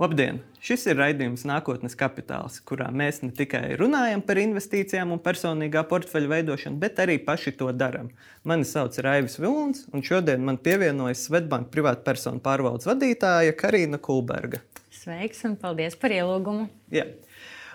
Labdien! 0.00 0.38
Šis 0.64 0.86
ir 0.88 0.96
raidījums 0.96 1.42
Nākotnes 1.44 1.92
kapitāls, 2.00 2.54
kurā 2.64 2.86
mēs 2.88 3.18
ne 3.20 3.34
tikai 3.36 3.74
runājam 3.76 4.22
par 4.24 4.38
investīcijām 4.40 5.10
un 5.12 5.20
personīgā 5.20 5.82
portfeļa 5.90 6.30
veidošanu, 6.30 6.78
bet 6.80 7.02
arī 7.04 7.18
paši 7.20 7.52
to 7.58 7.68
darām. 7.76 8.08
Mani 8.48 8.64
sauc 8.64 8.96
Raivis 9.04 9.36
Vilons, 9.36 9.82
un 9.92 10.00
šodien 10.00 10.40
man 10.46 10.56
pievienojas 10.56 11.26
Svetbanka 11.26 11.68
privātpersonu 11.74 12.40
pārvaldes 12.40 12.88
vadītāja 12.88 13.52
Karina 13.60 14.00
Kulberga. 14.00 14.62
Sveiks 15.02 15.44
un 15.44 15.58
paldies 15.60 15.98
par 16.00 16.16
ielūgumu! 16.16 16.70
Jā. 16.96 17.04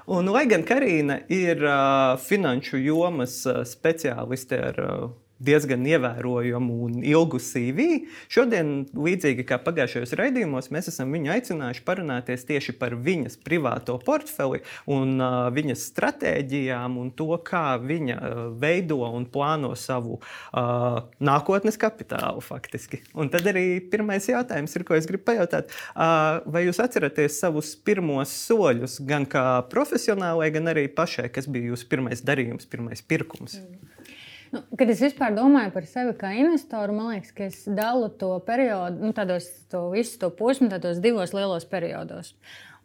Un, 0.10 0.26
lai 0.34 0.48
gan 0.50 0.66
Karina 0.66 1.20
ir 1.30 1.62
uh, 1.62 2.18
finanšu 2.26 2.82
jomas 2.82 3.38
uh, 3.46 3.62
speciāliste 3.70 4.64
ar 4.72 4.82
uh, 4.82 5.06
diezgan 5.44 5.84
ievērojamu 5.88 6.76
un 6.86 7.00
ilgu 7.04 7.40
CV. 7.44 7.86
Šodien, 8.32 8.86
līdzīgi 8.96 9.44
kā 9.48 9.58
pagājušajos 9.64 10.16
raidījumos, 10.20 10.70
mēs 10.72 10.90
esam 10.92 11.12
viņu 11.16 11.34
aicinājuši 11.36 11.84
parunāties 11.88 12.48
tieši 12.48 12.76
par 12.80 12.96
viņas 12.96 13.36
privāto 13.44 13.98
portfeli 14.06 14.62
un 14.92 15.18
uh, 15.20 15.48
viņas 15.56 15.88
stratēģijām 15.92 16.96
un 17.02 17.12
to, 17.18 17.30
kā 17.46 17.76
viņa 17.84 18.18
uh, 18.20 18.42
veido 18.62 19.02
un 19.10 19.28
plāno 19.32 19.74
savu 19.80 20.20
uh, 20.22 21.02
nākotnes 21.20 21.80
kapitālu 21.82 22.44
faktiski. 22.46 23.02
Un 23.14 23.32
tad 23.34 23.48
arī 23.52 23.82
pirmais 23.92 24.30
jautājums 24.32 24.76
ir, 24.78 24.88
ko 24.88 24.96
es 24.96 25.10
gribu 25.10 25.28
pajautāt. 25.28 25.74
Uh, 25.92 26.40
vai 26.48 26.66
jūs 26.66 26.80
atceraties 26.84 27.42
savus 27.44 27.74
pirmos 27.76 28.32
soļus 28.46 29.02
gan 29.08 29.28
kā 29.28 29.46
profesionālai, 29.72 30.52
gan 30.56 30.72
arī 30.72 30.88
pašai, 30.88 31.28
kas 31.34 31.50
bija 31.52 31.74
jūsu 31.74 31.92
pirmais 31.92 32.24
darījums, 32.26 32.70
pirmais 32.72 33.04
pirkums? 33.04 33.60
Mm. 33.60 33.96
Nu, 34.56 34.62
kad 34.80 34.88
es 34.88 35.02
vispār 35.04 35.34
domāju 35.36 35.74
par 35.76 35.88
sevi 35.90 36.14
kā 36.16 36.30
investoru, 36.40 36.94
man 36.96 37.10
liekas, 37.12 37.34
ka 37.36 37.48
es 37.50 37.58
dalu 37.68 38.08
to 38.22 38.30
periodu, 38.48 39.02
nu, 39.04 39.12
tādos, 39.16 39.50
to 39.72 39.90
visu 39.92 40.16
to 40.22 40.30
posmu, 40.32 40.70
tādos 40.72 41.02
divos 41.04 41.34
lielos 41.36 41.68
periodos. 41.68 42.32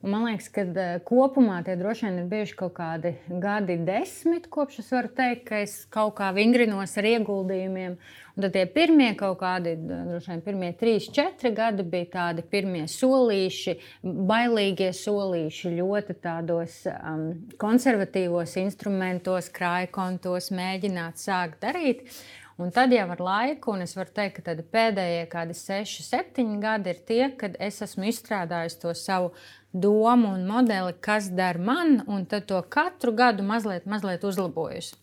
Un 0.01 0.15
man 0.15 0.23
liekas, 0.25 0.47
ka 0.49 0.63
uh, 0.65 0.95
kopumā 1.05 1.59
tie 1.61 1.75
droši 1.77 2.07
vien 2.07 2.23
ir 2.23 2.29
bijuši 2.31 2.55
kaut 2.57 2.73
kādi 2.79 3.11
gadi, 3.43 3.75
desmit, 3.85 4.47
kopš 4.49 4.79
es 4.81 4.89
varu 4.95 5.11
teikt, 5.13 5.43
ka 5.51 5.59
es 5.61 5.75
kaut 5.93 6.15
kā 6.17 6.31
vingrinos 6.33 6.97
ar 6.97 7.09
ieguldījumiem. 7.11 7.99
Un 8.33 8.47
tad 8.47 8.55
tie 8.57 8.65
pirmie 8.73 9.11
kaut 9.21 9.37
kādi, 9.43 9.75
droši 9.85 10.33
vien, 10.33 10.43
pirmie 10.47 10.73
trīs, 10.81 11.11
četri 11.13 11.53
gadi 11.53 11.85
bija 11.85 12.09
tādi 12.15 12.47
pirmie 12.49 12.87
solīši, 12.89 13.77
bailīgie 14.33 14.89
solīši, 14.97 15.77
ļoti 15.77 16.17
tādos 16.25 16.81
um, 16.95 17.27
konservatīvos 17.61 18.57
instrumentos, 18.65 19.53
krājkontos 19.53 20.49
mēģināt 20.57 21.21
sākt 21.21 21.61
darīt. 21.67 22.07
Un 22.61 22.69
tad 22.77 22.93
jau 22.93 23.07
ar 23.09 23.21
laiku, 23.25 23.73
un 23.73 23.85
es 23.87 23.95
varu 23.97 24.13
teikt, 24.13 24.43
ka 24.45 24.53
pēdējie 24.53 25.23
kādi 25.33 25.55
seši, 25.57 26.03
septiņi 26.05 26.59
gadi 26.61 26.93
ir 26.93 26.99
tie, 27.09 27.23
kad 27.41 27.55
es 27.57 27.81
esmu 27.87 28.11
izstrādājis 28.11 28.77
to 28.83 28.93
savu 28.93 29.31
domu 29.73 30.35
un 30.35 30.47
modeli, 30.49 30.95
kas 31.01 31.31
der 31.35 31.59
man, 31.59 32.03
un 32.07 32.27
to 32.27 32.63
katru 32.69 33.13
gadu 33.13 33.47
mazliet, 33.47 33.87
mazliet 33.87 34.25
uzlabojusi. 34.25 34.97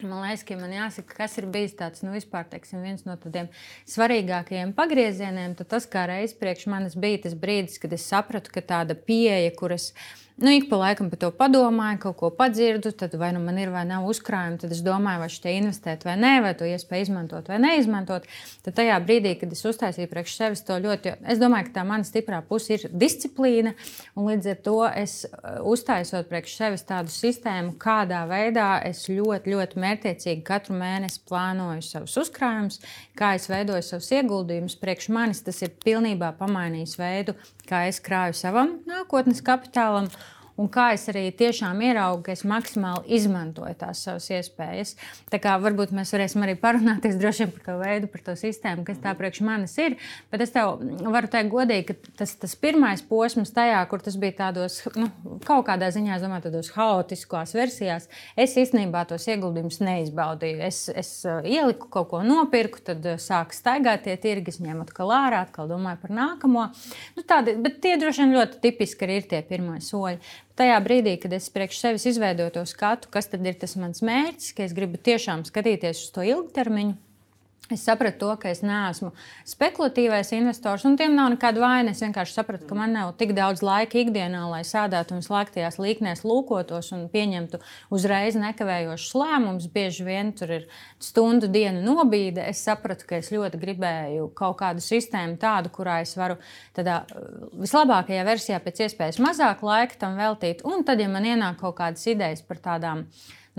Man 0.00 0.22
liekas, 0.24 0.44
ka 0.48 0.56
man 0.56 0.72
jāsaka, 0.72 1.12
kas 1.18 1.34
ir 1.36 1.46
bijis 1.52 1.74
tāds 1.76 2.00
nu, 2.00 2.14
vispār, 2.14 2.46
teiksim, 2.48 2.80
viens 2.84 3.04
no 3.04 3.18
tādiem 3.20 3.50
svarīgākajiem 3.90 4.72
pagriezieniem. 4.76 5.58
Tas 5.60 5.84
kā 5.90 6.06
reiz 6.08 6.32
priekš 6.36 6.70
manis 6.72 6.96
bija 6.96 7.26
tas 7.26 7.36
brīdis, 7.36 7.76
kad 7.82 7.92
es 7.92 8.06
sapratu, 8.08 8.52
ka 8.54 8.64
tāda 8.64 8.96
pieeja, 8.96 9.52
kuras 9.58 9.90
Nu, 10.40 10.50
ik 10.50 10.68
pa 10.68 10.76
laikam 10.80 11.10
par 11.12 11.18
to 11.20 11.28
padomāju, 11.36 11.98
kaut 12.00 12.16
ko 12.16 12.28
padzirdu, 12.32 12.94
tad 12.96 13.12
vai 13.20 13.28
nu 13.36 13.42
man 13.44 13.58
ir 13.60 13.68
vai 13.68 13.82
nav 13.84 14.06
uzkrājumi, 14.08 14.56
tad 14.62 14.70
es 14.72 14.78
domāju, 14.80 15.20
vai 15.20 15.26
šeit 15.28 15.48
investēt 15.50 16.06
vai 16.08 16.14
nē, 16.16 16.30
vai 16.40 16.52
to 16.56 16.64
iespēju 16.64 17.04
izmantot 17.04 17.50
vai 17.52 17.58
neizmantot. 17.60 18.24
Tad 18.64 18.78
tajā 18.78 18.96
brīdī, 19.04 19.34
kad 19.36 19.52
es 19.52 19.60
uztaisīju 19.68 20.08
priekš 20.08 20.38
sevis 20.38 20.64
to 20.64 20.78
ļoti, 20.80 21.12
es 21.28 21.42
domāju, 21.42 21.66
ka 21.66 21.74
tā 21.74 21.84
mana 21.90 22.08
stiprā 22.08 22.38
puse 22.48 22.72
ir 22.78 22.86
disciplīna, 22.88 23.74
un 24.16 24.30
līdz 24.30 24.48
ar 24.54 24.62
to 24.64 24.78
es 25.02 25.18
uh, 25.28 25.60
uztaisot 25.74 26.32
priekš 26.32 26.56
sevis 26.62 26.88
tādu 26.88 27.12
sistēmu, 27.12 27.76
kādā 27.76 28.22
veidā 28.32 28.70
es 28.88 29.04
ļoti, 29.12 29.52
ļoti 29.52 29.84
mērķiecīgi 29.84 30.46
katru 30.48 30.80
mēnesi 30.80 31.20
plānoju 31.28 31.84
savus 31.84 32.16
uzkrājumus, 32.24 32.80
kā 33.12 33.34
es 33.36 33.50
veidoju 33.52 33.84
savus 33.84 34.08
ieguldījumus. 34.16 34.80
Priekš 34.80 35.12
manis 35.12 35.44
tas 35.44 35.60
ir 35.60 35.76
pilnībā 35.84 36.32
pamainījis 36.40 36.96
veidu, 36.96 37.36
kā 37.70 37.86
es 37.90 38.00
krāju 38.02 38.34
savam 38.34 38.78
nākotnes 38.90 39.42
kapitālam 39.46 40.10
un 40.60 40.68
kā 40.72 40.90
es 40.94 41.06
arī 41.10 41.26
tiešām 41.36 41.80
ieraugu, 41.84 42.24
ka 42.26 42.34
es 42.34 42.44
maksimāli 42.48 43.16
izmantoju 43.16 43.76
tās 43.80 44.02
savas 44.04 44.28
iespējas. 44.34 44.94
Tā 45.32 45.40
kā 45.42 45.56
varbūt 45.62 45.94
mēs 45.96 46.12
varēsim 46.14 46.44
arī 46.44 46.56
parunāties 46.60 47.18
droši 47.20 47.48
par 47.54 47.64
to 47.66 47.76
veidu, 47.80 48.10
par 48.12 48.24
to 48.26 48.36
sistēmu, 48.38 48.84
kas 48.88 49.00
tā 49.02 49.14
priekš 49.18 49.42
manis 49.46 49.76
ir. 49.80 49.96
Bet 50.32 50.44
es 50.44 50.52
tev 50.54 50.82
varu 51.14 51.30
teikt 51.32 51.52
godīgi, 51.52 51.86
ka 51.90 52.14
tas, 52.22 52.34
tas 52.42 52.56
pirmais 52.60 53.02
posms 53.08 53.54
tajā, 53.56 53.80
kur 53.90 54.04
tas 54.04 54.18
bija 54.20 54.36
tādos, 54.42 54.80
nu, 55.00 55.08
kaut 55.46 55.66
kādā 55.70 55.90
ziņā, 55.94 56.18
es 56.18 56.26
domāju, 56.26 56.48
tādos 56.48 56.72
haotiskās 56.76 57.54
versijās, 57.56 58.10
es 58.36 58.56
īstenībā 58.60 59.06
tos 59.08 59.26
ieguldījumus 59.30 59.80
neizbaudīju. 59.84 60.60
Es, 60.66 60.82
es 60.92 61.12
uh, 61.28 61.40
ieliku 61.46 61.88
kaut 61.92 62.10
ko 62.12 62.22
nopirku, 62.26 62.82
tad 62.84 63.06
uh, 63.06 63.20
sāku 63.20 63.56
staigāt 63.56 64.04
tie 64.06 64.18
tirgi, 64.20 64.58
ņēmu 64.60 64.84
atkal 64.84 65.14
ārā, 65.14 65.44
atkal 65.46 65.70
domāju 65.70 66.02
par 66.02 66.14
nākamo. 66.16 66.68
Nu, 67.16 67.24
tādi, 67.26 67.56
bet 67.62 67.80
tie 67.84 67.96
droši 68.00 68.26
vien 68.26 68.36
ļoti 68.36 68.60
tipiski 68.64 69.06
arī 69.06 69.20
ir 69.20 69.28
tie 69.30 69.42
pirmie 69.46 69.80
soļi 69.84 70.18
tajā 70.60 70.78
brīdī, 70.84 71.16
kad 71.22 71.32
es 71.36 71.48
priekš 71.52 71.80
sevis 71.80 72.06
izveidoju 72.12 72.54
to 72.58 72.64
skatu, 72.68 73.08
kas 73.12 73.30
tad 73.32 73.46
ir 73.48 73.56
tas 73.60 73.76
mans 73.80 74.04
mērķis, 74.04 74.52
ka 74.56 74.66
es 74.66 74.76
gribu 74.76 75.00
tiešām 75.00 75.46
skatīties 75.48 76.04
uz 76.04 76.10
to 76.14 76.26
ilgtermiņu. 76.26 76.98
Es 77.70 77.84
sapratu, 77.86 78.18
to, 78.18 78.32
ka 78.42 78.50
es 78.50 78.64
neesmu 78.66 79.12
spekulatīvais 79.46 80.32
investors, 80.34 80.82
un 80.88 80.96
tiem 80.98 81.14
nav 81.14 81.28
nekāda 81.36 81.62
vaina. 81.62 81.92
Es 81.94 82.02
vienkārši 82.02 82.34
sapratu, 82.34 82.66
ka 82.66 82.74
man 82.74 82.96
nav 82.96 83.12
tik 83.20 83.30
daudz 83.36 83.62
laika 83.62 84.00
ikdienā, 84.00 84.42
lai 84.50 84.64
sēdētu 84.66 85.14
un 85.14 85.22
slēgtajās 85.22 85.78
līknēs 85.78 86.24
lūkotos 86.26 86.90
un 86.96 87.06
pieņemtu 87.12 87.60
uzreiz 87.94 88.38
nekavējošus 88.40 89.14
lēmumus. 89.22 89.70
Bieži 89.70 90.08
vien 90.08 90.34
tur 90.34 90.54
ir 90.58 90.68
stundu 90.98 91.46
dienu 91.46 91.84
nobīde. 91.86 92.42
Es 92.50 92.64
sapratu, 92.66 93.06
ka 93.06 93.20
es 93.22 93.30
ļoti 93.30 93.62
gribēju 93.62 94.32
kaut 94.34 94.58
kādu 94.64 94.82
sistēmu 94.82 95.38
tādu, 95.38 95.70
kurā 95.74 96.00
es 96.02 96.16
varu 96.18 96.40
tādā 96.74 97.04
vislabākajā 97.54 98.26
versijā 98.26 98.58
pēc 98.64 98.86
iespējas 98.88 99.22
mazāk 99.22 99.62
laika 99.62 100.02
tam 100.02 100.18
veltīt. 100.18 100.66
Un 100.66 100.82
tad, 100.82 100.98
ja 100.98 101.10
man 101.12 101.28
ienāk 101.28 101.62
kaut 101.62 101.78
kādas 101.78 102.02
idejas 102.10 102.42
par 102.42 102.58
tādām 102.66 103.06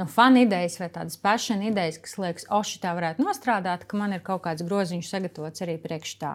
no 0.02 0.08
fanu 0.10 0.42
idejas 0.42 0.80
vai 0.82 0.90
tādas 0.94 1.18
passion 1.22 1.62
idejas, 1.66 2.00
kas 2.02 2.18
liekas, 2.18 2.48
o, 2.50 2.62
šī 2.66 2.80
tā 2.82 2.94
varētu 2.98 3.24
nostrādāt, 3.24 3.86
ka 3.90 4.00
man 4.00 4.16
ir 4.16 4.24
kaut 4.26 4.42
kāds 4.48 4.66
groziņš 4.66 5.12
sagatavots 5.14 5.62
arī 5.66 5.78
priekš 5.82 6.16
tā. 6.22 6.32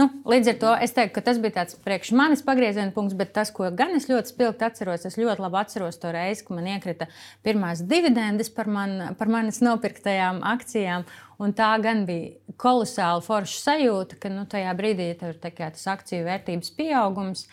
Nu, 0.00 0.10
līdz 0.28 0.52
ar 0.52 0.58
to 0.60 0.74
es 0.84 0.92
teiktu, 0.96 1.14
ka 1.16 1.24
tas 1.30 1.40
bija 1.42 1.56
tāds 1.60 1.78
priekš 1.84 2.12
manis 2.18 2.44
pagrieziena 2.44 2.92
punkts, 2.96 3.16
bet 3.18 3.32
tas, 3.36 3.52
ko 3.54 3.70
gan 3.72 3.96
es 3.96 4.08
ļoti 4.10 4.34
spilgti 4.34 4.68
atceros, 4.68 5.06
es 5.08 5.16
ļoti 5.20 5.44
labi 5.46 5.60
atceros 5.62 6.00
to 6.02 6.12
reizi, 6.14 6.44
kad 6.44 6.58
man 6.58 6.68
iekrita 6.74 7.08
pirmās 7.46 7.80
dividendes 7.88 8.52
par, 8.52 8.68
man, 8.68 8.98
par 9.18 9.32
manis 9.32 9.62
nopirktajām 9.64 10.44
akcijām. 10.56 11.08
Un 11.38 11.52
tā 11.54 11.70
gan 11.78 12.02
bija 12.02 12.34
kolosāla 12.58 13.22
forša 13.22 13.60
sajūta, 13.62 14.18
ka 14.18 14.30
nu, 14.32 14.42
tajā 14.50 14.72
brīdī, 14.78 15.12
tev 15.20 15.36
ir 15.36 15.40
tas 15.40 15.86
akciju 15.92 16.26
vērtības 16.26 16.72
pieaugums, 16.74 17.46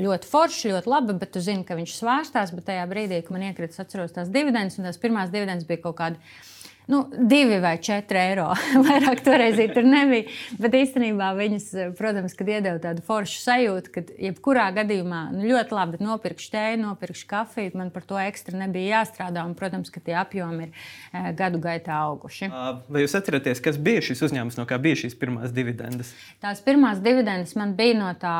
ļoti 0.00 0.28
forši, 0.28 0.72
ļoti 0.74 0.90
labi, 0.92 1.16
bet 1.20 1.32
tu 1.34 1.42
zini, 1.44 1.64
ka 1.66 1.76
viņš 1.78 1.94
svārstās. 1.96 2.52
Bet 2.56 2.68
tajā 2.68 2.84
brīdī, 2.90 3.22
kad 3.24 3.36
man 3.36 3.46
iekrita, 3.48 3.80
atceros 3.84 4.14
tās 4.16 4.32
dividendes, 4.32 4.78
un 4.78 4.88
tās 4.88 5.00
pirmās 5.00 5.32
dividendes 5.32 5.68
bija 5.68 5.84
kaut 5.86 5.98
kādas 6.00 6.42
nu, 6.86 7.10
divi 7.18 7.58
vai 7.60 7.78
četri 7.82 8.18
eiro. 8.20 8.46
Vairāk 8.86 9.22
toreiz 9.26 9.58
tur 9.74 9.86
nebija. 9.86 10.30
Bet 10.62 10.74
īstenībā 10.78 11.32
viņas, 11.34 11.68
protams, 11.98 12.36
kad 12.38 12.50
iedeva 12.50 12.78
tādu 12.82 13.02
foršu 13.06 13.40
sajūtu, 13.42 13.92
ka 13.94 14.04
jebkurā 14.28 14.68
gadījumā 14.76 15.22
nu, 15.34 15.46
ļoti 15.50 15.74
labi 15.74 16.00
nopirkšu 16.04 16.52
tēju, 16.54 16.80
nopirkšu 16.84 17.26
kafiju, 17.30 17.72
man 17.80 17.90
par 17.94 18.06
to 18.06 18.20
ekstra 18.22 18.58
nebija 18.60 19.00
jāstrādā. 19.00 19.42
Un, 19.46 19.56
protams, 19.58 19.90
ka 19.90 20.02
tie 20.04 20.14
apjomi 20.20 20.68
ir 20.68 20.70
e, 20.70 21.32
gadu 21.38 21.58
gaitā 21.62 21.96
auguši. 22.06 22.50
Vai 22.92 23.02
jūs 23.02 23.16
atceraties, 23.18 23.62
kas 23.64 23.80
bija 23.82 24.04
šis 24.06 24.22
uzņēmums, 24.28 24.58
no 24.60 24.68
kā 24.70 24.78
bija 24.82 25.00
šīs 25.02 25.18
pirmās 25.18 25.54
dividendes? 25.56 26.14
Tās 26.44 26.62
pirmās 26.62 27.02
dividendes 27.02 27.56
man 27.58 27.74
bija 27.78 27.98
no 27.98 28.12
tā 28.20 28.36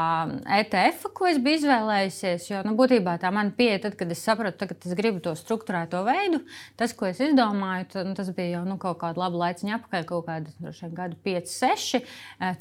ETF, 0.60 1.10
ko 1.16 1.26
es 1.32 1.42
biju 1.42 1.64
izvēlējusies. 1.64 2.46
Jo 2.52 2.62
nu, 2.66 2.76
būtībā 2.78 3.16
tā 3.22 3.32
man 3.34 3.50
pieeja, 3.58 3.82
tad, 3.88 3.99
kad 3.99 4.14
es 4.14 4.22
sapratu, 4.22 4.70
ka 4.70 4.78
es 4.78 4.94
gribu 4.99 5.22
to 5.25 5.34
struktūrēto 5.38 6.04
veidu, 6.06 6.44
tas, 6.78 6.94
ko 6.96 7.10
es 7.10 7.19
izdomāju, 7.25 7.90
tad, 7.90 8.06
nu, 8.06 8.14
tas 8.19 8.31
bija 8.36 8.58
jau 8.58 8.64
nu, 8.68 8.76
kaut 8.80 9.00
kāda 9.00 9.24
laba 9.24 9.46
laiciņa 9.46 9.78
atpakaļ, 9.80 10.06
kaut 10.08 10.26
kāda 10.28 10.92
gada 10.96 11.16
5, 11.26 11.52
6. 11.52 12.02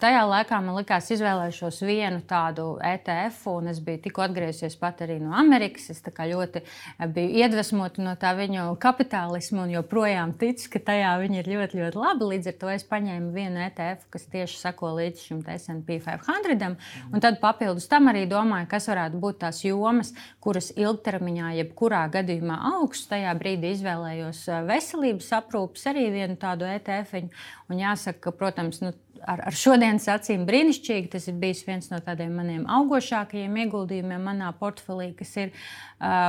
Tajā 0.02 0.24
laikā 0.30 0.60
man 0.64 0.78
likās 0.80 1.10
izvēlēšos 1.14 1.82
vienu 1.86 2.22
tādu 2.28 2.76
ETF, 2.86 3.42
un 3.52 3.70
es 3.72 3.80
biju 3.84 4.02
tikko 4.06 4.26
atgriezusies 4.26 4.78
pat 4.80 5.04
arī 5.06 5.18
no 5.22 5.34
Amerikas. 5.38 5.90
Es 5.94 6.02
ļoti 6.06 6.62
eh, 6.62 7.08
biju 7.08 7.42
iedvesmota 7.42 8.04
no 8.04 8.16
tā 8.20 8.34
viņu 8.38 8.68
kapitālismu, 8.82 9.66
un 9.66 9.74
joprojām 9.76 10.34
ticu, 10.40 10.70
ka 10.76 10.82
tajā 10.92 11.16
viņi 11.22 11.42
ir 11.42 11.52
ļoti, 11.52 11.82
ļoti 11.82 12.02
labi. 12.02 12.30
Līdz 12.36 12.52
ar 12.52 12.58
to 12.62 12.72
es 12.74 12.88
paņēmu 12.90 13.32
vienu 13.36 13.64
ETF, 13.66 14.08
kas 14.14 14.28
tieši 14.32 14.60
sako 14.62 14.96
līdz 15.00 15.26
šim 15.28 15.44
SP 15.46 16.00
500, 16.06 16.76
un 17.12 17.24
tad 17.24 17.40
papildus 17.44 17.90
tam 17.92 18.10
arī 18.12 18.26
domāju, 18.30 18.70
kas 18.72 18.90
varētu 18.92 19.20
būt 19.22 19.42
tās 19.44 19.62
jomas, 19.66 20.14
kuras 20.44 20.72
ilgtermiņā, 20.76 21.56
jebkurā 21.62 22.06
gadījumā 22.14 22.60
augs. 22.76 23.06
Tajā 23.10 23.34
brīdī 23.40 23.74
izvēlējos 23.76 24.46
eh, 24.50 24.62
veselības 24.70 25.32
aprūpi 25.40 25.65
nolūpis 25.66 25.88
arī 25.90 26.12
vienu 26.12 26.36
tādu 26.38 26.66
ETF. 26.66 27.14
-iņu. 27.14 27.30
Un 27.70 27.78
jāsaka, 27.78 28.20
ka, 28.20 28.32
protams, 28.32 28.82
nu, 28.82 28.94
ar, 29.26 29.42
ar 29.48 29.54
šodienas 29.54 30.08
acīm 30.08 30.46
brīnišķīgi. 30.46 31.10
Tas 31.10 31.28
ir 31.28 31.34
bijis 31.34 31.66
viens 31.66 31.90
no 31.90 32.00
tādiem 32.00 32.36
maniem 32.36 32.66
augošākajiem 32.66 33.58
ieguldījumiem 33.66 34.22
manā 34.22 34.52
portfelī, 34.54 35.16
kas 35.16 35.36
ir. 35.38 35.52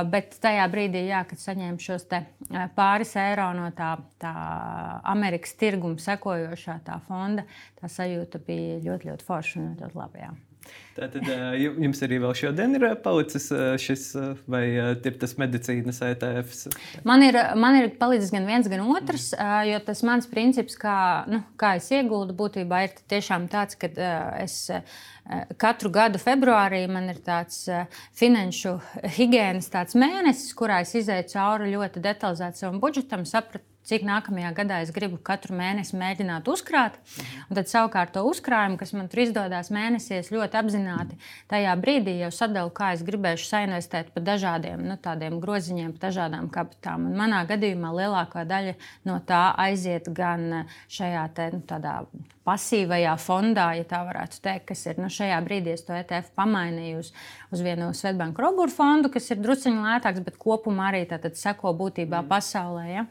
Bet 0.09 0.39
tajā 0.41 0.65
brīdī, 0.71 1.07
jā, 1.07 1.23
kad 1.27 1.37
saņēmu 1.37 1.79
šos 1.79 2.07
pāris 2.75 3.15
eiro 3.15 3.53
no 3.53 3.69
tā, 3.71 3.97
tā 4.17 4.33
Amerikas 5.03 5.53
tirguma 5.53 5.99
sekojošā 5.99 6.79
tā 6.85 6.99
fonda, 7.07 7.45
tā 7.79 7.87
sajūta 7.87 8.39
bija 8.39 8.79
ļoti, 8.79 9.11
ļoti 9.11 9.23
forša 9.27 9.59
un 9.59 9.75
ļoti 9.81 9.97
labi. 9.97 10.19
Jā. 10.23 10.46
Tātad 10.97 11.27
jums 11.61 11.99
arī 12.01 12.17
vēl 12.23 12.33
šodien 12.37 12.73
ir 12.73 12.85
palicis 13.03 13.51
šis, 13.81 14.05
vai 14.49 14.63
ir 14.73 15.19
tas 15.21 15.35
medicīnas 15.37 16.01
ETFs? 16.07 16.63
Man 17.05 17.21
ir, 17.25 17.37
man 17.59 17.77
ir 17.77 17.91
palicis 17.99 18.31
gan 18.33 18.47
viens, 18.49 18.69
gan 18.71 18.81
otrs, 18.87 19.29
jo 19.69 19.83
tas 19.85 20.01
mans 20.07 20.29
princips, 20.31 20.77
kā, 20.81 20.97
nu, 21.29 21.43
kā 21.59 21.75
es 21.77 21.91
ieguldu, 21.93 22.33
būtībā 22.39 22.81
ir 22.87 22.97
tiešām 23.13 23.45
tāds, 23.53 23.77
ka 23.77 23.91
es 24.41 24.57
katru 25.61 25.91
gadu 25.93 26.19
februārī 26.21 26.83
man 26.89 27.11
ir 27.13 27.21
tāds 27.21 27.65
finanšu 28.17 28.77
higiēnas 29.19 29.69
mēnesis, 29.93 30.53
kurā 30.57 30.81
es 30.85 30.95
izēju 30.97 31.29
cauri 31.35 31.73
ļoti 31.75 32.03
detalizēti 32.03 32.63
savam 32.63 32.81
budžetam, 32.81 33.25
sapratu, 33.29 33.65
cik 33.87 34.05
nākamajā 34.07 34.51
gadā 34.57 34.79
es 34.83 34.91
gribu 34.95 35.19
katru 35.23 35.55
mēnesi 35.57 35.97
mēģināt 35.99 36.47
uzkrāt. 36.51 36.97
Un 37.47 37.57
tad 37.59 37.71
savukārt 37.71 38.13
to 38.15 38.23
uzkrājumu, 38.27 38.79
kas 38.79 38.93
man 38.97 39.09
tur 39.11 39.23
izdodas 39.23 39.71
mēnesī, 39.73 40.19
es 40.21 40.31
ļoti 40.33 40.59
apzināti 40.61 41.19
tajā 41.51 41.75
brīdī 41.81 42.17
jau 42.21 42.31
sadalu, 42.35 42.73
kā 42.75 42.93
es 42.97 43.03
gribēšu 43.07 43.49
sainvestēt 43.49 44.13
pa 44.15 44.23
dažādiem 44.23 44.83
nu, 44.87 44.97
groziņiem, 45.43 45.93
pa 45.97 46.07
dažādām 46.07 46.51
kapitām. 46.53 47.09
Un 47.09 47.19
manā 47.19 47.43
gadījumā 47.49 47.93
lielākā 48.01 48.45
daļa 48.47 48.77
no 49.07 49.19
tā 49.27 49.43
aiziet 49.67 50.09
gan 50.13 50.65
šajā 50.91 51.27
te, 51.35 51.51
nu, 51.55 51.63
tādā 51.67 52.01
pasīvajā 52.47 53.13
fondā, 53.19 53.67
ja 53.75 53.85
tā 53.87 53.99
varētu 54.07 54.39
teikt, 54.43 54.65
kas 54.69 54.85
ir 54.87 55.01
nu, 55.01 55.09
šajā 55.11 55.37
brīdī, 55.43 55.73
es 55.75 55.83
to 55.87 55.95
ETF 55.95 56.31
pamainīju 56.39 57.01
uz, 57.01 57.11
uz 57.51 57.63
vienu 57.65 57.89
Svetbanku 57.97 58.43
Roburu 58.43 58.71
fondu, 58.71 59.11
kas 59.11 59.27
ir 59.33 59.41
drusciņā 59.43 59.83
lētāks, 59.83 60.23
bet 60.23 60.39
kopumā 60.39 60.91
arī 60.91 61.03
seko 61.35 61.73
būtībā 61.77 62.21
mm. 62.21 62.29
pasaulē. 62.31 62.85
Ja? 62.87 63.05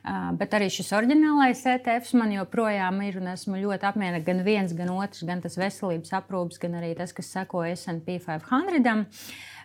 Uh, 0.00 0.30
bet 0.40 0.56
arī 0.56 0.70
šis 0.72 0.90
oriģinālais 0.96 1.62
ETF 1.74 2.14
man 2.18 2.34
joprojām 2.34 2.98
ir 3.06 3.20
un 3.20 3.30
esmu 3.34 3.60
ļoti 3.60 3.88
apmierināta. 3.90 4.26
Gan 4.26 4.42
viens, 4.46 4.74
gan 4.76 4.90
otrs, 4.96 5.22
gan 5.28 5.44
tas 5.44 5.58
veselības 5.60 6.14
aprūpes, 6.20 6.58
gan 6.62 6.78
arī 6.80 6.94
tas, 6.98 7.14
kas 7.16 7.30
seko 7.36 7.64
SP 7.70 8.18
500. 8.26 9.10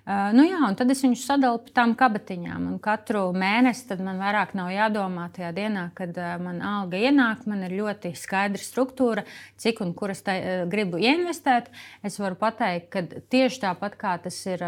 Uh, 0.06 0.30
nu 0.38 0.44
jā, 0.46 0.60
un 0.62 0.76
tad 0.78 0.92
es 0.94 1.00
viņus 1.02 1.24
sadalu 1.26 1.64
pa 1.66 1.72
tām 1.80 1.96
kabatiņām. 1.98 2.68
Un 2.70 2.78
katru 2.84 3.24
mēnesi 3.34 3.98
man 4.06 4.20
vairāk 4.22 4.54
nav 4.54 4.70
jādomā 4.70 5.32
tajā 5.34 5.50
dienā, 5.58 5.88
kad 5.98 6.14
uh, 6.22 6.36
man 6.38 6.62
alga 6.62 7.00
ienāk. 7.02 7.48
Man 7.50 7.64
ir 7.66 7.74
ļoti 7.80 8.14
skaidra 8.14 8.62
struktūra, 8.62 9.26
cik 9.58 9.82
un 9.82 9.96
kur 9.98 10.14
es 10.14 10.22
te, 10.22 10.38
uh, 10.38 10.68
gribu 10.70 11.02
ieinvestēt. 11.02 11.74
Es 12.06 12.20
varu 12.22 12.38
pateikt, 12.38 12.92
ka 12.94 13.02
tieši 13.34 13.64
tāpat 13.66 13.98
kā 13.98 14.14
tas 14.22 14.40
ir. 14.46 14.62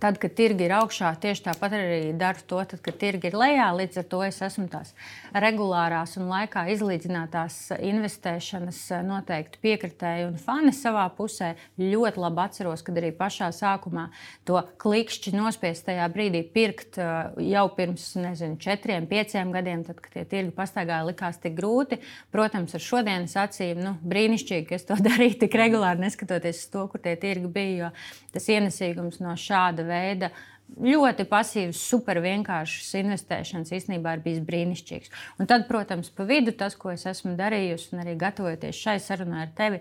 Tad, 0.00 0.16
kad 0.16 0.32
tirgi 0.32 0.64
ir 0.64 0.72
augšā, 0.72 1.10
tieši 1.20 1.42
tāpat 1.44 1.74
arī 1.76 1.96
daru 2.16 2.40
to, 2.48 2.62
tad, 2.64 2.80
kad 2.80 2.96
tirgi 2.96 3.28
ir 3.28 3.34
lejā. 3.36 3.66
Līdz 3.76 4.00
ar 4.00 4.06
to 4.08 4.20
es 4.24 4.38
esmu 4.46 4.64
tās 4.72 4.94
regulārās 5.44 6.16
un 6.16 6.30
laikā 6.30 6.62
izlīdzinātās 6.72 7.58
investēšanas 7.76 8.78
noteikti 9.04 9.60
piekritēji 9.60 10.24
un 10.30 10.38
fani 10.40 10.72
savā 10.72 11.04
pusē. 11.18 11.50
Ļoti 11.76 12.22
labi 12.24 12.40
atceros, 12.46 12.84
kad 12.86 12.96
arī 12.96 13.10
pašā 13.18 13.50
sākumā 13.52 14.06
to 14.48 14.62
klikšķi 14.80 15.34
nospiest 15.36 15.84
tajā 15.90 16.08
brīdī 16.14 16.42
pirkt 16.48 16.96
jau 16.96 17.66
pirms 17.76 18.08
nezinu, 18.22 18.56
četriem, 18.62 19.04
pieciem 19.10 19.52
gadiem, 19.52 19.84
tad, 19.84 20.00
kad 20.00 20.16
tie 20.16 20.24
tirgi 20.32 20.56
pastaigāja, 20.56 21.04
likās 21.10 21.42
tik 21.44 21.58
grūti. 21.60 22.00
Protams, 22.32 22.72
ar 22.78 22.86
šodienas 22.86 23.36
acīm 23.44 23.84
nu, 23.84 23.94
brīnišķīgi, 24.00 24.64
ka 24.72 24.80
es 24.80 24.88
to 24.88 24.96
darīju 25.10 25.42
tik 25.44 25.60
regulāri, 25.60 26.06
neskatoties 26.06 26.64
uz 26.64 26.72
to, 26.72 26.88
kur 26.88 27.04
tie 27.04 27.18
tirgi 27.20 27.52
bija. 27.52 27.68
Jo 27.70 27.92
tas 28.34 28.46
ienesīgums 28.50 29.20
no 29.22 29.34
šāda 29.38 29.84
veida 29.90 30.30
ļoti 30.78 31.26
pasīvs, 31.26 31.80
super 31.90 32.20
vienkāršs 32.22 32.92
investēšanas 33.00 33.72
īstenībā 33.74 34.14
ir 34.16 34.24
bijis 34.24 34.42
brīnišķīgs. 34.46 35.12
Un 35.42 35.50
tad, 35.50 35.66
protams, 35.68 36.12
pa 36.14 36.26
vidu 36.28 36.54
tas, 36.56 36.76
ko 36.78 36.92
es 36.94 37.06
esmu 37.10 37.34
darījusi, 37.38 37.90
un 37.94 38.04
arī 38.04 38.16
gatavojoties 38.20 38.78
šai 38.78 38.98
sarunai 39.02 39.44
ar 39.46 39.54
tevi, 39.56 39.80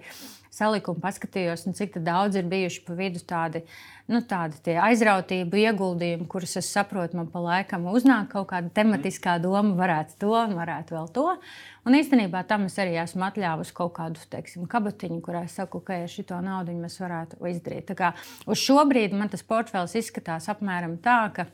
saliku 0.53 0.93
un 0.95 1.01
paskatījos, 1.03 1.65
un 1.69 1.75
cik 1.77 1.99
daudz 2.05 2.39
ir 2.39 2.47
bijuši 2.49 2.81
pa 2.85 2.95
vidu 2.97 3.21
tādi, 3.27 3.61
nu, 4.09 4.21
tādi 4.25 4.75
aizrautību 4.81 5.59
ieguldījumi, 5.63 6.27
kurus 6.31 6.57
es 6.61 6.71
saprotu, 6.73 7.19
man 7.19 7.29
pa 7.31 7.41
laikam 7.43 7.87
uznāk 7.91 8.31
kaut 8.33 8.49
kāda 8.53 8.71
tematiskā 8.73 9.37
doma, 9.43 9.75
varētu 9.79 10.17
to 10.23 10.33
varētu 10.55 10.97
vēl 10.97 11.11
to. 11.15 11.27
Un 11.87 11.95
īstenībā 11.97 12.43
tam 12.49 12.67
es 12.67 12.75
arī 12.81 12.97
esmu 13.01 13.27
atļāvusi 13.29 13.75
kaut 13.77 13.93
kādu 13.97 14.25
teiksim, 14.31 14.67
kabatiņu, 14.69 15.21
kurā 15.25 15.45
es 15.47 15.55
saku, 15.57 15.81
ka 15.85 16.01
ar 16.03 16.11
šo 16.11 16.41
naudu 16.45 16.75
mēs 16.77 16.99
varētu 17.01 17.39
izdarīt. 17.53 17.87
Tā 17.89 17.97
kā 17.97 18.11
uz 18.49 18.59
šo 18.61 18.81
brīdi 18.89 19.17
man 19.17 19.31
tas 19.31 19.45
portfels 19.45 19.95
izskatās 19.97 20.49
apmēram 20.51 20.99
tā, 21.03 21.21
ka 21.35 21.47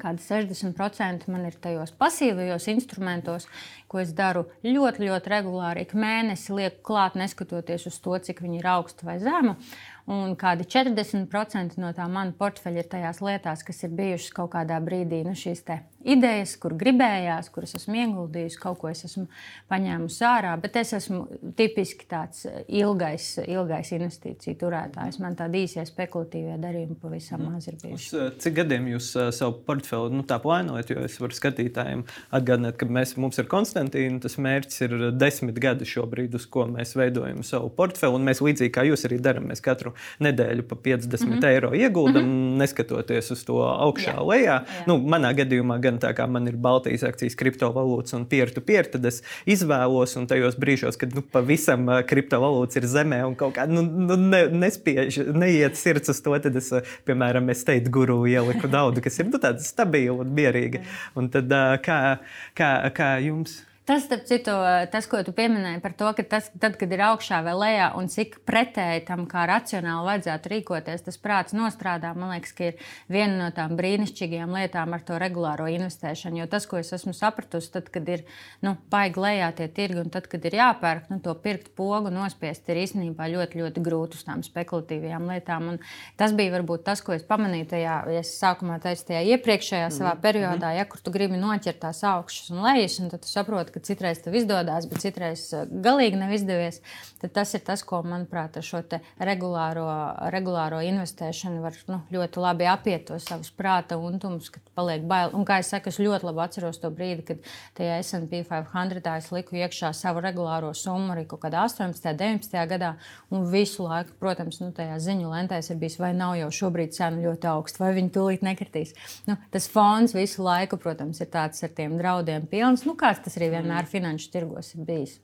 Kāda 0.00 0.18
60% 0.18 1.28
man 1.30 1.46
ir 1.46 1.56
tajos 1.62 1.92
pasīvajos 1.98 2.66
instrumentos, 2.72 3.46
ko 3.88 4.00
es 4.02 4.10
daru 4.16 4.46
ļoti, 4.66 5.06
ļoti 5.06 5.30
regulāri. 5.30 5.84
Ik 5.86 5.94
mēnesi 5.98 6.54
lieku 6.56 6.82
klāt, 6.90 7.18
neskatoties 7.18 7.86
uz 7.90 8.00
to, 8.02 8.16
cik 8.18 8.42
viņi 8.42 8.58
ir 8.58 8.70
augsti 8.74 9.06
vai 9.06 9.20
zemi. 9.22 9.54
Un 10.04 10.34
kādi 10.36 10.66
40% 10.68 11.78
no 11.80 11.90
tā 11.96 12.04
mana 12.12 12.34
portfeļa 12.36 12.82
ir 12.82 12.88
tajās 12.92 13.22
lietās, 13.24 13.62
kas 13.64 13.78
ir 13.86 13.92
bijušas 13.96 14.34
kaut 14.36 14.50
kādā 14.52 14.76
brīdī 14.84 15.22
nu, 15.24 15.32
šīs 15.32 15.64
idejas, 16.04 16.58
kur 16.60 16.74
gribējās, 16.76 17.48
kuras 17.54 17.72
esmu 17.78 17.96
ieguldījusi, 18.02 18.58
kaut 18.60 18.76
ko 18.82 18.90
es 18.90 19.00
esmu 19.08 19.24
paņēmusi 19.72 20.26
ārā. 20.28 20.52
Bet 20.60 20.76
es 20.76 20.92
esmu 20.98 21.22
tipiski 21.56 22.04
tāds 22.10 22.44
ilgais, 22.68 23.30
ilgais 23.48 23.94
investīciju 23.96 24.58
turētājs. 24.60 25.16
Man 25.24 25.38
tādi 25.38 25.64
īsie 25.64 25.86
spekulatīvie 25.88 26.58
darījumi 26.60 26.98
pavisam 27.00 27.40
mm. 27.40 27.54
maz 27.54 27.70
ir 27.70 27.80
bijuši. 27.80 28.10
Uz, 28.10 28.18
eh, 28.20 28.28
cik 28.44 28.58
gadiem 28.60 28.90
jūs 28.92 29.08
uh, 29.16 29.30
savu 29.32 29.56
portfeli 29.64 30.12
nu, 30.12 30.26
plānojat? 30.28 30.92
Jo 30.92 31.06
es 31.08 31.16
varu 31.22 31.36
skatītājiem 31.38 32.04
atgādināt, 32.36 32.76
ka 32.76 32.90
mēs, 32.92 33.16
mums 33.16 33.40
ir 33.40 33.48
Konstantīna, 33.48 34.20
tas 34.20 34.36
mērķis 34.36 34.84
ir 34.84 34.98
desmit 35.16 35.56
gadi 35.64 35.88
šobrīd, 35.88 36.36
uz 36.36 36.44
ko 36.44 36.68
mēs 36.68 36.92
veidojam 36.98 37.40
savu 37.46 37.72
portfeli. 37.72 38.20
Un 38.20 38.28
mēs 38.28 38.44
līdzīgi 38.44 38.74
kā 38.74 38.84
jūs 38.90 39.08
arī 39.08 39.22
darām, 39.24 39.48
mēs 39.48 39.64
katru 39.64 39.93
nedēļu 40.24 40.66
pa 40.68 40.76
50 40.76 41.24
mm 41.24 41.32
-hmm. 41.32 41.48
eiro 41.48 41.72
ieguldam, 41.74 42.24
mm 42.24 42.30
-hmm. 42.30 42.58
neskatoties 42.62 43.30
uz 43.30 43.44
to 43.44 43.58
augšā, 43.62 44.14
Jā. 44.14 44.26
lejā. 44.26 44.58
Jā. 44.64 44.86
Nu, 44.86 44.98
manā 44.98 45.34
gadījumā, 45.34 45.80
gan 45.80 45.98
tā 45.98 46.14
kā 46.14 46.28
man 46.28 46.48
ir 46.48 46.56
Baltijas 46.56 47.02
akcijas, 47.02 47.36
kriptovalūtas 47.36 48.14
un 48.16 48.26
peer-to-peer, 48.26 48.90
tad 48.90 49.04
es 49.04 49.22
izvēlos 49.46 50.16
un 50.16 50.26
tajos 50.26 50.56
brīžos, 50.56 50.98
kad 50.98 51.14
nu, 51.14 51.22
pavisam 51.22 51.86
kriptovalūtas 52.06 52.76
ir 52.76 52.86
zemē 52.86 53.24
un 53.26 53.34
kaut 53.34 53.54
kā 53.54 53.66
nu, 53.66 53.82
nu, 53.82 54.16
ne, 54.16 54.46
nespiež, 54.48 55.32
neiet 55.34 55.76
sirds 55.76 56.08
uz 56.08 56.20
to, 56.20 56.38
tad 56.38 56.56
es, 56.56 56.72
piemēram, 57.06 57.50
es 57.50 57.64
teicu, 57.64 57.90
guru 57.90 58.26
ieliku 58.26 58.68
naudu, 58.70 59.00
kas 59.04 59.18
ir 59.18 59.30
nu, 59.30 59.38
tāda 59.38 59.62
stabila 59.64 60.24
un 60.24 60.34
mierīga. 60.34 60.82
Un 61.14 61.28
tad 61.28 61.50
kā, 61.84 62.18
kā, 62.56 62.70
kā 62.94 63.14
jums? 63.24 63.62
Tas, 63.84 64.06
starp 64.06 64.22
citu, 64.24 64.52
tas, 64.88 65.04
ko 65.12 65.18
tu 65.20 65.34
pieminēji 65.36 65.82
par 65.84 65.92
to, 65.92 66.08
ka 66.16 66.24
tas, 66.24 66.46
tad, 66.56 66.78
kad 66.80 66.92
ir 66.96 67.02
augšā 67.04 67.42
vai 67.44 67.52
lejā, 67.52 67.90
un 68.00 68.06
cik 68.08 68.38
pretēji 68.48 69.02
tam, 69.10 69.26
kā 69.28 69.42
racionāli 69.50 70.06
vajadzētu 70.08 70.52
rīkoties, 70.54 71.02
tas 71.04 71.18
prāts 71.20 71.52
nostrādā. 71.52 72.14
Man 72.16 72.32
liekas, 72.32 72.54
ka 72.56 72.70
ir 72.70 72.78
viena 73.12 73.34
no 73.42 73.48
tām 73.52 73.74
brīnišķīgajām 73.76 74.54
lietām 74.56 74.96
ar 74.96 75.04
to 75.04 75.18
regulāro 75.20 75.66
investēšanu. 75.68 76.40
Jo 76.40 76.46
tas, 76.54 76.64
ko 76.70 76.80
es 76.80 76.94
esmu 76.96 77.12
sapratusi, 77.12 77.74
tad, 77.74 77.90
kad 77.92 78.08
ir 78.08 78.22
nu, 78.64 78.72
baigi 78.88 79.20
lejā 79.20 79.50
tie 79.60 79.68
tirgi, 79.76 80.00
un 80.06 80.08
tad, 80.16 80.30
kad 80.32 80.48
ir 80.48 80.56
jāpērk, 80.62 81.12
nu, 81.12 81.20
to 81.20 81.36
pirkt 81.44 81.74
pogu 81.76 82.08
nospiest, 82.14 82.64
ir 82.72 82.80
īstenībā 82.86 83.28
ļoti, 83.34 83.60
ļoti 83.60 83.84
grūti 83.84 84.16
uz 84.16 84.24
tām 84.24 84.46
spekulatīvajām 84.48 85.28
lietām. 85.28 85.68
Un 85.74 85.78
tas 86.16 86.32
bija 86.32 86.56
varbūt 86.56 86.86
tas, 86.88 87.04
ko 87.04 87.12
es 87.18 87.28
pamanīju 87.28 87.68
tajā, 87.76 88.00
ja 88.16 88.24
es 88.24 88.32
sākumā 88.40 88.80
teicu, 88.80 89.10
tajā 89.12 89.22
iepriekšējā 89.36 89.92
savā 89.92 90.16
mm. 90.16 90.24
periodā, 90.24 90.72
ja 90.80 90.88
kur 90.88 91.04
tu 91.04 91.12
gribi 91.12 91.36
noķert 91.36 91.84
tās 91.84 92.00
augšas 92.14 92.48
un 92.56 92.64
lejas, 92.64 92.96
un 93.04 93.12
tad 93.12 93.28
tu 93.28 93.28
saproti, 93.28 93.73
ka 93.74 93.82
citreiz 93.82 94.20
tev 94.22 94.36
izdodas, 94.38 94.86
bet 94.90 95.02
citreiz 95.02 95.48
eh, 95.56 95.66
galīgi 95.84 96.20
nav 96.20 96.32
izdevies. 96.36 96.80
Tad 97.22 97.32
tas 97.34 97.54
ir 97.56 97.62
tas, 97.66 97.82
ko, 97.86 98.00
manuprāt, 98.06 98.58
ar 98.60 98.66
šo 98.66 98.82
regulāro, 99.26 99.86
regulāro 100.32 100.80
investēšanu 100.84 101.62
var 101.64 101.78
nu, 101.90 102.00
ļoti 102.14 102.42
labi 102.42 102.68
apiet 102.70 103.08
to 103.08 103.18
savus 103.22 103.50
prāta 103.54 103.98
untumus, 103.98 104.50
kad 104.54 104.62
paliek 104.76 105.02
bail. 105.08 105.32
Un, 105.34 105.46
kā 105.48 105.58
jau 105.60 105.66
teicu, 105.72 105.90
es 105.90 106.00
ļoti 106.04 106.28
labi 106.28 106.44
atceros 106.44 106.80
to 106.82 106.90
brīdi, 106.94 107.24
kad 107.30 107.50
tajā 107.78 107.98
SP 108.04 108.44
500 108.46 109.16
es 109.18 109.30
liku 109.34 109.58
iekšā 109.58 109.90
savu 109.96 110.22
regulāro 110.24 110.70
summu 110.76 111.14
arī 111.14 111.24
kaut 111.30 111.42
kādā 111.46 111.64
18. 111.66 112.12
un 112.12 112.20
19. 112.20 112.58
gadā. 112.70 112.94
Un 113.34 113.48
visu 113.50 113.88
laiku, 113.88 114.14
protams, 114.20 114.60
nu, 114.62 114.70
tajā 114.76 115.00
ziņu 115.02 115.32
lentēs 115.32 115.72
ir 115.72 115.80
bijis, 115.80 115.98
vai 116.02 116.12
nav 116.16 116.36
jau 116.38 116.50
šobrīd 116.60 116.94
cena 116.94 117.18
ļoti 117.24 117.50
augsta, 117.50 117.82
vai 117.82 117.92
viņi 117.98 118.12
tūlīt 118.14 118.44
nekritīs. 118.46 118.94
Nu, 119.26 119.38
tas 119.54 119.66
fons 119.70 120.14
visu 120.14 120.44
laiku, 120.44 120.78
protams, 120.80 121.22
ir 121.24 121.32
tāds 121.32 121.64
ar 121.64 121.72
tiem 121.74 121.96
draudiem 121.98 122.46
pilns. 122.50 122.84
Nu, 122.86 122.94
kāds 122.98 123.24
tas 123.24 123.38
arī 123.40 123.50
vienmēr 123.56 123.63
finanšu 123.90 124.30
tirgos 124.30 124.74
ir 124.74 124.84
bijis. 124.84 125.20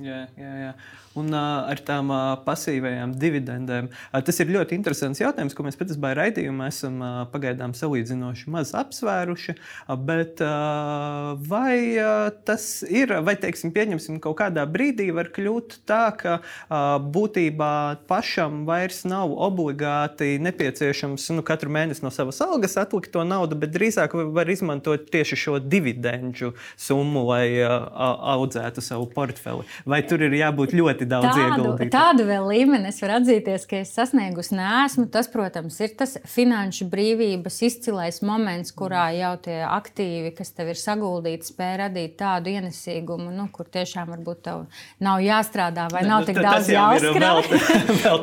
Jā, 0.00 0.20
jā, 0.38 0.50
jā. 0.64 0.70
Un 1.18 1.34
uh, 1.34 1.66
ar 1.68 1.80
tām 1.84 2.12
uh, 2.14 2.20
pasīvajām 2.46 3.12
dividendēm. 3.20 3.88
Uh, 3.90 4.20
tas 4.24 4.38
ir 4.40 4.52
ļoti 4.54 4.76
interesants 4.78 5.18
jautājums, 5.20 5.56
ko 5.56 5.64
mēs 5.66 5.76
patiesībā 5.76 6.12
raidījumā 6.16 6.68
esam 6.70 7.00
uh, 7.02 7.08
pagaidām 7.32 7.74
salīdzinoši 7.76 8.52
maz 8.54 8.70
apsvēruši. 8.78 9.56
Uh, 9.58 9.96
bet 9.98 10.40
uh, 10.44 11.34
vai 11.50 11.98
uh, 11.98 12.30
tas 12.46 12.64
ir, 12.86 13.12
vai 13.26 13.34
teiksim, 13.42 13.74
pieņemsim, 13.74 14.20
kaut 14.22 14.38
kādā 14.38 14.64
brīdī 14.70 15.10
var 15.16 15.32
kļūt 15.34 15.80
tā, 15.90 16.04
ka 16.16 16.38
uh, 16.38 16.78
būtībā 17.02 17.72
pašam 18.08 18.62
vairs 18.70 19.02
nav 19.10 19.34
obligāti 19.34 20.38
nepieciešams 20.40 21.28
nu, 21.34 21.44
katru 21.44 21.74
mēnesi 21.74 22.06
no 22.06 22.14
savas 22.14 22.40
algas 22.46 22.78
atlikt 22.80 23.12
to 23.12 23.26
naudu, 23.26 23.58
bet 23.58 23.74
drīzāk 23.74 24.14
var 24.32 24.48
izmantot 24.48 25.10
tieši 25.12 25.42
šo 25.44 25.58
dividendžu 25.60 26.54
summu, 26.78 27.26
lai 27.34 27.44
uh, 27.58 27.90
audzētu 28.38 28.86
savu 28.86 29.10
portfeli. 29.10 29.66
Vai 29.88 30.02
tur 30.08 30.24
ir 30.26 30.34
jābūt 30.36 30.74
ļoti 30.76 31.08
daudz 31.08 31.30
tādu, 31.30 31.44
ieguldījumu. 31.46 31.90
Tādu 31.94 32.26
vēl 32.28 32.48
līmeni 32.50 32.90
es 32.90 33.00
varu 33.02 33.18
atzīties, 33.20 33.66
ka 33.70 33.80
es 33.80 33.94
sasniegusi 33.96 34.56
nesmu. 34.58 35.06
Tas, 35.12 35.30
protams, 35.32 35.78
ir 35.84 35.94
tas 35.98 36.16
finanšu 36.28 36.88
brīvības 36.92 37.60
izcilais 37.68 38.20
moments, 38.26 38.74
kurā 38.76 39.08
jau 39.16 39.34
tie 39.44 39.60
aktīvi, 39.66 40.34
kas 40.36 40.52
tev 40.56 40.72
ir 40.72 40.80
saguldīti, 40.80 41.50
spēj 41.52 41.76
radīt 41.84 42.16
tādu 42.20 42.52
ienesīgumu, 42.54 43.30
nu, 43.34 43.48
kur 43.54 43.68
tiešām 43.70 44.10
varbūt 44.14 44.42
tev 44.46 44.64
nav 45.02 45.20
jāstrādā 45.24 45.86
vai 45.92 46.04
nav 46.08 46.26
tik 46.28 46.40
daudz 46.40 46.70
jāuzkrāj. 46.70 47.50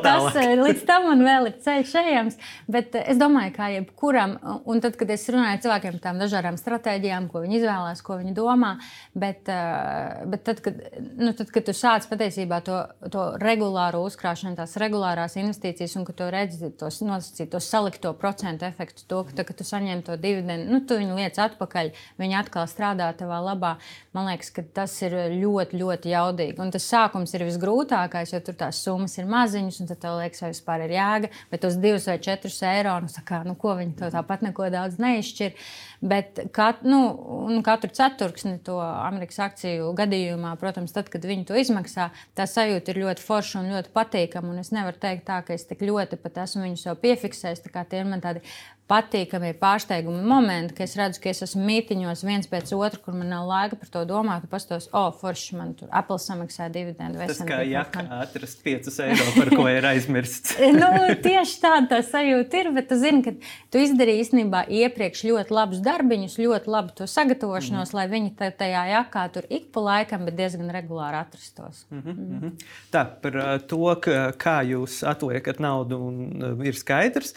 tas 0.04 0.36
eh, 0.42 0.54
līdz 0.58 0.84
tam 0.88 1.08
man 1.10 1.24
vēl 1.26 1.50
ir 1.50 1.58
ceļš 1.64 1.94
ejams. 2.02 2.38
Bet 2.70 2.96
eh, 2.98 3.10
es 3.12 3.20
domāju, 3.20 3.54
ka 3.56 3.70
jebkuram, 3.72 4.36
un 4.68 4.82
tad, 4.84 4.98
kad 5.00 5.10
es 5.14 5.26
runāju 5.30 5.56
ar 5.56 5.62
cilvēkiem 5.64 5.96
par 5.98 6.04
tām 6.08 6.22
dažādām 6.22 6.58
stratēģijām, 6.60 7.28
ko 7.32 7.42
viņi 7.44 7.60
izvēlās, 7.60 8.02
ko 8.06 8.18
viņi 8.20 8.34
domā, 8.36 8.74
bet, 9.18 9.48
eh, 9.52 10.24
bet 10.30 10.44
tad, 10.48 10.62
kad, 10.64 10.80
nu, 11.18 11.32
tad, 11.38 11.47
kad 11.52 11.66
tu 11.66 11.74
sāc 11.76 12.06
patiesībā 12.10 12.60
to, 12.66 12.78
to 13.12 13.24
regulāro 13.42 14.00
uzkrāšanu, 14.06 14.56
tās 14.58 14.76
regulārās 14.80 15.36
investīcijas, 15.40 15.96
un 15.98 16.06
ka 16.08 16.14
tu 16.16 16.28
redzi 16.32 16.70
tos 16.78 17.00
nosacīt, 17.04 17.50
to 17.52 17.60
salikto 17.62 18.12
procentu 18.18 18.66
efektu, 18.68 19.04
to, 19.10 19.22
ka, 19.28 19.36
tā, 19.38 19.46
ka 19.48 19.56
tu 19.58 19.66
saņem 19.68 20.02
to 20.06 20.16
dividendu, 20.20 20.70
nu, 20.72 20.80
tu 20.86 20.98
viņu 21.00 21.18
liec 21.18 21.38
atpakaļ, 21.44 21.92
viņi 22.20 22.38
atkal 22.40 22.68
strādā 22.70 23.10
tavā 23.18 23.40
labā. 23.44 23.74
Man 24.16 24.30
liekas, 24.30 24.50
ka 24.54 24.64
tas 24.80 24.94
ir 25.06 25.14
ļoti, 25.36 25.78
ļoti 25.78 26.12
jaudīgi. 26.14 26.58
Un 26.64 26.72
tas 26.74 26.86
sākums 26.88 27.34
ir 27.36 27.46
visgrūtākais, 27.46 28.32
jo 28.34 28.42
tur 28.44 28.56
tās 28.58 28.80
summas 28.84 29.18
ir 29.20 29.28
maziņas, 29.30 29.82
un 29.82 29.90
tad 29.92 30.02
tev 30.02 30.18
liekas, 30.18 30.42
vai 30.44 30.52
vispār 30.54 30.86
ir 30.86 30.96
jēga, 30.96 31.32
bet 31.52 31.62
tos 31.64 31.78
divus 31.78 32.08
vai 32.10 32.18
četrus 32.22 32.58
eiro, 32.66 32.96
nu, 33.04 33.12
saka, 33.12 33.44
nu 33.46 33.54
ko 33.58 33.76
viņi 33.78 33.94
to 34.00 34.10
tāpat 34.14 34.42
neko 34.48 34.70
daudz 34.74 34.98
neizšķir. 35.02 35.54
Bet 35.98 36.38
kat, 36.54 36.84
nu, 36.86 37.00
katru 37.66 37.90
ceturksni 37.94 38.58
to 38.62 38.76
Amerikas 38.78 39.40
akciju 39.42 39.90
gadījumā, 39.98 40.54
protams, 40.60 40.94
tad, 40.94 41.10
kad 41.10 41.24
viņi 41.26 41.37
to 41.46 41.58
izmaksā, 41.58 42.08
tas 42.38 42.54
sajūta 42.56 42.92
ir 42.92 43.02
ļoti 43.04 43.24
forša 43.24 43.60
un 43.60 43.70
ļoti 43.74 43.92
patīkama. 43.94 44.56
Es 44.60 44.72
nevaru 44.74 44.98
teikt, 45.00 45.26
tā, 45.28 45.38
ka 45.46 45.54
es 45.54 45.66
tik 45.68 45.84
ļoti 45.86 46.18
pat 46.22 46.42
esmu 46.44 46.64
viņu 46.66 46.80
sev 46.82 46.98
piefiksējis. 47.04 47.62
Tie 47.62 48.00
ir 48.00 48.08
man 48.08 48.24
tādi 48.24 48.42
patīkami 48.88 49.52
pārsteigumi 49.60 50.22
momenti, 50.24 50.74
ka 50.78 50.84
es 50.86 50.94
redzu, 50.96 51.20
ka 51.22 51.30
es 51.32 51.42
esmu 51.44 51.64
mītiņos 51.68 52.24
viens 52.24 52.48
pēc 52.48 52.72
otra, 52.76 53.00
kur 53.04 53.16
man 53.16 53.28
nav 53.32 53.44
laika 53.48 53.76
par 53.76 53.90
to 53.92 54.04
domāt. 54.08 54.44
Tu 54.44 54.50
pastos, 54.50 54.88
o, 54.92 55.02
oh, 55.02 55.16
forši 55.20 55.58
man 55.58 55.74
tur 55.76 55.90
Apple 55.92 56.16
samaksāja 56.22 56.70
dividendu. 56.72 57.20
Tas 57.28 57.42
kā 57.44 57.60
jākā 57.68 58.04
atrast 58.22 58.62
5 58.64 58.88
eiro, 59.04 59.26
par 59.36 59.52
ko 59.52 59.66
ir 59.68 59.88
aizmirsts. 59.90 60.56
nu, 60.80 60.88
tieši 61.24 61.58
tāda 61.64 61.90
tā 61.92 62.00
sajūta 62.06 62.62
ir, 62.62 62.70
bet 62.76 62.88
tu 62.88 62.98
zini, 63.00 63.20
ka 63.26 63.34
tu 63.72 63.82
izdarīji 63.84 64.24
īstenībā 64.24 64.64
iepriekš 64.80 65.26
ļoti 65.28 65.56
labus 65.58 65.84
darbiņus, 65.84 66.38
ļoti 66.40 66.72
labu 66.72 66.96
to 66.96 67.08
sagatavošanos, 67.10 67.92
mm. 67.92 67.98
lai 67.98 68.06
viņi 68.14 68.54
tajā 68.62 68.86
jākā 68.94 69.26
tur 69.36 69.48
ik 69.52 69.68
pa 69.74 69.84
laikam, 69.84 70.24
bet 70.28 70.38
diezgan 70.40 70.72
regulāri 70.72 71.20
atrastos. 71.20 71.84
Mm 71.90 72.02
-hmm. 72.02 72.16
Mm 72.18 72.40
-hmm. 72.40 72.52
Tā, 72.92 73.04
par 73.22 73.60
to, 73.68 73.94
kā 74.38 74.56
jūs 74.64 75.02
atliekat 75.04 75.60
naudu, 75.60 75.98
un, 76.08 76.64
ir 76.64 76.74
skaidrs. 76.74 77.34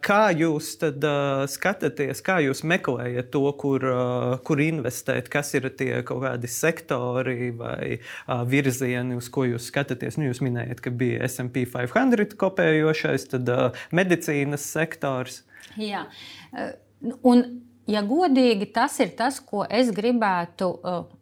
Kā 0.00 0.24
jūs 0.32 0.77
tad 0.80 1.04
uh, 1.06 1.44
skatāties, 1.50 2.22
kā 2.24 2.38
jūs 2.44 2.62
meklējat 2.68 3.30
to, 3.34 3.44
kur, 3.60 3.84
uh, 3.90 4.36
kur 4.46 4.62
investēt, 4.62 5.30
kas 5.32 5.52
ir 5.58 5.68
tie 5.78 5.90
kaut 6.06 6.22
kādi 6.24 6.50
sektori 6.50 7.50
vai 7.56 7.98
uh, 7.98 8.42
virzieni, 8.48 9.18
uz 9.18 9.30
ko 9.32 9.46
jūs 9.48 9.68
skatāties? 9.72 10.18
Nu, 10.18 10.28
jūs 10.30 10.42
minējat, 10.44 10.82
ka 10.84 10.94
bija 10.94 11.28
SP 11.28 11.66
500 11.68 12.38
kopējošais, 12.40 13.28
tad 13.34 13.52
uh, 13.52 13.84
medicīnas 13.94 14.64
sektors. 14.72 15.42
Jā, 15.78 16.06
un 17.26 17.44
ja 17.90 18.02
godīgi, 18.06 18.72
tas 18.74 18.98
ir 19.04 19.14
tas, 19.18 19.38
ko 19.44 19.66
es 19.68 19.92
gribētu. 19.94 20.72
Uh, 20.82 21.17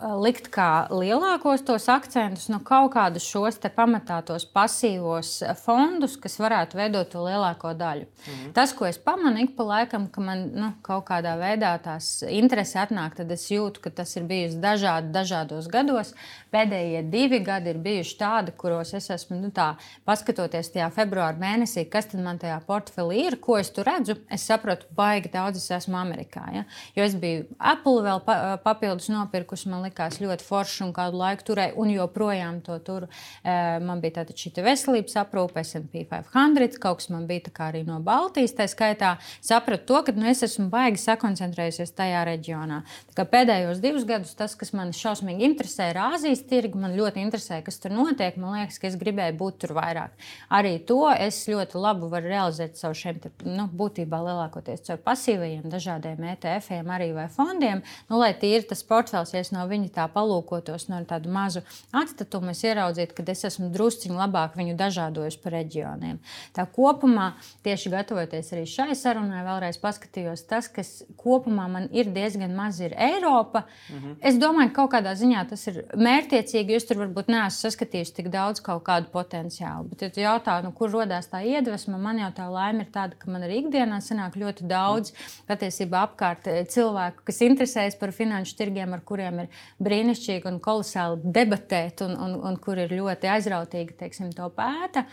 likt 0.00 0.48
kā 0.52 0.86
lielākos 0.92 1.64
tos 1.66 1.86
akcentus, 1.92 2.48
nu, 2.52 2.60
kaut 2.64 2.92
kādus 2.94 3.26
šos 3.28 3.58
pamatā 3.74 4.20
tos 4.26 4.46
pasīvos 4.48 5.32
fondus, 5.60 6.16
kas 6.20 6.38
varētu 6.40 6.78
veidot 6.78 7.10
to 7.12 7.24
lielāko 7.24 7.74
daļu. 7.76 8.06
Mm 8.06 8.32
-hmm. 8.32 8.52
Tas, 8.56 8.72
ko 8.72 8.86
es 8.86 8.98
pamanu 8.98 9.42
ik 9.42 9.56
pa 9.56 9.64
laikam, 9.64 10.08
ka 10.08 10.20
man 10.20 10.50
nu, 10.54 10.72
kaut 10.82 11.04
kādā 11.04 11.36
veidā 11.38 11.78
tās 11.78 12.22
interesi 12.28 12.78
atnāk, 12.78 13.14
tad 13.14 13.30
es 13.30 13.50
jūtu, 13.50 13.80
ka 13.80 13.90
tas 13.90 14.16
ir 14.16 14.22
bijis 14.22 14.54
dažādi 14.54 15.10
dažādos 15.12 15.68
gados. 15.68 16.14
Pēdējie 16.52 17.10
divi 17.10 17.38
gadi 17.38 17.70
ir 17.70 17.78
bijuši 17.78 18.16
tādi, 18.18 18.52
kuros 18.56 18.94
es 18.94 19.10
esmu 19.10 19.40
nu, 19.40 19.50
tā, 19.50 19.76
paskatoties 20.04 20.72
tajā 20.72 20.90
februāra 20.90 21.36
mēnesī, 21.38 21.88
kas 21.90 22.06
tad 22.06 22.20
man 22.20 22.38
tajā 22.38 22.60
portfelī 22.66 23.26
ir, 23.26 23.36
ko 23.36 23.58
es 23.58 23.70
tur 23.70 23.84
redzu. 23.84 24.16
Es 24.30 24.46
saprotu, 24.46 24.86
baigi 24.96 25.28
daudz 25.32 25.56
es 25.56 25.70
esmu 25.70 25.96
Amerikā. 25.96 26.44
Ja? 26.54 26.64
Jo 26.96 27.04
es 27.04 27.14
biju 27.14 27.44
Apple 27.58 28.02
vēl 28.02 28.20
papildus 28.64 29.08
nopirkusi. 29.08 29.68
Man 29.68 29.82
likās 29.90 30.20
ļoti 30.22 30.46
forši 30.46 30.84
un 30.86 30.94
kādu 30.96 31.20
laiku 31.20 31.50
turēju, 31.50 31.76
un 31.80 31.92
joprojām 31.92 32.60
to 32.64 32.78
turu. 32.86 33.10
Man 33.44 34.00
bija 34.02 34.20
tāda 34.20 34.34
šī 34.36 34.54
veselības 34.64 35.16
aprūpe, 35.20 35.62
SP 35.66 36.06
500, 36.08 36.78
kaut 36.80 37.00
kas 37.00 37.10
man 37.12 37.26
bija 37.28 37.50
arī 37.66 37.82
no 37.86 37.98
Baltijas. 38.04 38.54
Tā 38.56 38.66
skaitā 38.70 39.16
sapratu 39.44 39.86
to, 39.90 40.02
ka 40.06 40.14
nu, 40.16 40.26
es 40.30 40.42
esmu 40.46 40.68
baigi 40.72 41.00
sakoncentrējusies 41.02 41.94
tajā 41.96 42.24
reģionā. 42.28 42.82
Pēdējos 43.20 43.80
divus 43.82 44.06
gadus 44.08 44.32
tas, 44.38 44.56
kas 44.58 44.72
man 44.76 44.94
šausmīgi 44.96 45.44
interesē, 45.46 45.90
ir 45.92 46.00
Āzijas 46.02 46.42
tirgi. 46.48 46.78
Man 46.80 46.96
ļoti 46.98 47.22
interesē, 47.24 47.60
kas 47.66 47.78
tur 47.82 47.94
notiek. 47.94 48.38
Man 48.40 48.56
liekas, 48.56 48.80
ka 48.80 48.88
es 48.88 48.98
gribēju 49.00 49.36
būt 49.40 49.60
tur 49.64 49.74
vairāk. 49.76 50.14
Arī 50.56 50.76
to 50.88 51.02
es 51.12 51.42
ļoti 51.50 51.80
labi 51.80 52.10
varu 52.10 52.30
realizēt 52.30 52.80
savu 52.80 52.96
šiem 52.98 53.20
te, 53.22 53.32
nu, 53.46 53.66
būtībā 53.80 54.20
lielākoties 54.24 54.84
caur 54.88 55.00
pasīvajiem, 55.04 55.66
dažādiem 55.70 56.24
ETF-iem, 56.34 56.90
arī 56.92 57.10
vai 57.16 57.28
fondiem. 57.32 57.84
Nu, 58.10 58.18
lai 58.20 58.32
tīri 58.40 58.66
tas 58.70 58.82
portfels, 58.86 59.34
ja 59.34 59.42
es 59.44 59.52
no 59.54 59.64
viņa 59.70 59.79
viņi 59.80 59.92
tā 59.96 60.06
palūkotos 60.12 60.88
no 60.90 61.00
tādu 61.08 61.32
mazu 61.32 61.64
atstatumu, 61.96 62.52
es 62.54 62.62
ieraudzītu, 62.66 63.16
ka 63.16 63.24
es 63.32 63.44
esmu 63.48 63.70
drusciņš 63.74 64.16
labāk 64.16 64.56
viņu 64.58 64.76
dažādojuši 64.78 65.40
pa 65.42 65.54
reģioniem. 65.56 66.20
Tā 66.56 66.66
kopumā, 66.70 67.32
tieši 67.66 67.92
gatavoties 67.94 68.52
arī 68.54 68.66
šai 68.68 68.94
sarunai, 68.98 69.42
vēlreiz 69.46 69.80
paskatījos, 69.82 70.44
tas, 70.50 70.68
kas 70.70 71.00
kopumā 71.20 71.66
man 71.72 71.88
ir 71.94 72.10
diezgan 72.12 72.54
maz, 72.56 72.80
ir 72.84 72.94
Eiropa. 72.98 73.64
Mhm. 73.90 74.18
Es 74.20 74.38
domāju, 74.40 74.72
ka 74.72 74.82
kaut 74.82 74.94
kādā 74.96 75.14
ziņā 75.18 75.46
tas 75.50 75.66
ir 75.70 75.82
mērķiecīgi, 75.96 76.74
jo 76.74 76.80
es 76.80 76.88
tur 76.88 77.00
varbūt 77.02 77.30
neesmu 77.32 77.64
saskatījis 77.64 78.14
tik 78.16 78.30
daudz 78.32 78.62
kaut 78.64 78.82
kādu 78.86 79.10
potenciālu. 79.12 79.88
Bet, 79.90 80.04
ja 80.04 80.10
tu 80.12 80.22
jautā, 80.24 80.58
nu, 80.64 80.72
kur 80.76 80.92
radās 80.92 81.30
tā 81.30 81.42
iedvesma, 81.46 81.98
man 82.00 82.20
jau 82.22 82.30
tā 82.36 82.48
laime 82.50 82.84
ir 82.84 82.92
tāda, 82.94 83.18
ka 83.18 83.30
man 83.30 83.44
arī 83.46 83.60
ikdienā 83.64 84.00
sanāk 84.04 84.38
ļoti 84.40 84.68
daudz 84.70 85.14
patiesībā 85.48 86.04
apkārt 86.08 86.48
eh, 86.50 86.62
cilvēku, 86.70 87.24
kas 87.28 87.40
interesējas 87.46 87.98
par 88.00 88.14
finanšu 88.16 88.56
tirgiem, 88.58 88.94
ar 88.96 89.04
kuriem 89.06 89.44
ir 89.44 89.62
brīnišķīgi 89.82 90.48
un 90.50 90.58
kolosāli 90.62 91.32
debatēt, 91.36 92.02
un, 92.06 92.16
un, 92.18 92.36
un 92.50 92.58
kur 92.62 92.80
ir 92.80 92.92
ļoti 92.92 93.30
aizrautīgi 93.30 93.96
teiksim, 94.00 94.32
to 94.36 94.48
pēta. 94.56 95.06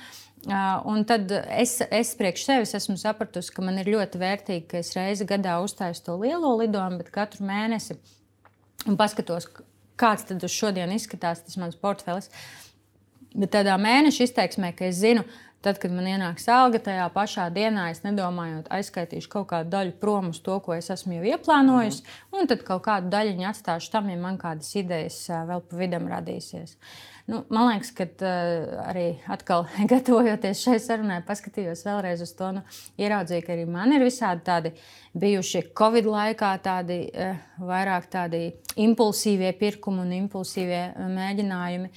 Un 0.87 1.03
tad 1.09 1.31
es, 1.33 1.79
es 1.91 2.13
priekš 2.17 2.45
sevis 2.45 2.75
esmu 2.77 2.97
sapratusi, 3.01 3.51
ka 3.53 3.65
man 3.65 3.79
ir 3.81 3.89
ļoti 3.95 4.21
vērtīgi, 4.21 4.67
ka 4.69 4.81
es 4.83 4.93
reizi 4.95 5.27
gadā 5.27 5.57
uztaisu 5.63 6.05
to 6.05 6.19
lielo 6.21 6.53
lidojumu, 6.59 7.01
bet 7.01 7.11
katru 7.15 7.47
mēnesi 7.47 7.97
paskatos, 8.99 9.49
kāds 9.99 10.27
tad 10.29 10.45
uz 10.45 10.53
šodien 10.53 10.93
izskatās 10.93 11.43
tas 11.43 11.57
mans 11.59 11.79
portfelis. 11.79 12.29
Bet 13.37 13.51
tādā 13.53 13.75
mēneša 13.81 14.29
izteiksmē, 14.29 14.71
ka 14.77 14.87
es 14.87 15.01
zinu, 15.01 15.25
ka 15.25 15.46
Tad, 15.65 15.79
kad 15.81 15.91
man 15.91 16.05
ienāks 16.05 16.45
alga, 16.53 16.79
tajā 16.85 17.07
pašā 17.15 17.47
dienā 17.53 17.87
es 17.89 18.03
nedomājot, 18.05 18.69
aizskaitīšu 18.77 19.31
kaut 19.31 19.47
kādu 19.49 19.71
daļu 19.73 19.95
prom 19.97 20.29
uz 20.29 20.39
to, 20.45 20.59
ko 20.63 20.75
es 20.77 20.91
esmu 20.93 21.17
jau 21.17 21.31
ieplānojis, 21.33 22.03
mm. 22.03 22.37
un 22.37 22.49
tad 22.51 22.61
kaut 22.67 22.83
kādu 22.85 23.09
daļu 23.13 23.41
atstāšu 23.49 23.89
tam, 23.95 24.11
ja 24.13 24.19
man 24.21 24.37
kādas 24.41 24.69
idejas 24.77 25.17
vēl 25.49 25.63
pa 25.65 25.79
vidam 25.81 26.05
radīsies. 26.11 26.77
Nu, 27.27 27.41
man 27.51 27.65
liekas, 27.67 27.89
ka 27.91 28.05
uh, 28.07 28.67
arī 28.87 29.07
atkal 29.27 29.65
gatavojoties 29.91 30.61
šai 30.63 30.77
sarunai, 30.79 31.17
paskatījos 31.27 31.81
vēlreiz 31.83 32.21
uz 32.23 32.31
to, 32.37 32.53
nu, 32.55 32.61
ieraudzīju, 33.01 33.43
ka 33.43 33.51
arī 33.57 33.65
man 33.67 33.91
ir 33.97 34.05
visādi 34.07 34.45
tādi 34.47 34.71
bijuši 35.17 35.65
Covid 35.75 36.07
laikā, 36.07 36.53
tādi 36.63 37.01
uh, 37.09 37.35
vairāk 37.59 38.07
tādi 38.13 38.45
impulsīvie 38.79 39.51
pirkumi 39.59 40.05
un 40.05 40.15
impulsīvie 40.21 40.85
mēģinājumi. 41.17 41.91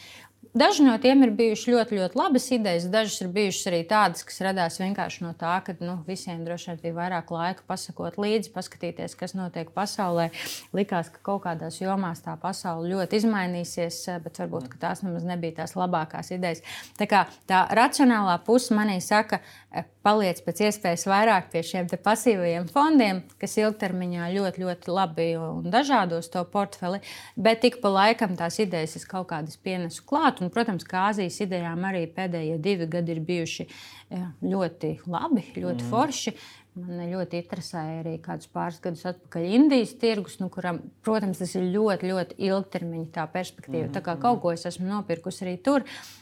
Daži 0.54 0.84
no 0.86 0.96
tiem 1.02 1.24
ir 1.24 1.32
bijuši 1.36 1.74
ļoti, 1.74 1.96
ļoti 1.98 2.18
labas 2.18 2.46
idejas. 2.54 2.88
Dažas 2.90 3.20
ir 3.22 3.30
bijušas 3.34 3.68
arī 3.70 3.80
tādas, 3.88 4.24
kas 4.26 4.40
radās 4.44 4.78
vienkārši 4.80 5.24
no 5.24 5.32
tā, 5.38 5.54
ka 5.66 5.74
nu, 5.80 5.98
visiem 6.06 6.42
droši 6.46 6.72
vien 6.72 6.80
bija 6.82 6.96
vairāk 6.98 7.32
laika 7.34 7.66
pasakot 7.68 8.18
līdzi, 8.20 8.52
paskatīties, 8.54 9.16
kas 9.20 9.36
notiek 9.38 9.70
pasaulē. 9.76 10.30
Likās, 10.76 11.12
ka 11.14 11.22
kaut 11.30 11.44
kādās 11.46 11.80
jomās 11.82 12.24
tā 12.24 12.36
pasaule 12.40 12.90
ļoti 12.92 13.22
izmainīsies, 13.22 14.02
bet 14.24 14.42
varbūt 14.42 14.76
tās 14.82 15.04
nemaz 15.06 15.26
nebija 15.28 15.60
tās 15.62 15.76
labākās 15.78 16.32
idejas. 16.34 16.64
Tā, 16.98 17.08
kā, 17.10 17.24
tā 17.50 17.64
racionālā 17.76 18.40
puse 18.46 18.74
manī 18.76 18.98
saka, 19.04 19.42
paliec 20.06 20.40
pēc 20.44 20.62
iespējas 20.68 21.04
vairāk 21.10 21.50
pie 21.52 21.62
šiem 21.66 21.88
pasīvajiem 21.90 22.68
fondiem, 22.72 23.22
kas 23.40 23.56
ilgtermiņā 23.60 24.30
ļoti, 24.34 24.64
ļoti 24.64 24.94
labi 24.94 25.26
un 25.40 25.68
dažādos 25.72 26.30
to 26.32 26.42
portfeli, 26.52 27.02
bet 27.36 27.62
tik 27.64 27.80
pa 27.82 27.92
laikam 27.92 28.36
tās 28.38 28.60
idejas 28.62 28.96
es 29.00 29.06
kaut 29.08 29.28
kādas 29.32 29.60
pienesu 29.60 30.04
klāt. 30.08 30.40
Un, 30.40 30.52
protams, 30.52 30.86
kā 30.88 31.10
Azijas 31.10 31.40
idejām 31.44 31.84
arī 31.90 32.06
pēdējie 32.14 32.56
divi 32.62 32.88
gadi 32.90 33.16
ir 33.16 33.20
bijuši 33.26 33.68
ļoti 34.44 34.96
labi, 35.06 35.44
ļoti 35.56 35.84
mm. 35.84 35.90
forši. 35.92 36.34
Man 36.80 37.00
ļoti 37.10 37.40
interesēja 37.42 37.96
arī 38.04 38.12
kādus 38.22 38.46
pāris 38.54 38.78
gadus 38.80 39.02
atpakaļ 39.10 39.46
Indijas 39.56 39.96
tirgus, 40.00 40.36
nu, 40.40 40.46
kuram, 40.54 40.78
protams, 41.04 41.40
tas 41.42 41.56
ir 41.58 41.66
ļoti, 41.74 42.12
ļoti 42.12 42.38
ilgtermiņa 42.46 43.26
perspektīva. 43.34 43.88
Mm 43.88 43.90
-hmm. 43.90 43.96
Tā 43.98 44.04
kā 44.06 44.14
kaut 44.22 44.40
ko 44.44 44.52
es 44.54 44.64
esmu 44.70 44.86
nopirkusi 44.86 45.44
arī 45.44 45.56
tur. 45.66 45.82
Uh, 45.82 46.19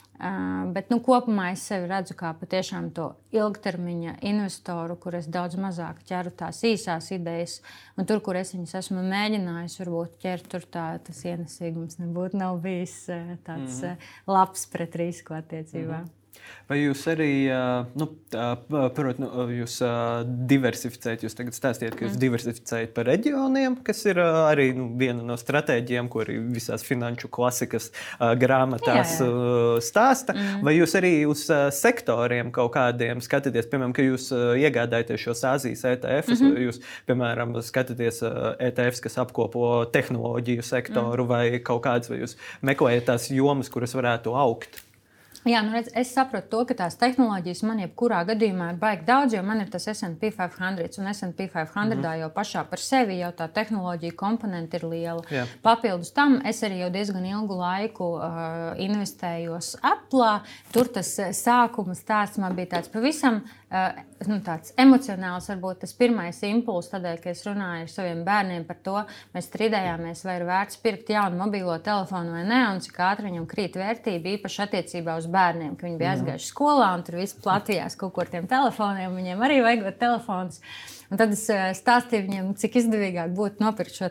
bet 0.75 0.91
nu, 0.91 0.99
kopumā 1.05 1.53
es 1.53 1.63
sevi 1.69 1.87
redzu 1.91 2.17
kā 2.19 2.33
patiešām 2.41 2.91
to 2.95 3.13
ilgtermiņa 3.35 4.17
investoru, 4.27 4.97
kur 4.99 5.15
es 5.15 5.29
daudz 5.31 5.59
mazāk 5.61 6.03
ķeru 6.09 6.33
tās 6.35 6.63
īsās 6.67 7.13
idejas. 7.15 7.61
Un 7.97 8.09
tur, 8.09 8.21
kur 8.25 8.39
es 8.41 8.55
viņas 8.55 8.75
esmu 8.83 9.05
mēģinājis, 9.07 9.79
varbūt 9.85 10.19
ķert 10.25 10.51
tur 10.51 10.67
tā, 10.67 10.87
tas 11.07 11.25
ienesīgums 11.25 12.01
nebūtu 12.03 12.55
bijis 12.63 13.07
tāds 13.47 13.83
mm 13.83 13.89
-hmm. 13.89 13.97
labs 14.27 14.67
pret 14.67 14.97
risku 14.97 15.35
attiecībā. 15.35 15.99
Mm 15.99 16.05
-hmm. 16.05 16.18
Vai 16.69 16.83
jūs 16.83 17.01
arī, 17.09 17.49
nu, 17.97 18.07
protams, 18.29 19.21
nu, 19.23 19.45
jūs 19.57 19.79
diversificējat, 20.51 21.23
jūs 21.25 21.37
tagad 21.39 21.57
stāstījat, 21.57 21.95
ka 21.97 22.05
jūs 22.05 22.13
mm. 22.13 22.21
diversificējat 22.21 22.91
par 22.97 23.07
reģioniem, 23.09 23.79
kas 23.87 24.03
ir 24.05 24.21
arī 24.21 24.67
nu, 24.77 24.91
viena 25.01 25.25
no 25.25 25.39
stratēģijām, 25.41 26.11
ko 26.13 26.21
arī 26.27 26.37
visās 26.53 26.85
finanšu 26.85 27.31
klasikas 27.33 27.89
grāmatās 28.19 29.15
jā, 29.17 29.29
jā. 29.31 29.79
stāsta. 29.87 30.37
Mm. 30.37 30.67
Vai 30.67 30.75
jūs 30.77 30.93
arī 31.01 31.13
uz 31.31 31.47
sektoriem 31.79 32.53
kaut 32.53 32.75
kādiem 32.77 33.23
skatāties, 33.25 33.71
piemēram, 33.73 33.95
ka 33.97 34.05
jūs 34.05 34.29
iegādājaties 34.61 35.25
šos 35.25 35.45
Azijas 35.49 35.87
ETF, 35.89 36.29
mm 36.29 36.37
-hmm. 36.37 36.59
vai 36.59 36.67
jūs, 36.67 36.83
piemēram, 37.09 37.57
skatāties 37.65 38.21
ETFs, 38.69 39.01
kas 39.07 39.17
apkopo 39.25 39.87
tehnoloģiju 39.93 40.63
sektoru, 40.63 41.25
mm. 41.25 41.29
vai 41.33 41.63
kaut 41.65 41.81
kādas, 41.89 42.13
vai 42.13 42.21
jūs 42.21 42.37
meklējat 42.61 43.09
tās 43.09 43.31
jomas, 43.33 43.73
kuras 43.73 43.97
varētu 43.97 44.37
augt? 44.37 44.83
Jā, 45.47 45.61
nu 45.63 45.71
redz, 45.71 45.91
es 45.95 46.11
saprotu 46.15 46.49
to, 46.51 46.63
ka 46.69 46.75
tās 46.81 46.97
tehnoloģijas 46.99 47.61
man 47.69 47.79
jebkurā 47.83 48.25
gadījumā 48.27 48.73
ir 48.73 48.79
baigi 48.81 49.05
daudz, 49.07 49.37
jo 49.37 49.43
man 49.47 49.63
ir 49.63 49.71
tas 49.71 49.87
SP 49.93 50.33
500 50.35 50.99
un 50.99 51.11
SP 51.15 51.47
500 51.53 51.85
mm 51.85 52.03
-hmm. 52.03 52.19
jau 52.21 52.31
pašā 52.35 52.65
par 52.71 52.79
sevi 52.79 53.19
jau 53.19 53.31
tā 53.33 53.49
tehnoloģija 53.49 54.17
komponente 54.17 54.77
ir 54.77 54.85
liela. 54.85 55.23
Jā. 55.31 55.47
Papildus 55.63 56.11
tam 56.13 56.41
es 56.45 56.63
arī 56.63 56.81
jau 56.81 56.91
diezgan 56.91 57.25
ilgu 57.25 57.55
laiku 57.55 58.05
uh, 58.05 58.25
investējos 58.77 59.77
Apple. 59.83 60.41
Tur 60.73 60.89
tas 60.89 61.19
uh, 61.19 61.31
sākuma 61.31 61.95
stāsts 61.95 62.39
man 62.39 62.55
bija 62.55 62.67
tāds 62.67 62.89
pavisam 62.89 63.43
uh, 63.73 64.01
nu, 64.29 64.39
tāds 64.45 64.73
emocionāls, 64.81 65.49
varbūt 65.53 65.83
tas 65.85 65.95
pirmais 65.99 66.41
impulss, 66.49 66.91
tādēļ, 66.93 67.21
ka 67.23 67.33
es 67.33 67.45
runāju 67.47 67.87
ar 67.87 67.93
saviem 67.93 68.25
bērniem 68.27 68.67
par 68.69 68.81
to, 68.85 68.97
mēs 69.35 69.49
strīdējāmies, 69.51 70.25
vai 70.29 70.37
ir 70.41 70.47
vērts 70.49 70.81
pirkt 70.85 71.13
jaunu 71.15 71.41
mobilo 71.41 71.79
telefonu 71.85 72.37
vai 72.37 72.45
nē, 72.49 72.61
un 72.75 72.83
cik 72.85 73.01
ātri 73.09 73.31
viņam 73.31 73.49
krīt 73.51 73.79
vērtība, 73.81 74.37
īpaši 74.37 74.65
attiecībā 74.67 75.17
uz 75.21 75.31
bērniem, 75.33 75.75
ka 75.79 75.89
viņi 75.89 76.01
bija 76.01 76.15
aizgājuši 76.17 76.53
skolā 76.53 76.93
un 76.97 77.07
tur 77.07 77.21
viss 77.23 77.39
platījās 77.45 77.99
kaut 77.99 78.15
kur 78.17 78.27
ar 78.27 78.35
tiem 78.35 78.49
telefoniem. 78.51 79.17
Viņiem 79.19 79.45
arī 79.49 79.61
vajag 79.65 79.91
telefons. 80.01 80.63
Un 81.09 81.17
tad 81.17 81.33
es 81.33 81.47
eh, 81.49 81.71
stāstīju 81.77 82.27
viņiem, 82.27 82.49
cik 82.61 82.75
izdevīgāk 82.83 83.33
būtu 83.37 83.65
nopirkt 83.65 83.97
šo 83.97 84.11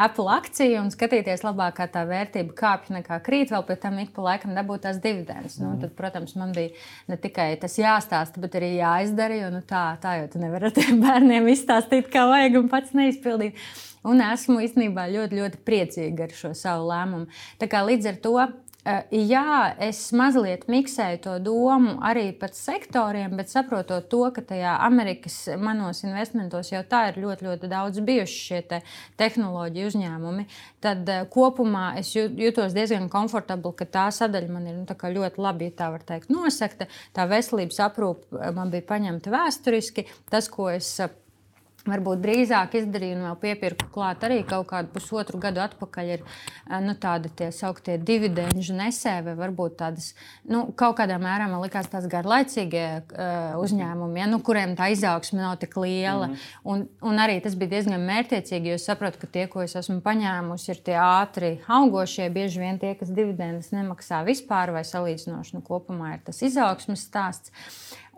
Apple 0.00 0.28
akciju 0.32 0.78
un 0.80 0.88
skatīties, 0.92 1.44
labāk, 1.44 1.76
kā 1.76 1.86
tā 1.92 2.06
vērtība 2.08 2.54
kāpj 2.56 2.94
nekā 2.96 3.18
krīt, 3.24 3.52
vēl 3.52 3.66
pēc 3.68 3.82
tam 3.82 3.98
ik 4.00 4.14
pa 4.16 4.24
laikam 4.30 4.54
dabūt 4.56 4.86
tās 4.86 5.00
dividendes. 5.04 5.58
Nu, 5.60 5.74
tad, 5.80 5.92
protams, 5.98 6.32
man 6.40 6.54
bija 6.56 6.72
ne 7.10 7.18
tikai 7.20 7.50
tas 7.60 7.76
jāstāsta, 7.80 8.40
bet 8.40 8.56
arī 8.56 8.78
jāizdara, 8.78 9.36
jo 9.42 9.50
nu, 9.58 9.60
tā, 9.68 9.82
tā 10.00 10.16
jau 10.22 10.30
tu 10.32 10.40
nevari 10.40 10.72
bērniem 11.04 11.52
izstāstīt, 11.52 12.08
kā 12.12 12.24
vajag 12.30 12.56
un 12.62 12.72
pats 12.72 12.96
neizpildīt. 12.96 13.60
Un 14.08 14.22
esmu 14.24 14.62
īstenībā 14.64 15.08
ļoti, 15.10 15.42
ļoti 15.42 15.60
priecīga 15.68 16.28
ar 16.28 16.32
šo 16.32 16.54
savu 16.56 16.88
lēmumu. 16.88 17.28
Tā 17.60 17.68
kā 17.68 17.82
līdz 17.84 18.12
ar 18.12 18.20
to 18.24 18.36
jā, 19.12 19.74
es 19.84 20.00
mazliet 20.16 20.64
miksēju 20.70 21.18
to 21.24 21.34
domu 21.44 21.96
arī 22.04 22.30
par 22.38 22.54
sektoriem, 22.56 23.34
bet 23.36 23.50
saprotot 23.52 24.06
to, 24.08 24.22
ka 24.34 24.44
tajā 24.52 24.76
Amerikas 24.86 25.36
manos 25.60 26.00
investmentos 26.06 26.72
jau 26.72 26.80
tā 26.88 27.04
ir 27.10 27.20
ļoti, 27.22 27.48
ļoti 27.48 27.70
daudz 27.70 28.00
bijuši 28.06 28.40
šie 28.46 28.62
te 28.70 28.80
tehnoloģiju 29.20 29.92
uzņēmumi, 29.92 30.46
tad 30.84 31.08
eh, 31.12 31.24
kopumā 31.32 31.90
es 32.00 32.14
jūtos 32.16 32.76
diezgan 32.76 33.10
komfortabli, 33.12 33.74
ka 33.76 33.88
tā 33.98 34.08
sadaļa 34.14 34.52
man 34.52 34.68
ir 34.70 34.80
nu, 34.80 34.86
ļoti 34.88 35.44
labi, 35.44 35.68
ja 35.68 35.78
tā 35.82 35.92
var 35.92 36.04
teikt, 36.08 36.32
nosegta. 36.32 36.88
Tā 37.16 37.28
veselības 37.30 37.82
aprūpe 37.90 38.40
eh, 38.40 38.52
man 38.56 38.72
bija 38.72 38.88
paņemta 38.88 39.34
vēsturiski. 39.34 40.08
Tas, 40.32 40.48
ko 40.52 40.70
es 40.72 40.94
Varbūt 41.88 42.20
drīzāk 42.22 42.76
izdarīju 42.82 43.16
un 43.16 43.24
vēl 43.28 43.38
piepirku 43.42 43.88
klāt 43.94 44.24
arī 44.26 44.42
kaut 44.48 44.68
kādu 44.70 44.92
pusotru 44.92 45.40
gadu 45.40 45.62
atpakaļ. 45.64 46.10
Ir 46.14 46.24
nu, 46.84 46.94
tādi 47.00 47.30
tie 47.38 47.48
sauktie 47.54 47.96
dividendžu 47.98 48.76
nesēji, 48.76 49.24
vai 49.28 49.34
varbūt 49.38 49.78
tādas, 49.80 50.10
nu, 50.48 50.66
kaut 50.78 50.98
kādā 51.00 51.18
mērā 51.22 51.48
man 51.50 51.62
likās 51.64 51.88
tās 51.90 52.08
garlaicīgie 52.10 52.86
uh, 53.00 53.58
uzņēmumi, 53.62 54.22
ja, 54.22 54.28
nu, 54.30 54.40
kuriem 54.44 54.74
tā 54.78 54.90
izaugsme 54.94 55.40
nav 55.40 55.56
tik 55.62 55.76
liela. 55.80 56.28
Mm 56.28 56.34
-hmm. 56.34 56.64
un, 56.72 56.86
un 57.10 57.22
arī 57.24 57.40
tas 57.42 57.56
bija 57.58 57.76
diezgan 57.76 58.04
mērķiecīgi, 58.08 58.72
jo 58.72 58.74
es 58.80 58.84
saprotu, 58.84 59.18
ka 59.18 59.26
tie, 59.26 59.46
ko 59.46 59.62
es 59.62 59.76
esmu 59.76 60.00
paņēmusi, 60.00 60.70
ir 60.70 60.82
tie 60.84 60.98
ātri 61.00 61.58
augošie, 61.66 62.30
bieži 62.30 62.60
vien 62.60 62.78
tie, 62.78 62.94
kas 62.94 63.08
dividendus 63.08 63.72
nemaksā 63.72 64.24
vispār 64.24 64.72
vai 64.72 64.84
salīdzinoši 64.84 65.56
nu, 65.56 65.62
kopumā 65.62 66.14
ir 66.14 66.20
tas 66.24 66.42
izaugsmes 66.42 67.06
stāsts. 67.08 67.52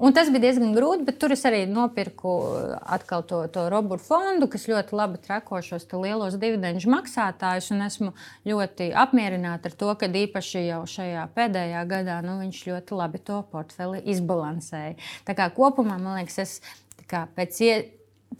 Un 0.00 0.14
tas 0.16 0.30
bija 0.32 0.46
diezgan 0.46 0.70
grūti, 0.72 1.04
bet 1.04 1.18
tur 1.20 1.34
es 1.34 1.42
arī 1.44 1.66
nopirku 1.68 2.30
uh, 2.40 2.76
atkal 2.96 3.20
to, 3.28 3.42
to 3.52 3.66
robotu 3.68 4.06
fondu, 4.06 4.46
kas 4.48 4.64
ļoti 4.70 4.96
labi 4.96 5.20
trako 5.20 5.60
šos 5.64 5.84
lielos 5.92 6.38
dividendžu 6.40 6.88
maksātājus. 6.88 7.68
Esmu 7.84 8.14
ļoti 8.48 8.90
apmierināta 8.96 9.68
ar 9.68 9.76
to, 9.76 9.90
ka 10.00 10.08
īpaši 10.22 10.64
jau 10.70 10.80
šajā 10.88 11.26
pēdējā 11.36 11.84
gadā 11.90 12.16
nu, 12.24 12.38
viņš 12.40 12.62
ļoti 12.70 12.96
labi 12.96 13.20
to 13.28 13.42
portfeli 13.52 14.00
izbalansēja. 14.14 14.96
Tā 15.28 15.36
kā 15.36 15.50
kopumā 15.52 15.98
man 16.00 16.22
liekas, 16.22 16.38
es 16.46 17.04
kā, 17.10 17.26
pēc 17.36 17.60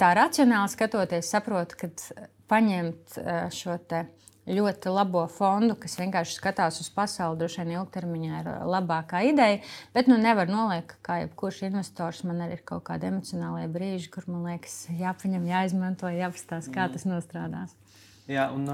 tā 0.01 0.15
racionāli 0.17 0.73
skatoties, 0.73 1.29
saprotu, 1.29 1.77
ka 1.83 1.93
paņemt 2.49 3.21
uh, 3.21 3.45
šo 3.53 3.77
te 3.85 4.07
ļoti 4.57 4.93
labo 4.93 5.23
fondu, 5.31 5.77
kas 5.81 5.97
vienkārši 6.01 6.37
skatās 6.39 6.81
uz 6.83 6.89
pasauli, 6.95 7.39
droši 7.41 7.63
vien 7.63 7.75
ilgtermiņā 7.79 8.41
ir 8.43 8.51
labākā 8.71 9.23
ideja. 9.31 9.61
Bet 9.95 10.11
nu, 10.11 10.19
nevar 10.21 10.51
noliekt, 10.51 10.97
ka 11.07 11.21
jebkurš 11.23 11.65
investors 11.69 12.25
man 12.29 12.43
arī 12.47 12.59
ir 12.59 12.65
kaut 12.69 12.85
kādi 12.89 13.11
emocionāli 13.11 13.71
brīži, 13.73 14.11
kur 14.15 14.27
man 14.31 14.49
liekas, 14.51 14.83
jāpaņem, 15.01 15.47
jāizmanto, 15.51 16.11
jāpastāsta, 16.15 16.75
kā 16.75 16.89
tas 16.93 17.07
nostrādās. 17.09 17.77
Jā, 18.31 18.45
un, 18.55 18.67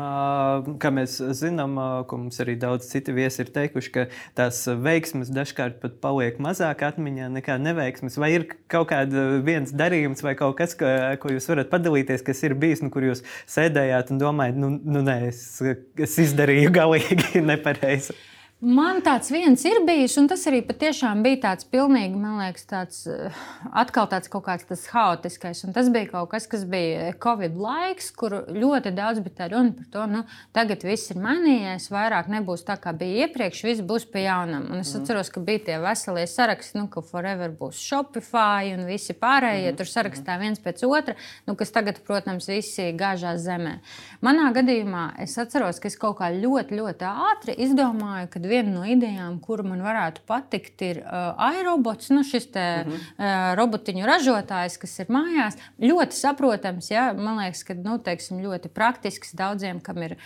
kā 0.82 0.90
mēs 0.92 1.14
zinām, 1.38 1.78
ko 2.10 2.18
mums 2.20 2.40
arī 2.42 2.56
daudz 2.60 2.88
citi 2.90 3.14
viesi 3.16 3.40
ir 3.44 3.52
teikuši, 3.54 3.92
ka 3.94 4.04
tās 4.36 4.58
veiksmes 4.68 5.30
dažkārt 5.32 5.78
pat 5.80 5.96
paliek 6.02 6.40
mazāk 6.42 6.84
atmiņā 6.88 7.30
nekā 7.38 7.56
neveiksmes. 7.62 8.18
Vai 8.20 8.32
ir 8.34 8.46
kaut 8.72 8.90
kāds 8.92 9.72
darījums 9.72 10.24
vai 10.26 10.36
kaut 10.36 10.58
kas, 10.60 10.76
ko, 10.76 10.90
ko 11.22 11.32
jūs 11.32 11.48
varat 11.52 11.72
padalīties, 11.72 12.24
kas 12.26 12.44
ir 12.44 12.56
bijis, 12.58 12.84
nu, 12.84 12.92
kur 12.92 13.08
jūs 13.08 13.24
sēdējāt 13.48 14.12
un 14.12 14.20
domājat, 14.20 14.60
nu, 14.60 14.74
nu 14.84 15.04
nē, 15.06 15.20
es, 15.30 15.44
es 15.62 16.18
izdarīju 16.26 16.74
galīgi 16.76 17.40
nepareizi? 17.52 18.16
Man 18.64 19.02
tāds 19.04 19.28
viens 19.28 19.60
ir 19.68 19.82
bijis, 19.84 20.14
un 20.16 20.30
tas 20.32 20.40
arī 20.48 20.62
patiešām 20.64 21.18
bija 21.20 21.42
tāds 21.42 21.66
pilnīgi, 21.68 22.16
man 22.16 22.38
liekas, 22.40 22.62
tāds 22.64 23.02
eh, 23.04 23.40
atkal 23.76 24.06
tāds 24.08 24.30
kaut 24.32 24.46
kāds 24.46 24.64
tas 24.64 24.86
haotiskais. 24.94 25.58
Un 25.68 25.74
tas 25.76 25.90
bija 25.92 26.08
kaut 26.08 26.30
kas, 26.30 26.46
kas 26.48 26.62
bija 26.64 27.10
Covid 27.20 27.52
laiks, 27.60 28.08
kur 28.16 28.32
ļoti 28.48 28.94
daudz 28.96 29.20
bija 29.20 29.42
tā 29.42 29.48
runa 29.52 29.74
par 29.76 29.90
to, 29.92 30.04
nu, 30.08 30.22
tagad 30.56 30.86
viss 30.88 31.12
ir 31.12 31.20
mainījies, 31.20 31.90
vairāk 31.92 32.30
nebūs 32.32 32.64
tā, 32.64 32.78
kā 32.80 32.94
bija 32.96 33.26
iepriekš, 33.26 33.60
viss 33.68 33.84
būs 33.84 34.08
pie 34.08 34.22
jaunam. 34.24 34.64
Un 34.72 34.80
es 34.80 34.94
mm. 34.94 35.04
atceros, 35.04 35.32
ka 35.36 35.44
bija 35.44 35.66
tie 35.68 35.76
veselie 35.84 36.24
saraksti, 36.24 36.78
nu, 36.80 36.86
ka 36.88 37.04
Forever 37.04 37.52
būs 37.60 37.84
Shopify 37.84 38.72
un 38.72 38.88
visi 38.88 39.12
pārējie 39.20 39.74
mm. 39.74 39.76
tur 39.82 39.92
sarakstā 39.92 40.38
viens 40.40 40.64
pēc 40.64 40.80
otra, 40.88 41.18
nu, 41.44 41.58
kas 41.60 41.76
tagad, 41.76 42.00
protams, 42.08 42.48
visi 42.48 42.88
gāžās 42.96 43.44
zemē. 43.44 43.76
Manā 44.24 44.48
gadījumā 44.56 45.10
es 45.28 45.36
atceros, 45.44 45.76
ka 45.76 45.92
es 45.92 46.00
kaut 46.00 46.22
kā 46.24 46.32
ļoti, 46.32 46.80
ļoti 46.80 47.12
ātri 47.28 47.60
izdomāju, 47.68 48.32
ka 48.46 48.50
viena 48.50 48.70
no 48.70 48.84
idejām, 48.86 49.40
kuru 49.42 49.64
man 49.66 49.82
varētu 49.82 50.22
patikt, 50.28 50.82
ir 50.86 51.00
uh, 51.02 51.34
iRobots, 51.58 52.12
nu, 52.14 52.22
šis 52.24 52.46
te, 52.54 52.64
mm 52.84 52.92
-hmm. 52.92 53.06
uh, 53.18 53.54
robotiņu 53.58 54.06
ražotājs, 54.06 54.78
kas 54.78 54.98
ir 55.02 55.10
mājās. 55.10 55.58
Ļoti 55.82 56.14
saprotams, 56.14 56.90
ja? 56.90 57.12
man 57.12 57.40
liekas, 57.42 57.64
ka 57.64 57.74
nu, 57.74 57.98
teiksim, 57.98 58.38
ļoti 58.42 58.68
praktisks 58.68 59.34
daudziem, 59.34 59.80
kam 59.80 60.02
ir 60.02 60.16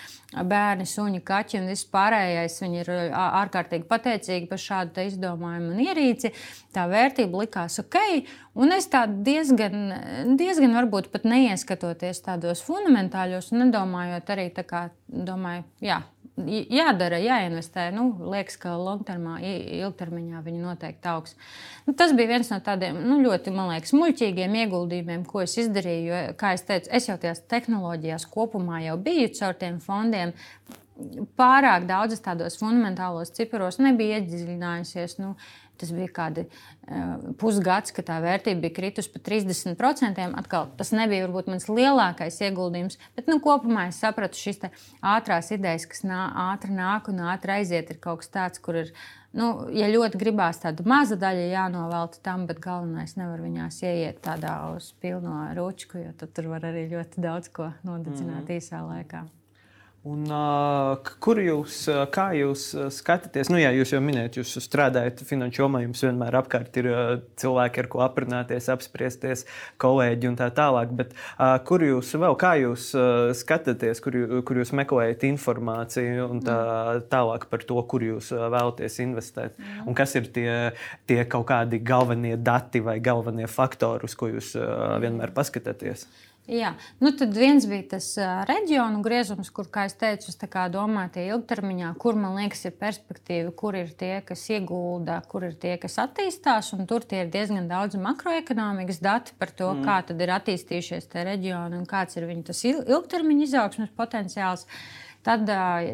bērni, 0.44 0.86
suņi, 0.86 1.20
kaķi 1.24 1.60
un 1.60 1.66
viss 1.72 1.88
pārējais. 1.88 2.60
Viņi 2.60 2.80
ir 2.80 2.90
ārkārtīgi 3.16 3.88
pateicīgi 3.88 4.48
par 4.48 4.58
šādu 4.58 5.06
izdomājumu 5.06 5.72
un 5.72 5.80
ierīci. 5.80 6.32
Tā 6.72 6.86
vērtība 6.86 7.40
likās 7.40 7.78
ok. 7.78 7.96
Un 8.54 8.72
es 8.72 8.86
tā 8.90 9.06
diezgan, 9.06 9.94
diezgan 10.36 10.74
varbūt 10.74 11.10
pat 11.10 11.24
neieskatoties 11.24 12.20
tādos 12.20 12.62
fundamentāļos, 12.62 13.52
un 13.52 13.64
nedomājot 13.64 14.30
arī 14.30 14.50
tā 14.54 14.62
kā, 14.66 14.88
domāju, 15.08 15.64
jā, 15.80 16.02
jādara, 16.48 17.18
jāinvestē. 17.22 17.88
Nu, 17.94 18.08
liekas, 18.32 18.56
ka 18.60 18.74
ilgtermā, 18.76 19.38
ilgtermiņā 19.80 20.42
viņi 20.44 20.62
noteikti 20.64 21.10
augs. 21.10 21.36
Nu, 21.86 21.94
tas 21.98 22.14
bija 22.16 22.34
viens 22.34 22.50
no 22.52 22.60
tādiem 22.64 22.98
nu, 23.04 23.20
ļoti 23.24 23.54
liekas, 23.56 23.94
muļķīgiem 23.96 24.58
ieguldījumiem, 24.64 25.24
ko 25.28 25.44
es 25.44 25.56
izdarīju. 25.62 26.10
Jo, 26.10 26.20
kā 26.40 26.54
jau 26.56 26.62
teicu, 26.72 26.92
es 26.96 27.08
jau 27.10 27.16
tajās 27.20 27.42
tehnoloģijās 27.50 28.28
kopumā 28.30 28.84
jau 28.86 28.98
biju 29.00 29.32
caur 29.38 29.58
tiem 29.60 29.80
fondiem. 29.84 30.34
Pārāk 31.40 31.86
daudzas 31.88 32.20
tādos 32.20 32.58
fundamentālos 32.60 33.32
ciparos 33.36 33.80
nebija 33.80 34.20
iedziļinājusies. 34.20 35.16
Nu, 35.22 35.34
tas 35.80 35.92
bija 35.94 36.10
kādi 36.14 36.44
uh, 36.46 37.30
pusgads, 37.40 37.94
kad 37.96 38.06
tā 38.10 38.18
vērtība 38.22 38.64
bija 38.66 38.76
kritusi 38.76 39.12
par 39.14 39.24
30%. 39.26 40.26
Atkal, 40.40 40.68
tas 40.78 40.92
nebija 40.96 41.26
varbūt 41.26 41.50
mans 41.52 41.68
lielākais 41.70 42.40
ieguldījums, 42.46 43.00
bet 43.16 43.30
nu, 43.30 43.40
kopumā 43.44 43.88
es 43.90 44.00
sapratu, 44.02 44.38
šīs 44.40 44.62
ātrās 45.00 45.50
idejas, 45.56 45.88
kas 45.90 46.04
nā, 46.06 46.26
ātri 46.50 46.74
nāk 46.76 47.10
un 47.12 47.24
ātri 47.32 47.60
aiziet, 47.60 47.90
ir 47.94 48.02
kaut 48.02 48.24
kas 48.24 48.32
tāds, 48.36 48.62
kur 48.62 48.84
ir. 48.84 48.94
Nu, 49.30 49.68
ja 49.70 49.86
ļoti 49.86 50.18
gribās 50.18 50.58
tādu 50.58 50.82
mazu 50.90 51.14
daļu 51.14 51.44
jānovelta 51.52 52.18
tam, 52.26 52.48
bet 52.50 52.58
galvenais 52.64 53.14
nevar 53.14 53.38
viņās 53.38 53.78
ieiet 53.86 54.18
tādā 54.26 54.56
uz 54.74 54.90
pilno 54.98 55.44
rūčku, 55.54 56.02
jo 56.02 56.14
tur 56.26 56.50
var 56.50 56.66
arī 56.72 56.88
ļoti 56.90 57.22
daudz 57.22 57.52
ko 57.54 57.70
nodedzināt 57.86 58.48
mm. 58.48 58.56
īsā 58.58 58.82
laikā. 58.82 59.28
Un, 60.08 60.22
uh, 60.32 60.94
kur 61.20 61.36
jūs, 61.44 61.82
kā 62.08 62.30
jūs 62.32 62.70
skatāties? 62.96 63.50
Nu, 63.52 63.58
jā, 63.60 63.68
jūs 63.76 63.90
jau 63.92 63.98
minējāt, 64.00 64.38
jūs 64.38 64.54
strādājat 64.64 65.18
finanšu 65.28 65.60
jomā, 65.60 65.82
jums 65.84 66.00
vienmēr 66.06 66.38
apkārt 66.38 66.78
ir 66.80 66.88
uh, 66.88 67.10
cilvēki, 67.36 67.82
ar 67.82 67.88
ko 67.92 68.00
aprunāties, 68.06 68.70
apspriesties, 68.72 69.44
kolēģi 69.84 70.30
un 70.30 70.38
tā 70.40 70.48
tālāk. 70.56 70.94
Bet 70.96 71.12
uh, 71.12 71.58
kur 71.68 71.84
jūs 71.84 72.14
vēl, 72.16 72.38
kā 72.40 72.54
jūs 72.62 72.86
uh, 72.96 73.34
skatāties, 73.36 74.00
kur, 74.00 74.16
kur 74.48 74.62
jūs 74.62 74.72
meklējat 74.80 75.28
informāciju 75.28 76.30
un 76.30 76.40
tā, 76.48 76.56
tālāk 77.12 77.44
par 77.52 77.68
to, 77.68 77.76
kur 77.92 78.06
jūs 78.06 78.32
uh, 78.32 78.46
vēlaties 78.56 78.96
investēt? 79.04 79.60
Un 79.84 80.00
kas 80.00 80.16
ir 80.16 80.32
tie, 80.32 80.48
tie 81.12 81.20
kaut 81.28 81.50
kādi 81.52 81.82
galvenie 81.84 82.38
dati 82.40 82.80
vai 82.80 82.96
galvenie 83.04 83.52
faktori, 83.52 84.08
uz 84.08 84.16
ko 84.16 84.32
jūs 84.32 84.54
uh, 84.56 84.96
vienmēr 85.04 85.36
paskatāties? 85.36 86.08
Jā, 86.50 86.72
nu 86.98 87.12
tad 87.14 87.34
viens 87.36 87.66
bija 87.68 87.84
tas 87.92 88.06
uh, 88.18 88.40
reģionu 88.48 89.02
griezums, 89.04 89.52
kur, 89.54 89.68
kā 89.70 89.84
es 89.86 89.94
teicu, 90.00 90.32
domāju, 90.72 91.12
tie 91.14 91.26
ilgtermiņā, 91.28 91.92
kur 92.00 92.16
man 92.18 92.38
liekas, 92.40 92.64
ir 92.66 92.74
perspektīva, 92.80 93.52
kur 93.54 93.76
ir 93.78 93.92
tie, 94.00 94.16
kas 94.26 94.46
iegulda, 94.50 95.20
kur 95.30 95.46
ir 95.46 95.54
tie, 95.60 95.76
kas 95.78 96.00
attīstās. 96.02 96.72
Tur 96.90 97.06
ir 97.26 97.30
diezgan 97.30 97.68
daudz 97.70 98.00
makroekonomikas 98.00 98.98
dati 99.04 99.36
par 99.38 99.52
to, 99.54 99.68
mm. 99.76 99.84
kā 99.86 100.00
ir 100.24 100.34
attīstījušies 100.40 101.06
tie 101.12 101.28
reģioni 101.28 101.78
un 101.78 101.86
kāds 101.86 102.18
ir 102.18 102.26
viņu 102.30 102.48
ilgtermiņa 102.88 103.46
izaugsmes 103.46 103.94
potenciāls. 104.00 104.66
Uh, 104.66 105.09
tad, 105.26 105.48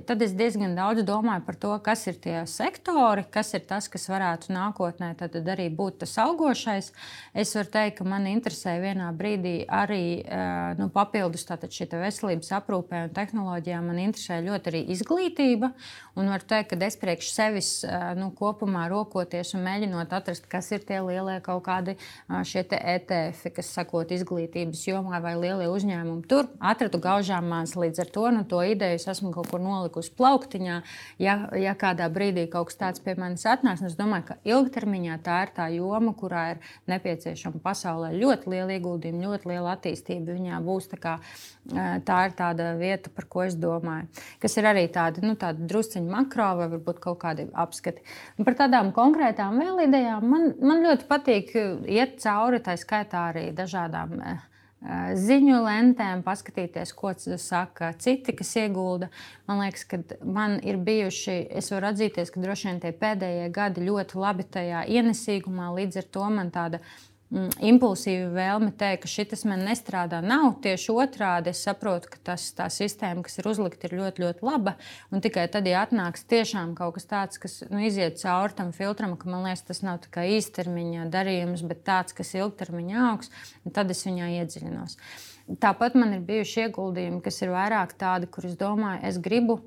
tad 0.07 0.23
es 0.23 0.35
diezgan 0.37 0.77
daudz 0.79 1.03
domāju 1.07 1.45
par 1.47 1.59
to, 1.61 1.73
kas 1.85 2.07
ir 2.11 2.19
tie 2.23 2.39
sektori, 2.51 3.25
kas 3.33 3.53
ir 3.57 3.65
tas, 3.69 3.89
kas 3.91 4.07
varētu 4.11 4.55
nākotnē 4.55 5.13
arī 5.57 5.69
būt 5.75 6.01
tas 6.05 6.17
augošais. 6.23 6.93
Es 7.35 7.55
varu 7.57 7.73
teikt, 7.75 7.99
ka 7.99 8.07
man 8.09 8.29
interesē 8.31 8.77
vienā 8.83 9.11
brīdī 9.17 9.57
arī 9.67 10.23
nu, 10.79 10.89
papildus 10.95 11.47
šī 11.47 11.89
veselības 11.93 12.53
aprūpē 12.61 13.07
un 13.07 13.15
tehnoloģijām. 13.17 13.87
Man 13.91 14.03
interesē 14.07 14.41
ļoti 14.45 14.73
arī 14.73 14.83
izglītība. 14.95 15.73
Un 16.17 16.31
varu 16.33 16.47
teikt, 16.49 16.73
ka 16.73 16.79
es 16.87 16.97
priekš 16.97 17.31
sevis 17.35 17.71
nu, 18.17 18.31
kopumā 18.37 18.87
rokoties 18.89 19.53
un 19.57 19.67
mēģinot 19.67 20.15
atrast, 20.17 20.47
kas 20.49 20.71
ir 20.73 20.87
tie 20.87 21.03
lielie 21.05 21.39
kaut 21.45 21.67
kādi 21.67 21.97
ETF, 22.97 23.51
kas 23.57 23.73
sakot 23.77 24.15
izglītības 24.15 24.87
jomā 24.89 25.21
vai 25.25 25.35
lielie 25.37 25.69
uzņēmumi. 25.69 26.25
Tur 26.31 26.49
atradu 26.61 27.01
gaužām 27.03 27.51
mās 27.51 27.77
līdz 27.77 28.05
ar 28.07 28.13
to, 28.15 28.27
nu, 28.33 28.47
to 28.49 28.63
ideju 28.65 29.03
esmu 29.17 29.33
kaut 29.35 29.49
kur 29.51 29.63
nolikusi 29.65 30.13
plauktiņā. 30.17 30.77
Ja, 31.23 31.37
ja 31.57 31.75
kādā 31.79 32.09
brīdī 32.13 32.47
kaut 32.53 32.71
kas 32.71 32.81
tāds 32.81 33.03
pie 33.03 33.17
manis 33.19 33.47
atnāks, 33.49 33.85
es 33.87 33.97
domāju, 33.99 34.29
ka 34.31 34.37
ilgtermiņā 34.47 35.19
tā 35.25 35.41
ir 35.47 35.53
tā 35.57 35.69
joma, 35.75 36.13
kurā 36.19 36.45
ir 36.55 36.63
nepieciešama 36.91 37.63
pasaulē 37.65 38.13
ļoti 38.17 38.53
liela 38.53 38.77
ieguldījuma, 38.77 39.31
ļoti 39.31 39.53
liela 39.53 39.77
attīstība. 39.77 40.37
Viņā 40.37 40.61
būs 40.67 40.91
tā, 40.93 41.01
kā, 41.03 41.15
tā 42.07 42.19
ir 42.29 42.37
tāda 42.39 42.73
vieta, 42.81 43.13
par 43.17 43.29
ko 43.33 43.47
es 43.47 43.57
domāju. 43.61 44.11
Kas 44.43 44.59
ir 44.61 44.69
arī 44.69 44.87
tāda, 44.93 45.25
nu, 45.25 45.37
tāda 45.41 45.69
drusciņa 45.71 46.13
makro 46.13 46.51
vai 46.61 46.69
varbūt 46.77 47.01
kaut 47.03 47.21
kādi 47.25 47.49
apskati. 47.57 48.05
Un 48.37 48.49
par 48.49 48.59
tādām 48.59 48.93
konkrētām 48.97 49.59
vēl 49.63 49.87
idejām 49.87 50.29
man, 50.31 50.53
man 50.61 50.85
ļoti 50.85 51.09
patīk 51.09 51.57
iet 51.57 52.21
cauri, 52.23 52.63
tā 52.65 52.77
skaitā 52.81 53.31
arī 53.33 53.49
dažādām. 53.57 54.21
Uh, 54.21 54.56
ziņu 55.19 55.59
lentēm, 55.65 56.23
paskatīties, 56.27 56.93
ko 56.95 57.13
saka 57.17 57.93
citi, 57.99 58.35
kas 58.37 58.53
iegulda. 58.61 59.09
Man 59.49 59.63
liekas, 59.65 59.85
ka 59.89 59.99
man 60.23 60.59
ir 60.63 60.79
bijuši, 60.79 61.37
es 61.59 61.71
varu 61.75 61.91
atzīties, 61.91 62.31
ka 62.31 62.43
droši 62.43 62.71
vien 62.71 62.81
tie 62.85 62.93
pēdējie 62.95 63.51
gadi 63.55 63.87
ļoti 63.87 64.23
labi 64.23 64.47
tajā 64.57 64.87
ienesīgumā, 64.87 65.73
līdz 65.81 66.03
ar 66.03 66.11
to 66.17 66.31
man 66.31 66.53
tāda 66.55 66.83
impulsīva 67.35 68.29
vēlme 68.31 68.71
teikt, 68.79 69.03
ka 69.03 69.11
šis 69.11 69.43
man 69.49 69.65
nestrādā. 69.67 70.21
Nav 70.23 70.61
tieši 70.63 70.95
otrādi. 70.95 71.51
Es 71.51 71.65
saprotu, 71.67 72.11
ka 72.13 72.21
tas, 72.31 72.47
tā 72.55 72.69
sistēma, 72.71 73.25
kas 73.27 73.41
ir 73.41 73.49
uzlikta, 73.51 73.89
ir 73.89 73.97
ļoti, 73.99 74.23
ļoti 74.23 74.47
laba. 74.47 74.77
Un 75.11 75.25
tikai 75.25 75.49
tad, 75.51 75.67
ja 75.67 75.83
atnāks 75.83 76.27
tiešām 76.31 76.77
kaut 76.79 76.97
kas 76.99 77.11
tāds, 77.11 77.43
kas 77.43 77.61
nu, 77.71 77.83
iziet 77.83 78.21
cauri 78.23 78.55
tam 78.59 78.73
filtram, 78.77 79.17
ka 79.19 79.31
man 79.31 79.47
liekas, 79.49 79.67
tas 79.67 79.83
nav 79.87 80.01
tikai 80.07 80.29
īstermiņa 80.39 81.09
darījums, 81.11 81.67
bet 81.67 81.83
tāds, 81.87 82.15
kas 82.17 82.35
ilgtermiņā 82.39 83.07
augs, 83.11 83.33
tad 83.75 83.91
es 83.91 84.07
viņā 84.07 84.31
iedziļinos. 84.41 84.99
Tāpat 85.63 85.95
man 85.99 86.15
ir 86.15 86.27
bijuši 86.27 86.67
ieguldījumi, 86.67 87.23
kas 87.23 87.43
ir 87.43 87.55
vairāk 87.55 87.95
tādi, 87.99 88.31
kurus 88.31 88.55
domāju, 88.59 89.03
es 89.07 89.19
gribu 89.23 89.61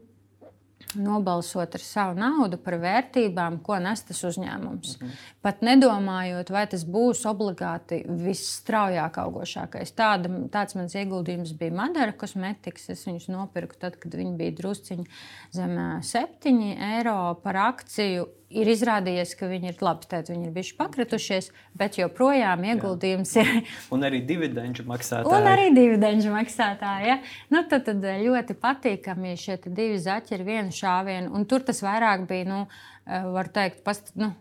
nobalsot 0.96 1.76
ar 1.76 1.84
savu 1.84 2.18
naudu 2.18 2.58
par 2.62 2.80
vērtībām, 2.82 3.60
ko 3.66 3.78
nes 3.84 4.02
tas 4.08 4.24
uzņēmums. 4.26 4.96
Mm 5.00 5.08
-hmm. 5.08 5.18
Pat 5.40 5.62
nedomājot, 5.64 6.50
vai 6.52 6.66
tas 6.68 6.82
būs 6.84 7.22
obligāti 7.30 8.02
visstraujāk 8.04 9.22
augošākais. 9.22 9.94
Tāda, 9.96 10.32
tāds 10.52 10.76
mans 10.76 10.96
ieguldījums 11.00 11.54
bija 11.60 11.78
Madara 11.78 12.12
kosmetikas. 12.12 12.90
Es 12.92 13.06
viņus 13.08 13.30
nopirku 13.32 13.80
tad, 13.80 13.96
kad 14.02 14.18
viņi 14.20 14.36
bija 14.40 14.58
drusciņi 14.58 15.08
zem 15.56 15.78
7 16.04 16.60
eiro 16.76 17.22
par 17.46 17.62
akciju 17.70 18.28
ir 18.50 18.70
izrādījies, 18.74 19.36
ka 19.38 19.48
viņi 19.50 19.72
ir 19.72 19.82
labi, 19.86 20.08
tad 20.10 20.30
viņi 20.32 20.48
ir 20.50 20.54
bijuši 20.56 20.76
pakritušies, 20.80 21.50
bet 21.78 22.00
joprojām 22.00 22.66
ieguldījums 22.72 23.36
Jā. 23.38 23.46
ir. 23.46 23.72
un 23.96 24.06
arī 24.10 24.22
dividendžu 24.28 24.86
maksātāji. 24.90 25.34
Un 25.38 25.50
arī 25.54 25.70
dividendžu 25.76 26.34
maksātāji. 26.34 27.12
Ja? 27.12 27.20
Nu, 27.54 27.64
tad, 27.70 27.86
tad 27.88 28.04
ļoti 28.04 28.58
patīkami 28.60 29.36
šie 29.40 29.60
divi 29.68 30.00
zaķi 30.02 30.36
ir 30.38 30.46
viena 30.48 30.74
šāviena, 30.74 31.30
un 31.32 31.46
tur 31.50 31.66
tas 31.66 31.84
vairāk 31.86 32.26
bija. 32.30 32.48
Nu, 32.50 32.64
var 33.10 33.48
teikt, 33.54 33.80
past, 33.86 34.12
nu, 34.20 34.34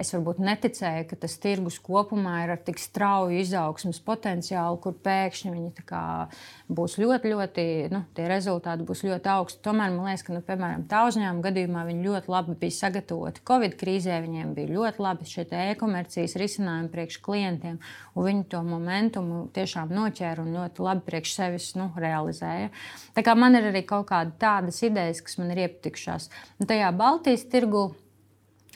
es 0.00 0.12
varbūt 0.14 0.38
neticēju, 0.44 1.06
ka 1.10 1.16
tas 1.24 1.34
tirgus 1.42 1.80
kopumā 1.82 2.44
ir 2.44 2.52
ar 2.54 2.60
tik 2.62 2.78
strauju 2.78 3.40
izaugsmas 3.40 3.98
potenciālu, 4.04 4.78
kur 4.82 4.94
pēkšņi 5.02 5.50
viņi 5.50 5.72
būs 6.74 6.96
ļoti, 7.02 7.32
ļoti, 7.32 7.64
nu, 7.90 8.04
tie 8.14 8.28
rezultāti 8.30 8.86
būs 8.86 9.02
ļoti 9.06 9.30
augsti. 9.32 9.62
Tomēr 9.64 9.90
man 9.94 10.06
liekas, 10.08 10.22
ka, 10.26 10.34
nu, 10.36 10.42
piemēram, 10.46 10.84
tā 10.90 11.02
uzņēmuma 11.08 11.44
gadījumā 11.48 11.82
viņi 11.88 12.06
ļoti 12.06 12.32
labi 12.34 12.56
bija 12.60 12.76
sagatavoti 12.76 13.42
Covid 13.50 13.74
krīzē, 13.80 14.20
viņiem 14.24 14.54
bija 14.54 14.74
ļoti 14.76 15.04
labi 15.04 15.28
šie 15.28 15.46
e-komercijas 15.64 16.36
risinājumi 16.40 16.92
priekš 16.94 17.18
klientiem, 17.24 17.80
un 18.14 18.28
viņi 18.28 18.46
to 18.54 18.62
momentumu 18.66 19.42
tiešām 19.56 19.92
noķēra 19.94 20.44
un 20.44 20.54
ļoti 20.54 20.86
labi 20.86 21.04
priekš 21.10 21.34
sevis 21.40 21.72
nu, 21.78 21.90
realizēja. 21.98 22.70
Tā 23.16 23.26
kā 23.26 23.34
man 23.38 23.58
ir 23.58 23.72
arī 23.72 23.84
kaut 23.88 24.06
kādas 24.12 24.38
tādas 24.38 24.80
idejas, 24.86 25.22
kas 25.24 25.38
man 25.40 25.50
ir 25.54 25.66
iepatikušās. 25.66 26.30
Un 26.60 26.70
tajā 26.70 26.94
Baltijas 26.96 27.46
tirgu 27.50 27.90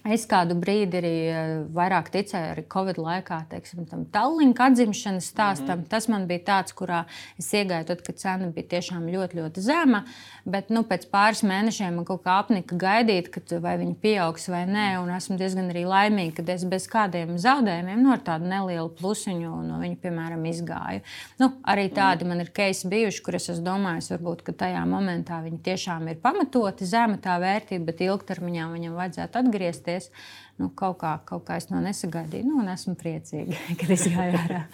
Es 0.07 0.29
kādu 0.31 0.55
brīdi 0.55 1.01
arī 1.01 1.13
eh, 1.27 1.49
vairāk 1.75 2.13
ticēju 2.15 2.53
arī 2.53 2.63
Covid 2.71 3.01
laikā, 3.03 3.41
teiksim, 3.51 3.83
tam 3.91 4.05
Tallinka 4.15 4.69
atzimšanas 4.71 5.27
stāstam. 5.33 5.81
Mm 5.81 5.83
-hmm. 5.83 5.89
Tas 5.89 6.09
man 6.09 6.27
bija 6.27 6.39
tāds, 6.39 6.75
kurā 6.75 7.05
es 7.39 7.53
iegāju, 7.53 7.85
tad, 7.87 8.03
kad 8.07 8.17
cena 8.17 8.47
bija 8.47 8.67
tiešām 8.69 9.09
ļoti, 9.11 9.35
ļoti 9.41 9.61
zema. 9.61 10.05
Bet 10.45 10.71
nu, 10.71 10.83
pēc 10.83 11.11
pāris 11.11 11.43
mēnešiem 11.43 11.95
man 11.95 12.05
kaut 12.05 12.23
kā 12.25 12.39
apnika 12.39 12.77
gaidīt, 12.77 13.29
kad, 13.31 13.61
vai 13.63 13.77
viņi 13.79 13.95
pieaugs 13.95 14.49
vai 14.49 14.67
nē. 14.67 15.03
Un 15.03 15.11
esmu 15.11 15.37
diezgan 15.37 15.71
arī 15.71 15.85
laimīga, 15.85 16.45
ka 16.45 16.53
es 16.53 16.65
bez 16.65 16.89
kādiem 16.89 17.37
zaudējumiem 17.39 18.03
no 18.03 18.17
tādu 18.17 18.45
nelielu 18.45 18.89
plusiņu 18.89 19.63
no 19.63 19.79
viņa, 19.79 19.97
piemēram, 19.97 20.45
izgāju. 20.45 21.01
Nu, 21.39 21.53
arī 21.63 21.89
tādi 21.91 22.25
man 22.25 22.41
ir 22.41 22.51
keisi 22.51 22.89
bijuši, 22.89 23.23
kurus 23.23 23.49
es 23.49 23.59
domāju, 23.59 24.07
varbūt, 24.15 24.43
ka 24.43 24.53
tajā 24.53 24.87
momentā 24.87 25.43
viņi 25.43 25.59
tiešām 25.59 26.09
ir 26.09 26.17
pamatoti 26.23 26.85
zema 26.85 27.17
tā 27.17 27.39
vērtība, 27.41 27.85
bet 27.85 28.01
ilgtermiņā 28.01 28.73
viņam 28.73 28.95
vajadzētu 28.95 29.39
atgriezties 29.39 29.98
darboties. 29.99 30.11
Nu, 30.59 30.73
kaut, 30.75 30.99
kā, 30.99 31.19
kaut 31.25 31.45
kā 31.47 31.59
es 31.59 31.69
to 31.69 31.79
nesagaidīju, 31.79 32.49
nu, 32.49 32.63
un 32.63 32.73
esmu 32.73 32.97
priecīga, 32.99 33.55
kad 33.79 33.91
es 33.95 34.09
gāju 34.11 34.41
ārā. 34.41 34.65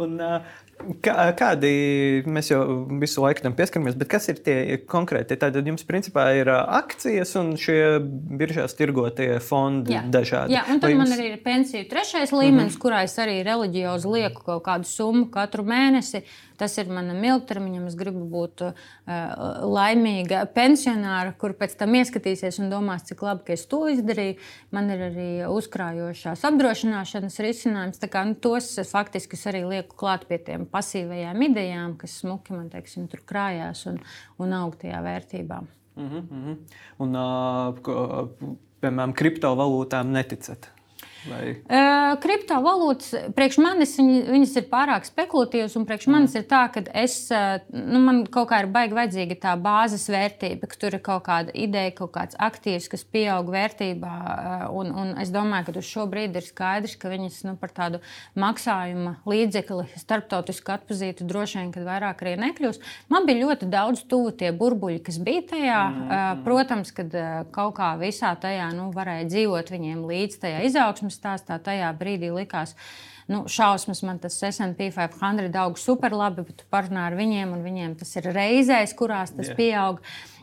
Un, 0.00 0.16
kā, 1.02 1.14
kādi 1.38 1.70
mēs 2.26 2.50
jau 2.50 2.60
visu 2.98 3.22
laiku 3.22 3.42
tam 3.42 3.54
pieskaramies, 3.58 3.96
bet 3.98 4.10
kas 4.10 4.28
ir 4.30 4.38
tie 4.42 4.78
konkrēti? 4.90 5.38
Tad 5.38 5.58
jums 5.58 5.86
principā 5.86 6.28
ir 6.38 6.50
akcijas 6.50 7.34
un 7.38 7.52
šie 7.58 7.98
biržās 8.00 8.74
tirgotie 8.78 9.40
fondi 9.42 9.94
jā. 9.94 10.04
dažādi. 10.10 10.54
Jā, 10.56 10.64
un 10.70 10.82
tad 10.82 10.94
jums... 10.94 11.04
man 11.04 11.18
arī 11.18 11.32
ir 11.32 11.42
pensiju 11.42 11.88
trešais 11.90 12.34
līmenis, 12.34 12.74
mm 12.74 12.76
-hmm. 12.76 12.82
kurā 12.82 13.02
es 13.06 13.18
arī 13.18 13.40
reliģiozi 13.46 14.14
lieku 14.14 14.46
kaut 14.46 14.64
kādu 14.66 14.90
summu 14.90 15.26
katru 15.30 15.66
mēnesi. 15.66 16.22
Tas 16.60 16.76
ir 16.80 16.90
manam 16.92 17.22
ilgtermiņam. 17.24 17.86
Es 17.88 17.96
gribu 17.98 18.26
būt 18.28 18.64
uh, 18.66 18.74
laimīga 19.64 20.42
pensionāra, 20.54 21.32
kur 21.40 21.54
pēc 21.58 21.76
tam 21.80 21.96
ieskatīsies 21.96 22.60
un 22.60 22.68
domās, 22.72 23.06
cik 23.08 23.24
labi, 23.24 23.46
ka 23.46 23.56
es 23.56 23.64
to 23.70 23.82
izdarīju. 23.92 24.36
Man 24.76 24.92
ir 24.92 25.06
arī 25.08 25.28
uzkrājošās 25.48 26.44
apdrošināšanas 26.50 27.40
risinājums. 27.46 28.02
Kā, 28.12 28.24
nu, 28.28 28.36
tos 28.36 28.72
faktiski 28.90 29.38
es 29.38 29.46
arī 29.48 29.64
lieku 29.68 29.96
klāt 30.00 30.26
pie 30.28 30.40
tiem 30.50 30.66
pasīvajām 30.70 31.46
idejām, 31.48 31.96
kas 32.00 32.18
smuki 32.20 32.56
man 32.56 32.68
teiksim, 32.72 33.08
tur 33.10 33.24
krājās 33.28 33.86
un, 33.90 34.00
un 34.42 34.58
aug 34.60 34.76
tajā 34.80 35.00
vērtībā. 35.06 35.62
Mm 36.00 36.10
-hmm. 36.10 36.58
Un, 36.98 37.16
uh, 37.16 38.58
piemēram, 38.80 39.16
kriptovalūtām 39.16 40.12
neticat? 40.12 40.70
Vai? 41.28 41.50
Uh, 41.68 42.14
kriptovalūtas, 42.22 43.10
priekš 43.36 43.58
manis 43.60 43.92
viņi, 43.98 44.20
viņas 44.30 44.54
ir 44.56 44.66
pārāk 44.70 45.04
spekulatīvas, 45.04 45.74
un 45.76 45.84
priekš 45.88 46.06
manis 46.08 46.32
mm. 46.32 46.40
ir 46.40 46.46
tā, 46.48 46.62
ka 46.72 46.82
es, 46.96 47.16
nu, 47.74 48.00
man 48.06 48.22
kaut 48.32 48.48
kā 48.48 48.62
ir 48.62 48.70
baigi 48.72 48.96
vajadzīga 48.96 49.36
tā 49.42 49.52
bāzes 49.60 50.06
vērtība, 50.08 50.70
ka 50.70 50.78
tur 50.80 50.96
ir 50.96 51.02
kaut 51.04 51.26
kāda 51.26 51.52
ideja, 51.52 51.92
kaut 51.98 52.14
kāds 52.14 52.38
aktīvs, 52.40 52.88
kas 52.92 53.04
pieaug 53.04 53.50
vērtībā. 53.52 54.14
Un, 54.76 54.94
un 54.96 55.12
es 55.20 55.32
domāju, 55.34 55.68
ka 55.68 55.82
uz 55.82 55.90
šo 55.90 56.06
brīdi 56.08 56.40
ir 56.40 56.46
skaidrs, 56.46 56.96
ka 57.00 57.12
viņas 57.12 57.42
nu, 57.50 57.54
par 57.60 57.74
tādu 57.76 58.00
maksājuma 58.40 59.18
līdzekli 59.28 60.00
starptautisku 60.00 60.72
atpazītu 60.78 61.28
droši 61.28 61.60
vien, 61.60 61.74
kad 61.76 61.84
vairāk 61.84 62.24
arī 62.24 62.36
nekļūs. 62.46 62.80
Man 63.12 63.28
bija 63.28 63.44
ļoti 63.44 63.68
daudz 63.68 64.06
tuvu 64.08 64.32
tie 64.40 64.54
burbuļi, 64.56 65.04
kas 65.04 65.20
bija 65.20 65.44
tajā. 65.52 65.84
Mm. 65.90 66.42
Protams, 66.48 66.96
kad 66.96 67.12
kaut 67.52 67.76
kā 67.76 67.92
visā 68.00 68.32
tajā 68.40 68.72
nu, 68.72 68.88
varēja 68.96 69.28
dzīvot 69.28 69.76
viņiem 69.76 70.02
līdz 70.08 70.40
tajā 70.46 70.64
izaugsmē 70.70 71.09
šausmas 71.10 71.18
stāstā 71.18 71.58
tajā 71.62 71.90
brīdī 71.98 72.30
likās. 72.32 72.74
Nu, 73.30 73.44
šausmas 73.46 74.02
man 74.02 74.18
tas 74.18 74.34
SP 74.42 74.90
500 74.90 75.54
aug 75.62 75.78
super 75.78 76.12
labi, 76.12 76.42
bet 76.42 76.62
tu 76.62 76.64
parunā 76.70 77.06
ar 77.08 77.14
viņiem, 77.14 77.52
un 77.52 77.62
viņiem 77.62 77.96
tas 77.98 78.16
ir 78.16 78.32
reizēs, 78.34 78.94
kurās 78.94 79.30
tas 79.30 79.48
yeah. 79.48 79.56
pieaug. 79.56 80.00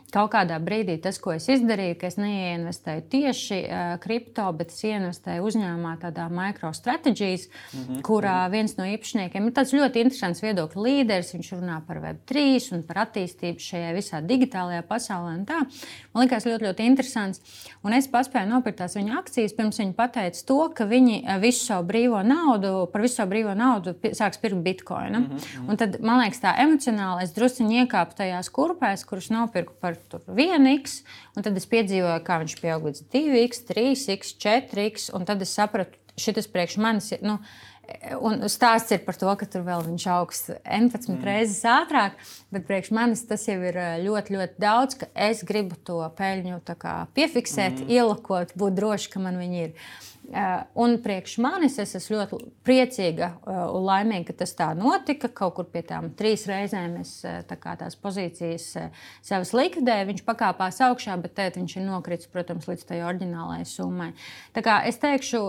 Kaut 0.08 0.30
kādā 0.32 0.56
brīdī 0.62 0.94
tas, 1.04 1.18
ko 1.20 1.34
es 1.34 1.44
izdarīju, 1.52 1.98
ka 2.00 2.08
es 2.08 2.16
neinvestēju 2.16 3.02
tieši 3.12 3.58
uh, 3.66 3.90
kripto, 4.00 4.46
bet 4.56 4.72
es 4.72 4.80
investēju 4.88 5.44
uzņēmumā, 5.44 5.98
tādā 6.00 6.30
mikrostrateģijas, 6.32 7.44
mm 7.48 7.82
-hmm. 7.82 7.98
kurā 8.08 8.38
viens 8.48 8.76
no 8.78 8.86
īpašniekiem 8.88 9.46
ir 9.46 9.52
tāds 9.52 9.74
ļoti 9.76 10.04
interesants 10.06 10.40
viedokļu 10.42 10.84
līderis. 10.86 11.34
Viņš 11.34 11.50
runā 11.58 11.80
par 11.86 12.00
Web3 12.00 12.56
un 12.72 12.84
par 12.88 13.02
attīstību 13.04 13.60
šajā 13.60 13.90
visā 13.96 14.22
digitālajā 14.24 14.82
pasaulē. 14.88 15.36
Man 16.14 16.24
liekas, 16.24 16.46
ļoti, 16.46 16.64
ļoti 16.64 16.88
interesants. 16.88 17.42
Un 17.84 17.92
es 17.92 18.08
paspēju 18.08 18.48
nopirkt 18.48 18.78
tās 18.78 18.96
viņa 18.96 19.18
akcijas, 19.18 19.52
pirms 19.52 19.78
viņi 19.78 19.92
pateica 19.92 20.44
to, 20.46 20.58
ka 20.74 20.88
viņi 20.88 21.20
visu 21.42 21.66
savu 21.66 21.86
brīvo 21.92 22.22
naudu, 22.24 22.86
par 22.92 23.04
visu 23.04 23.20
savu 23.20 23.34
brīvo 23.34 23.54
naudu 23.54 23.92
sāks 24.16 24.40
pirkt 24.40 24.64
bitkoinu. 24.64 25.20
Mm 25.20 25.36
-hmm. 25.36 25.68
Un 25.68 25.76
tad, 25.76 26.00
man 26.00 26.20
liekas, 26.22 26.40
tā 26.40 26.56
emocionāli 26.64 27.22
es 27.22 27.34
druskuļi 27.36 27.84
iekāpu 27.84 28.14
tajās 28.16 28.48
kurpēs, 28.50 29.04
kurus 29.04 29.30
nopirku 29.30 29.72
par 29.80 29.97
1x, 30.28 31.00
un 31.36 31.46
tad 31.46 31.56
es 31.58 31.68
piedzīvoju, 31.70 32.20
kā 32.26 32.38
viņš 32.42 32.58
pieaug 32.60 32.90
līdz 32.90 33.06
2x, 33.14 33.64
3x, 33.70 34.36
4x, 34.44 35.08
un 35.16 35.26
tad 35.28 35.42
es 35.44 35.54
sapratu, 35.56 35.98
šis 36.18 36.50
priekš 36.50 36.78
manis 36.82 37.12
ir. 37.14 37.24
Nu, 37.26 37.38
Un 38.20 38.42
stāsts 38.52 38.92
ir 38.92 39.00
par 39.06 39.16
to, 39.16 39.30
ka 39.40 39.46
tur 39.48 39.62
vēl 39.64 39.80
viņš 39.86 40.04
augsts 40.12 40.50
11 40.60 41.08
mm. 41.08 41.22
reizes 41.24 41.62
ātrāk, 41.64 42.18
bet 42.52 42.66
priekš 42.68 42.90
manis 42.92 43.22
tas 43.24 43.46
jau 43.48 43.56
ir 43.64 43.78
eh, 43.80 43.94
ļoti, 44.04 44.34
ļoti 44.36 44.60
daudz, 44.60 44.98
ka 45.00 45.08
es 45.28 45.40
gribu 45.48 45.78
to 45.88 46.02
peļņu 46.18 46.60
piefiksēt, 47.16 47.80
mm. 47.80 47.88
ielakot, 47.96 48.52
būt 48.60 48.76
droši, 48.76 49.08
ka 49.14 49.24
man 49.24 49.40
viņi 49.40 49.64
ir. 49.64 49.88
Eh, 50.28 50.62
un 50.74 50.98
priekš 51.00 51.38
manis 51.40 51.78
es 51.80 51.94
esmu 51.96 52.18
ļoti 52.18 52.38
priecīga 52.66 53.30
eh, 53.32 53.60
un 53.72 53.86
laimīga, 53.86 54.26
ka 54.28 54.34
tas 54.42 54.50
tā 54.58 54.66
notika. 54.76 55.30
Kaut 55.32 55.54
kur 55.56 55.68
pie 55.72 55.80
tām 55.88 56.10
trīs 56.18 56.44
reizēm 56.50 56.98
es 57.00 57.14
eh, 57.24 57.38
tā 57.48 57.56
tās 57.56 57.96
pozīcijas 57.96 58.66
savas 59.24 59.54
likvidēju. 59.56 60.10
Viņš 60.10 60.26
pakāpās 60.26 60.82
augšā, 60.84 61.16
bet 61.22 61.32
tēt, 61.38 61.56
viņš 61.56 61.78
ir 61.78 61.86
nokritis, 61.86 62.28
protams, 62.32 62.68
līdz 62.68 62.84
tai 62.90 63.00
oriģinālajai 63.08 63.64
summai. 63.72 64.10
Es 64.84 65.00
teikšu, 65.00 65.42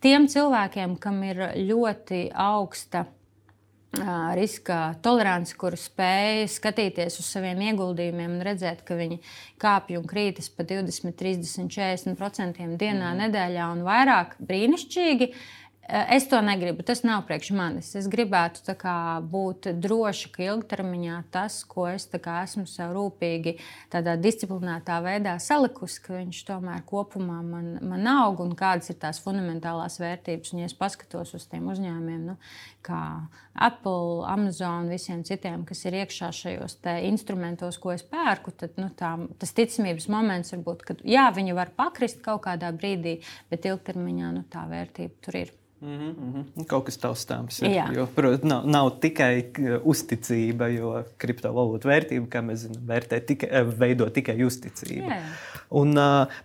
tiem 0.00 0.30
cilvēkiem, 0.32 0.96
kam 1.02 1.20
ir 1.26 1.42
ļoti 1.68 2.30
augsta 2.32 3.04
riska 4.36 4.78
tolerants, 5.02 5.54
kur 5.58 5.76
spēj 5.78 6.46
skatīties 6.52 7.18
uz 7.20 7.28
saviem 7.28 7.60
ieguldījumiem 7.70 8.38
un 8.38 8.44
redzēt, 8.46 8.82
ka 8.86 8.96
viņi 8.98 9.20
kāpj 9.62 9.98
un 10.00 10.08
krītas 10.08 10.50
pa 10.52 10.66
20, 10.68 11.14
30, 11.16 11.70
40% 11.72 12.76
dienā, 12.76 13.12
mm. 13.12 13.22
nedēļā 13.24 13.70
un 13.74 13.84
vairāk. 13.86 14.36
Brīnišķīgi. 14.46 15.30
Es 15.88 16.28
to 16.28 16.40
negribu. 16.42 16.82
Tas 16.82 17.04
nav 17.06 17.20
priekš 17.28 17.52
manis. 17.54 17.92
Es 17.94 18.08
gribētu 18.10 18.74
kā, 18.74 19.22
būt 19.22 19.68
droša, 19.78 20.32
ka 20.34 20.42
ilgtermiņā 20.48 21.20
tas, 21.30 21.60
ko 21.62 21.84
es 21.86 22.08
kā, 22.10 22.40
esmu 22.42 22.64
sev 22.66 22.90
rūpīgi, 22.96 23.52
tādā 23.92 24.16
disciplinētā 24.18 24.96
veidā 25.04 25.36
salikusi, 25.42 26.00
ka 26.02 26.16
viņš 26.16 26.40
tomēr 26.48 26.80
kopumā 26.88 27.38
man, 27.46 27.68
man 27.86 28.08
aug 28.10 28.42
un 28.42 28.56
kādas 28.58 28.90
ir 28.90 28.98
tās 28.98 29.20
fundamentālās 29.22 30.00
vērtības. 30.02 30.50
Un, 30.54 30.64
ja 30.64 30.70
es 30.70 30.74
paskatos 30.74 31.36
uz 31.38 31.46
tiem 31.52 31.68
uzņēmumiem, 31.70 32.24
nu, 32.32 32.34
kā 32.86 33.02
Apple, 33.54 34.24
Amazon, 34.26 34.90
visiem 34.90 35.22
citiem, 35.26 35.62
kas 35.68 35.84
ir 35.86 36.00
iekšā 36.00 36.32
šajos 36.34 36.80
instrumentos, 37.06 37.78
ko 37.78 37.92
es 37.94 38.02
pērku, 38.06 38.50
tad 38.58 38.74
nu, 38.80 38.88
tā, 38.90 39.12
tas 39.38 39.54
ticamības 39.54 40.08
moments 40.10 40.50
var 40.56 40.66
būt, 40.66 40.82
ka 40.88 40.98
jā, 41.06 41.28
viņi 41.36 41.54
var 41.54 41.70
pakrist 41.78 42.18
kaut 42.26 42.42
kādā 42.48 42.72
brīdī, 42.74 43.20
bet 43.54 43.70
ilgtermiņā 43.70 44.32
nu, 44.34 44.44
tā 44.50 44.66
vērtība 44.72 45.22
tur 45.22 45.40
ir. 45.44 45.54
Mm 45.80 46.14
-hmm. 46.16 46.64
Kaut 46.66 46.84
kas 46.84 46.96
taustāms. 46.98 47.60
Jo, 47.94 48.06
protams, 48.14 48.42
nav, 48.42 48.66
nav 48.66 48.90
tikai 49.00 49.52
uzticība, 49.84 50.68
jo 50.72 51.04
kriptovalūtu 51.18 51.90
vērtība, 51.90 52.26
kā 52.28 52.40
mēs 52.40 52.64
zinām, 52.64 52.86
vērtē 52.86 53.20
tikai, 53.26 53.48
eh, 53.50 53.64
veido 53.64 54.08
tikai 54.10 54.36
uzticību. 54.44 55.10
Jā. 55.10 55.20
Un, 55.70 55.94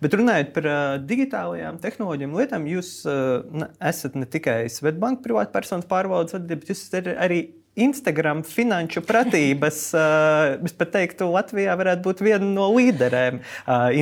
bet 0.00 0.14
runājot 0.14 0.52
par 0.52 0.64
digitālajām 1.06 1.78
tehnoloģijām, 1.78 2.36
lietām, 2.36 2.66
jūs 2.66 3.06
esat 3.80 4.14
ne 4.14 4.26
tikai 4.26 4.68
Svetbanka 4.68 5.22
privātpersonas 5.22 5.86
pārvaldes 5.86 6.34
vadītāja, 6.34 6.60
bet 6.60 6.68
jūs 6.68 6.82
esat 6.82 7.06
arī 7.16 7.61
Instagram 7.74 8.42
finanšu 8.44 9.04
pratības, 9.06 9.80
es 10.68 10.76
pat 10.76 10.92
teiktu, 10.98 11.30
Latvijā 11.32 11.76
varētu 11.80 12.04
būt 12.04 12.22
viena 12.24 12.44
no 12.44 12.68
līderēm 12.74 13.40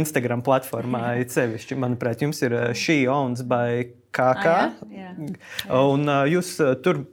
Instagram 0.00 0.44
platformā. 0.46 1.14
Cevišķi, 1.34 1.78
manuprāt, 1.78 2.24
jums 2.26 2.42
ir 2.46 2.56
šī 2.74 3.04
owns 3.12 3.44
by 3.46 3.86
KK. 4.10 4.50
Ah, 4.50 4.76
jā, 4.90 5.14
jā. 5.14 5.80
Un 5.86 6.10
jūs 6.30 6.56
tur 6.82 7.04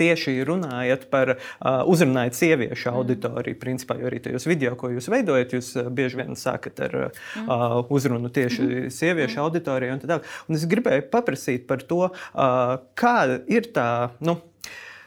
tieši 0.00 0.38
runājat 0.48 1.06
par 1.12 1.34
uh, 1.34 1.82
uzrunājot 1.90 2.36
sieviešu 2.38 2.90
mm. 2.90 2.98
auditoriju. 3.00 3.58
Principā, 3.60 3.96
jo 4.00 4.08
arī 4.10 4.20
tajos 4.24 4.46
video, 4.48 4.74
ko 4.80 4.92
jūs 4.94 5.10
veidojat, 5.12 5.56
jūs 5.56 5.72
bieži 5.96 6.20
vien 6.22 6.38
sākat 6.38 6.80
ar 6.86 6.98
uh, 7.00 7.80
uzrunu 7.92 8.32
tieši 8.32 8.62
mm. 8.62 8.92
sieviešu 8.96 9.36
mm. 9.36 9.44
auditorijai. 9.46 9.98
Un, 9.98 10.20
un 10.48 10.60
es 10.60 10.68
gribēju 10.70 11.08
paprasīt 11.12 11.66
par 11.70 11.84
to, 11.86 12.06
uh, 12.10 12.76
kāda 12.98 13.42
ir 13.50 13.70
tā. 13.74 13.90
Nu, 14.24 14.38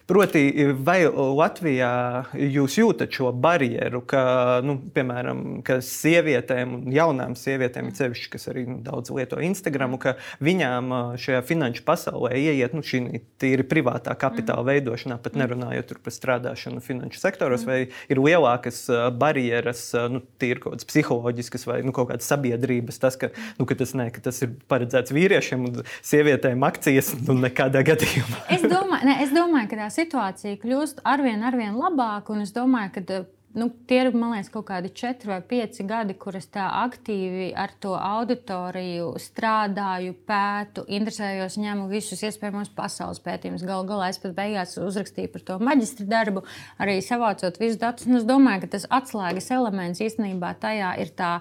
Proti, 0.04 0.50
vai 0.84 1.06
Latvijā 1.08 1.90
jūs 2.36 2.76
jūtat 2.76 3.14
šo 3.16 3.30
barjeru, 3.40 4.02
ka, 4.04 4.60
nu, 4.66 4.76
piemēram, 4.92 5.62
ka 5.64 5.78
sievietēm, 5.80 6.90
jaunām 6.92 7.38
sievietēm, 7.40 7.94
cevišķi, 7.96 8.28
kas 8.34 8.50
arī 8.52 8.66
nu, 8.68 8.82
daudz 8.84 9.14
lieto 9.16 9.40
Instagram, 9.40 9.96
ka 10.04 10.18
viņām 10.44 10.92
šajā 11.24 11.40
finanšu 11.48 11.86
pasaulē 11.88 12.34
ieiet 12.36 12.76
nu, 12.76 12.84
šī 12.84 13.22
tīri 13.40 13.64
privātā 13.64 14.12
kapitāla 14.20 14.66
veidošanā, 14.74 15.22
pat 15.24 15.38
nerunājot 15.40 15.96
par 16.04 16.16
strādāšanu 16.18 16.84
finanšu 16.84 17.24
sektoros, 17.24 17.64
vai 17.70 17.80
ir 18.12 18.20
lielākas 18.20 18.84
barjeras, 19.16 19.86
nu, 20.12 20.20
tīri 20.36 20.66
kaut 20.66 20.76
kādas 20.76 20.90
psiholoģiskas 20.92 21.64
vai 21.70 21.80
nu, 21.88 21.96
kaut 21.96 22.12
kādas 22.12 22.28
sabiedrības, 22.28 23.00
tas, 23.00 23.16
ka, 23.24 23.32
nu, 23.56 23.70
ka, 23.72 23.80
tas, 23.80 23.96
ne, 23.96 24.10
ka 24.12 24.26
tas 24.28 24.44
ir 24.44 24.52
paredzēts 24.68 25.16
vīriešiem 25.16 25.66
un 25.72 25.82
sievietēm 26.04 26.68
akcijas, 26.68 27.16
nu, 27.24 27.40
nekādā 27.48 27.88
gadījumā. 27.88 28.44
es, 28.60 28.68
domāju, 28.68 29.08
ne, 29.08 29.20
es 29.24 29.32
domāju, 29.32 29.72
ka 29.72 29.84
tā 29.86 29.92
situācija 29.94 30.60
kļūst 30.62 31.06
arvien, 31.08 31.46
arvien 31.46 31.78
labāka. 31.78 32.36
Es 32.42 32.54
domāju, 32.56 32.94
ka 32.98 33.24
nu, 33.54 33.70
tie 33.88 34.00
ir 34.02 34.10
liekas, 34.14 34.50
kaut 34.54 34.66
kādi 34.70 34.90
četri 34.98 35.30
vai 35.30 35.40
pieci 35.46 35.86
gadi, 35.88 36.16
kurus 36.18 36.48
tā 36.54 36.66
aktīvi 36.84 37.52
ar 37.58 37.74
to 37.82 37.94
auditoriju 37.98 39.12
strādāju, 39.22 40.16
pētu, 40.28 40.86
interesējos, 40.98 41.60
ņemu 41.62 41.88
visus 41.92 42.24
iespējamos 42.26 42.74
pasaules 42.76 43.22
pētījumus. 43.24 43.66
Galu 43.68 43.88
galā 43.90 44.10
es 44.14 44.22
pat 44.24 44.34
beigās 44.38 44.78
uzrakstīju 44.82 45.34
par 45.36 45.46
to 45.50 45.60
maģistra 45.62 46.08
darbu, 46.16 46.46
arī 46.82 46.98
savācot 47.06 47.62
visus 47.62 47.82
datus. 47.82 48.10
Es 48.10 48.26
domāju, 48.30 48.66
ka 48.66 48.74
tas 48.78 48.90
atslēgas 49.02 49.52
elements 49.54 50.02
īstenībā 50.04 50.56
tajā 50.64 50.96
ir 51.04 51.14
tā 51.18 51.36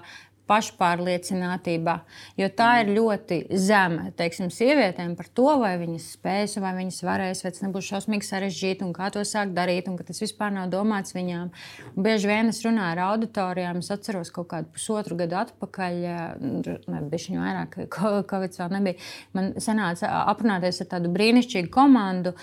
pašpārliecinātība, 0.49 1.97
jo 2.39 2.47
tā 2.51 2.69
ir 2.81 2.91
ļoti 2.97 3.39
zema. 3.59 4.09
Teiksim, 4.17 4.49
sievietēm 4.53 5.15
par 5.15 5.29
to, 5.31 5.47
vai 5.61 5.73
viņas 5.79 6.09
spēs, 6.17 6.57
vai 6.61 6.73
viņas 6.77 6.99
varēs, 7.07 7.43
vai 7.45 7.51
tas 7.55 7.63
nebūs 7.63 7.87
šausmīgi 7.87 8.27
sarežģīti, 8.27 8.83
un 8.85 8.91
kā 8.95 9.07
to 9.13 9.23
sākt 9.27 9.55
darīt, 9.55 9.87
un 9.87 9.95
ka 9.99 10.05
tas 10.07 10.19
vispār 10.23 10.51
nav 10.55 10.67
domāts 10.73 11.15
viņām. 11.15 11.51
Un 11.93 12.07
bieži 12.07 12.29
vien 12.29 12.51
es 12.51 12.59
runāju 12.65 12.91
ar 12.97 13.03
auditorijām, 13.07 13.79
es 13.79 13.91
atceros 13.95 14.33
kaut 14.35 14.49
kādu 14.51 14.71
pusotru 14.75 15.17
gadu 15.21 15.39
atpakaļ, 15.39 16.01
ne 16.43 17.01
bišķiņu 17.13 17.43
vairāk, 17.45 17.79
Covid 18.31 18.59
vēl 18.59 18.75
nebija. 18.75 18.99
Man 19.37 19.53
sanāca 19.63 20.11
aprunāties 20.25 20.83
ar 20.83 20.91
tādu 20.97 21.13
brīnišķīgu 21.15 21.71
komandu, 21.73 22.35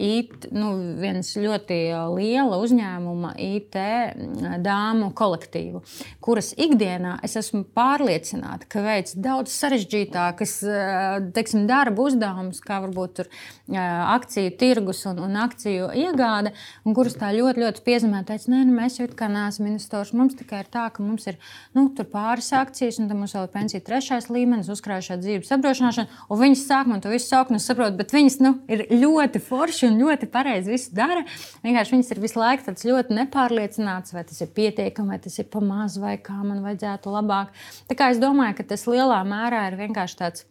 IT, 0.00 0.48
nu, 0.56 0.72
viens 1.02 1.34
ļoti 1.36 1.82
liela 2.16 2.58
uzņēmuma 2.64 3.36
IT 3.44 3.78
dāmu 4.64 5.12
kolektīvu, 5.18 5.84
kuras 6.24 6.52
ikdienā 6.56 7.18
es 7.22 7.36
esmu 7.36 7.41
pārliecināta, 7.76 8.68
ka 8.70 8.82
veids 8.84 9.16
daudz 9.18 9.52
sarežģītākas 9.56 10.54
eh, 10.68 11.16
teiksim, 11.34 11.64
darba 11.70 12.06
uzdevumus, 12.06 12.60
kā 12.64 12.78
varbūt 12.84 13.14
tur, 13.18 13.30
eh, 13.72 13.78
akciju 14.14 14.52
tirgus 14.60 15.02
un, 15.10 15.18
un 15.26 15.38
akciju 15.42 15.90
iegāde, 15.98 16.52
un 16.86 16.96
kuras 16.96 17.16
tā 17.18 17.32
ļoti, 17.34 17.64
ļoti 17.64 17.84
piezemē, 17.86 18.22
teica, 18.28 18.50
nē, 18.52 18.62
nu, 18.68 18.76
mēs 18.76 19.00
jau 19.00 19.08
kā 19.16 19.28
neesam 19.32 19.68
investors. 19.70 20.14
Mums 20.16 20.36
tikai 20.38 20.62
ir 20.62 20.70
tā, 20.72 20.86
ka 20.94 21.04
mums 21.04 21.26
ir 21.30 21.38
nu, 21.76 21.88
pāris 22.12 22.52
akcijas, 22.56 23.00
un 23.00 23.10
tam 23.10 23.22
mums 23.22 23.34
vēl 23.36 23.48
ir 23.48 23.52
pensija 23.54 23.84
trešais 23.84 24.28
līmenis, 24.32 24.70
uzkrājušā 24.72 25.18
dzīves 25.22 25.52
apdrošināšana, 25.56 26.22
un 26.28 26.42
viņas 26.42 26.64
sāk 26.68 26.90
man 26.90 27.02
to 27.02 27.12
visu 27.12 27.30
saukt, 27.30 27.52
un 27.52 27.58
es 27.58 27.66
saprotu, 27.68 27.96
bet 27.98 28.14
viņas 28.14 28.38
nu, 28.44 28.54
ir 28.70 28.86
ļoti 28.92 29.42
forši 29.42 29.88
un 29.90 30.00
ļoti 30.02 30.28
pareizi 30.32 30.72
visu 30.72 30.94
dara. 30.96 31.24
Vienkārši 31.64 31.96
viņas 31.96 32.12
ir 32.14 32.22
visu 32.22 32.40
laiku 32.40 32.76
ļoti 32.92 33.16
nepārliecinātas, 33.16 34.14
vai 34.14 34.24
tas 34.28 34.40
ir 34.44 34.50
pietiekami, 34.54 35.14
vai 35.14 35.20
tas 35.22 35.38
ir 35.38 35.48
pamaz, 35.52 35.98
vai 36.02 36.16
kā 36.22 36.38
man 36.42 36.62
vajadzētu 36.64 37.12
labāk 37.12 37.31
labāk. 37.32 37.52
Tā 37.88 37.98
kā 37.98 38.12
es 38.12 38.22
domāju, 38.22 38.60
ka 38.60 38.72
tas 38.74 38.88
lielā 38.90 39.20
mērā 39.28 39.68
ir 39.70 39.78
vienkārši 39.80 40.18
tāds 40.20 40.48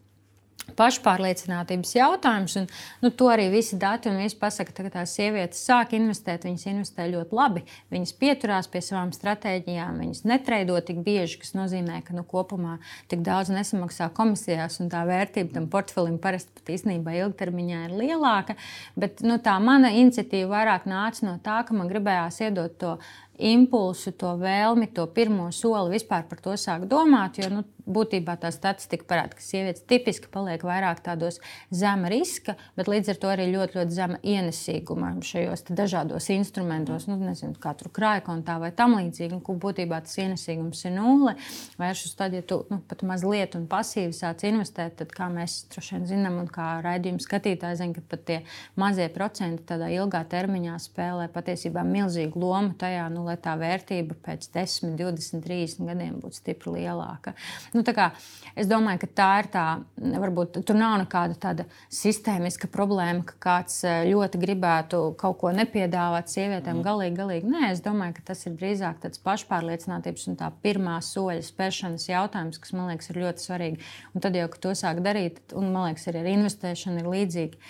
pašpārliecinātības 0.77 1.93
jautājums. 1.95 2.55
Un, 2.59 2.67
nu, 3.03 3.11
to 3.17 3.27
arī 3.31 3.47
visi 3.53 3.77
dati 3.81 4.09
un 4.11 4.19
visi 4.21 4.37
pasaka, 4.39 4.73
ka 4.75 4.91
tās 4.93 5.15
sievietes 5.17 5.61
sāk 5.67 5.95
investēt. 5.97 6.45
Viņas 6.47 6.67
investē 6.71 7.07
ļoti 7.11 7.37
labi, 7.37 7.63
viņas 7.93 8.13
pieturās 8.21 8.69
pie 8.71 8.83
savām 8.85 9.11
stratēģijām, 9.15 9.99
viņas 10.03 10.23
netreido 10.29 10.77
tik 10.85 11.01
bieži, 11.05 11.41
kas 11.41 11.55
nozīmē, 11.57 12.01
ka 12.07 12.15
nu, 12.17 12.25
kopumā 12.27 12.77
tik 13.11 13.25
daudz 13.25 13.51
nesamaksā 13.53 14.11
komisijās, 14.17 14.79
un 14.83 14.91
tā 14.93 15.03
vērtība 15.09 15.57
tam 15.57 15.67
portfelim 15.71 16.19
parasti 16.21 16.53
pat 16.59 16.73
īstenībā 16.77 17.17
ilgtermiņā 17.25 17.83
ir 17.89 17.97
lielāka. 18.03 18.57
Bet 18.99 19.25
nu, 19.25 19.39
tā 19.43 19.57
mana 19.63 19.93
iniciatīva 19.97 20.55
vairāk 20.55 20.87
nāca 20.89 21.27
no 21.27 21.37
tā, 21.43 21.61
ka 21.67 21.77
man 21.77 21.91
gribējās 21.91 22.41
iedot 22.45 22.79
to 22.81 22.95
impulsu, 23.51 24.13
to 24.13 24.35
vēlmi, 24.41 24.91
to 24.95 25.07
pirmo 25.11 25.49
soli 25.55 25.97
vispār 25.97 26.27
par 26.29 26.41
to 26.43 26.55
sākt 26.59 26.89
domāt. 26.91 27.41
Jo 27.41 27.49
nu, 27.51 27.63
būtībā 27.91 28.35
tā 28.41 28.51
statistika 28.53 29.05
parāda, 29.09 29.37
ka 29.37 29.43
sievietes 29.43 29.83
tipiski 29.89 30.29
paliek 30.31 30.63
vairāk 30.65 31.01
tādos 31.05 31.39
zema 31.73 32.09
riska, 32.11 32.55
bet 32.77 32.89
līdz 32.91 33.13
ar 33.13 33.19
to 33.21 33.31
arī 33.31 33.47
ļoti, 33.51 33.79
ļoti 33.79 33.95
zema 33.95 34.19
ienesīguma 34.21 35.13
šajos 35.25 35.65
dažādos 35.69 36.29
instrumentos, 36.33 37.07
nu, 37.09 37.17
nezinu, 37.21 37.55
kā 37.61 37.73
tur 37.77 37.91
krājkontā 37.93 38.57
vai 38.61 38.71
tam 38.75 38.97
līdzīgi. 38.99 39.37
Un, 39.37 39.59
būtībā 39.61 40.01
tas 40.05 40.17
ienesīgums 40.21 40.85
ir 40.87 40.95
nulle. 40.95 41.35
Vēršus 41.81 42.15
tad, 42.19 42.35
ja 42.37 42.43
tu 42.45 42.61
nu, 42.71 42.81
pat 42.87 43.03
mazliet 43.07 43.57
un 43.59 43.67
pasīvi 43.71 44.13
sāc 44.15 44.45
investēt, 44.47 44.97
tad, 45.01 45.13
kā 45.15 45.27
mēs 45.31 45.65
droši 45.73 45.97
vien 45.97 46.07
zinām, 46.09 46.39
un 46.43 46.49
kā 46.51 46.73
raidījuma 46.85 47.23
skatītāji 47.23 47.81
zina, 47.81 47.97
ka 47.97 48.05
pat 48.13 48.25
tie 48.29 48.39
mazie 48.79 49.07
procenti 49.13 49.65
tādā 49.73 49.91
ilgā 49.93 50.23
termiņā 50.31 50.77
spēlē 50.81 51.27
patiesībā 51.33 51.83
milzīgu 51.87 52.41
lomu 52.41 52.75
tajā, 52.79 53.07
nu, 53.13 53.25
lai 53.31 53.37
tā 53.41 53.55
vērtība 53.59 54.17
pēc 54.25 54.47
10, 54.53 54.95
20, 54.99 55.41
30 55.45 55.87
gadiem 55.89 56.19
būtu 56.21 56.37
stipri 56.41 56.75
lielāka. 56.77 57.33
Nu, 57.73 57.83
kā, 57.87 58.11
es 58.55 58.69
domāju, 58.69 59.03
ka 59.03 59.09
tā 59.21 59.29
ir 59.41 59.49
tā, 59.53 59.65
varbūt 59.97 60.61
tur 60.67 60.77
nav 60.77 60.97
nekāda 61.01 61.37
tāda 61.41 61.67
sistēmiska 61.93 62.69
problēma, 62.71 63.25
ka 63.27 63.37
kāds 63.41 63.81
eh, 63.87 64.03
ļoti 64.11 64.41
gribētu 64.41 65.01
kaut 65.21 65.39
ko 65.41 65.53
nepiedāvāt 65.55 66.31
sievietēm. 66.31 66.79
Mm. 66.79 66.85
Galīgi, 66.87 67.17
galīgi. 67.19 67.51
Nē, 67.51 67.71
es 67.73 67.83
domāju, 67.85 68.17
ka 68.19 68.27
tas 68.31 68.45
ir 68.47 68.57
drīzāk 68.59 69.01
tāds 69.05 69.21
pašpārliecinātības 69.25 70.27
un 70.31 70.39
tā 70.39 70.51
pirmā 70.63 70.97
soļa 71.05 71.45
spēršanas 71.47 72.09
jautājums, 72.11 72.59
kas 72.61 72.75
man 72.77 72.91
liekas 72.91 73.11
ir 73.11 73.21
ļoti 73.25 73.47
svarīgi. 73.47 73.87
Un 74.15 74.25
tad 74.25 74.37
jau, 74.37 74.49
kad 74.51 74.65
to 74.67 74.75
sāk 74.77 75.01
darīt, 75.05 75.41
un 75.57 75.71
man 75.73 75.89
liekas, 75.91 76.09
arī 76.11 76.25
ar 76.25 76.33
investēšanu 76.35 77.03
ir 77.03 77.13
līdzīgi 77.15 77.61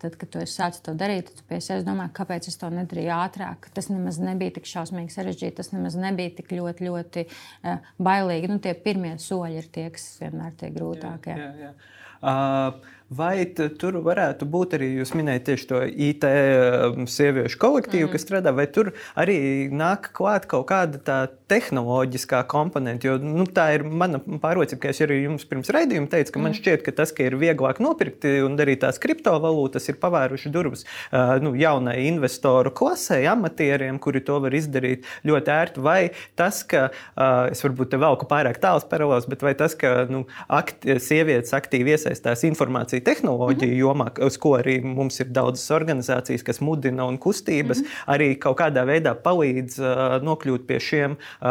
tad, 0.00 0.16
kad 0.20 0.38
es 0.40 0.54
sācu 0.56 0.82
to 0.86 0.94
darīt, 0.98 1.30
tad 1.30 1.44
pie 1.48 1.60
sevis 1.64 1.86
domāju, 1.86 2.14
kāpēc 2.16 2.48
es 2.50 2.58
to 2.60 2.70
nedarīju 2.74 3.12
ātrāk. 3.16 3.70
Tas 3.76 3.90
nemaz 3.92 4.20
nebija 4.22 4.56
tik 4.58 4.68
šausmīgi 4.70 5.14
sarežģīti, 5.14 5.58
tas 5.60 5.72
nemaz 5.74 5.98
nebija 6.00 6.34
tik 6.40 6.54
ļoti, 6.56 6.88
ļoti 6.88 7.26
uh, 7.28 7.90
bailīgi. 8.02 8.52
Nu, 8.52 8.60
tie 8.64 8.74
pirmie 8.74 9.16
soļi 9.20 9.60
ir 9.60 9.70
tie, 9.72 9.88
kas 9.94 10.06
vienmēr 10.22 10.56
ir 10.66 10.76
grūtākie. 10.76 11.36
Jā, 11.36 11.50
jā, 11.50 11.70
jā. 11.70 11.74
Uh, 12.20 12.98
Vai 13.10 13.42
tur 13.50 13.96
varētu 14.06 14.46
būt 14.46 14.76
arī, 14.76 14.88
jūs 15.00 15.10
minējāt 15.18 15.48
tieši 15.48 15.64
to 15.66 15.78
IT 15.82 16.24
um, 16.30 17.08
sieviešu 17.10 17.58
kolektīvu, 17.58 18.06
mm. 18.06 18.10
kas 18.12 18.22
strādā, 18.22 18.52
vai 18.54 18.68
tur 18.70 18.92
arī 19.18 19.66
nāk 19.66 20.12
klāt 20.14 20.44
kaut 20.46 20.68
kāda 20.68 21.00
tā 21.02 21.16
tehnoloģiskā 21.50 22.44
komponente? 22.46 23.08
Jo 23.08 23.16
nu, 23.18 23.48
tā 23.50 23.64
ir 23.74 23.82
mana 23.82 24.20
pārliecība, 24.22 24.84
ka 24.84 24.92
es 24.94 25.02
arī 25.02 25.24
jums 25.24 25.42
pirms 25.50 25.72
raidījuma 25.74 26.06
teicu, 26.12 26.36
ka 26.36 26.38
mm. 26.38 26.46
man 26.46 26.54
šķiet, 26.54 26.84
ka 26.86 26.94
tas, 27.00 27.10
ka 27.16 27.26
ir 27.26 27.34
vieglāk 27.40 27.80
nopirkt 27.82 28.28
un 28.46 28.54
darīt 28.60 28.84
tās 28.84 29.02
kriptovalūtas, 29.02 29.90
ir 29.90 29.98
pavēruši 29.98 30.54
durvis 30.54 30.86
uh, 30.86 31.34
nu, 31.42 31.56
jaunai 31.58 31.96
investoru 32.04 32.70
klasē, 32.70 33.18
amatieriem, 33.32 33.98
kuri 33.98 34.22
to 34.22 34.38
var 34.46 34.54
izdarīt 34.54 35.10
ļoti 35.26 35.54
ērti. 35.56 35.82
Vai 35.82 35.98
tas, 36.38 36.62
ka 36.62 36.86
uh, 36.92 37.50
es 37.50 37.66
varbūt 37.66 37.90
te 37.90 38.02
velku 38.06 38.30
pārāk 38.30 38.62
tāls 38.62 38.86
paralēls, 38.86 39.26
bet 39.34 39.42
vai 39.42 39.56
tas, 39.58 39.74
ka 39.74 40.06
nu, 40.06 40.28
akti, 40.46 41.00
sievietes 41.02 41.58
aktīvi 41.58 41.98
iesaistās 41.98 42.46
informācijas 42.46 42.99
arī 43.00 43.04
tehnoloģiju 43.04 43.72
mm 43.72 43.74
-hmm. 43.74 43.80
jomā, 43.80 44.26
uz 44.26 44.36
ko 44.36 44.58
arī 44.58 44.82
mums 44.82 45.20
ir 45.20 45.26
daudzas 45.26 45.70
organizācijas, 45.70 46.42
kas 46.42 46.60
mudina 46.60 47.06
un 47.06 47.18
kustības, 47.18 47.78
mm 47.78 47.84
-hmm. 47.84 48.14
arī 48.14 48.38
kaut 48.38 48.58
kādā 48.58 48.84
veidā 48.84 49.14
palīdz 49.14 49.78
uh, 49.80 50.22
nokļūt 50.22 50.66
pie 50.66 50.80
šiem 50.80 51.16
uh, 51.40 51.46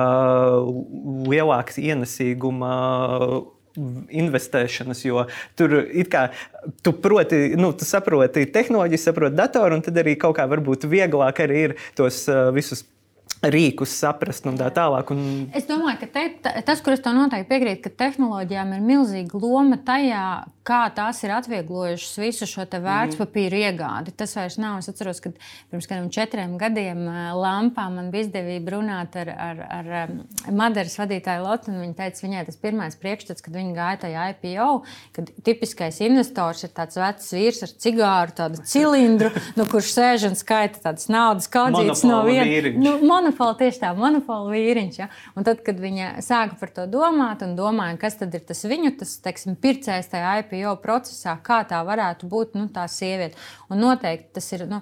lielākas 1.27 1.77
ienesīguma 1.77 3.43
investēšanas, 4.09 5.05
jo 5.05 5.25
tur 5.55 5.85
kā, 6.09 6.29
tu, 6.81 6.91
proti, 6.91 7.55
nu, 7.55 7.71
tu 7.73 7.85
saproti 7.85 8.45
tehnoloģiju, 8.45 8.97
saproti 8.97 9.35
datoru, 9.35 9.75
un 9.75 9.81
tad 9.81 9.97
arī 9.97 10.17
kaut 10.17 10.35
kā 10.37 10.47
varbūt 10.47 10.89
vieglāk 10.89 11.39
arī 11.39 11.57
ir 11.63 11.75
tos 11.95 12.27
uh, 12.27 12.53
visus 12.53 12.83
rīkus 13.43 13.93
saprast 14.01 14.47
un 14.49 14.57
tā 14.59 14.67
tālāk. 14.75 15.11
Un... 15.13 15.49
Es 15.55 15.67
domāju, 15.69 16.01
ka 16.01 16.09
te, 16.11 16.23
tas, 16.67 16.81
kur 16.83 16.95
es 16.95 17.03
to 17.03 17.13
noteikti 17.15 17.49
piekrītu, 17.49 17.83
ka 17.85 17.91
tehnoloģijām 18.03 18.73
ir 18.75 18.85
milzīga 18.85 19.39
loma 19.39 19.79
tajā, 19.85 20.23
kā 20.69 20.81
tās 20.93 21.21
ir 21.23 21.33
atvieglojušas 21.33 22.19
visu 22.21 22.47
šo 22.49 22.65
vērtspapīru 22.69 23.57
mm. 23.57 23.63
iegādi. 23.69 24.13
Tas 24.19 24.35
vairs 24.37 24.59
nav. 24.61 24.81
Es 24.81 24.91
atceros, 24.91 25.21
ka 25.23 25.31
pirms 25.71 25.87
kādiem 25.89 26.09
četriem 26.13 26.57
gadiem 26.61 27.05
Lampā 27.39 27.87
man 27.93 28.11
bija 28.13 28.27
izdevība 28.27 28.75
runāt 28.75 29.15
ar, 29.17 29.31
ar, 29.33 29.63
ar 29.79 30.13
Madaras 30.53 30.99
vadītāju 30.99 31.45
Lotu. 31.47 31.73
Viņa 31.73 31.97
teica, 31.97 32.25
viņai 32.27 32.45
tas 32.49 32.59
pirmais 32.61 32.99
priekšstats, 32.99 33.45
kad 33.45 33.55
viņa 33.55 33.73
gāja 33.77 34.01
tajā 34.03 34.27
IPO, 34.35 34.69
kad 35.15 35.31
tipiskais 35.47 36.01
investors 36.05 36.65
ir 36.67 36.75
tāds 36.75 36.99
vecs 36.99 37.31
vīrs 37.33 37.63
ar 37.65 37.73
cigāru, 37.87 38.35
tādu 38.37 38.67
cilindru, 38.69 39.31
nu, 39.57 39.65
kurš 39.69 39.95
sēž 39.95 40.27
un 40.29 40.37
skaita 40.37 40.83
tādas 40.83 41.09
naudas 41.09 41.49
kaudzītas 41.49 42.05
no 42.05 42.21
vienas 42.27 43.28
monopola, 43.29 43.55
tieši 43.57 43.81
tā, 43.83 43.91
monopola 43.97 44.49
vīriņš. 44.51 44.97
Ja? 44.99 45.07
Un 45.37 45.45
tad, 45.47 45.61
kad 45.65 45.79
viņa 45.79 46.21
sāka 46.25 46.57
par 46.59 46.71
to 46.73 46.85
domāt 46.89 47.43
un 47.45 47.55
domāja, 47.57 47.97
kas 48.01 48.17
tad 48.19 48.33
ir 48.33 48.41
tas 48.45 48.63
viņu 48.65 48.95
tas, 48.99 49.17
teiksim, 49.23 49.55
pircējs 49.59 50.09
tajā 50.11 50.39
IPO 50.43 50.75
procesā, 50.83 51.37
kā 51.43 51.61
tā 51.69 51.81
varētu 51.85 52.29
būt 52.29 52.57
nu, 52.57 52.67
tā 52.73 52.87
sieviete. 52.89 53.37
Un 53.69 53.81
noteikti 53.83 54.33
tas 54.39 54.51
ir 54.55 54.65
nu, 54.69 54.81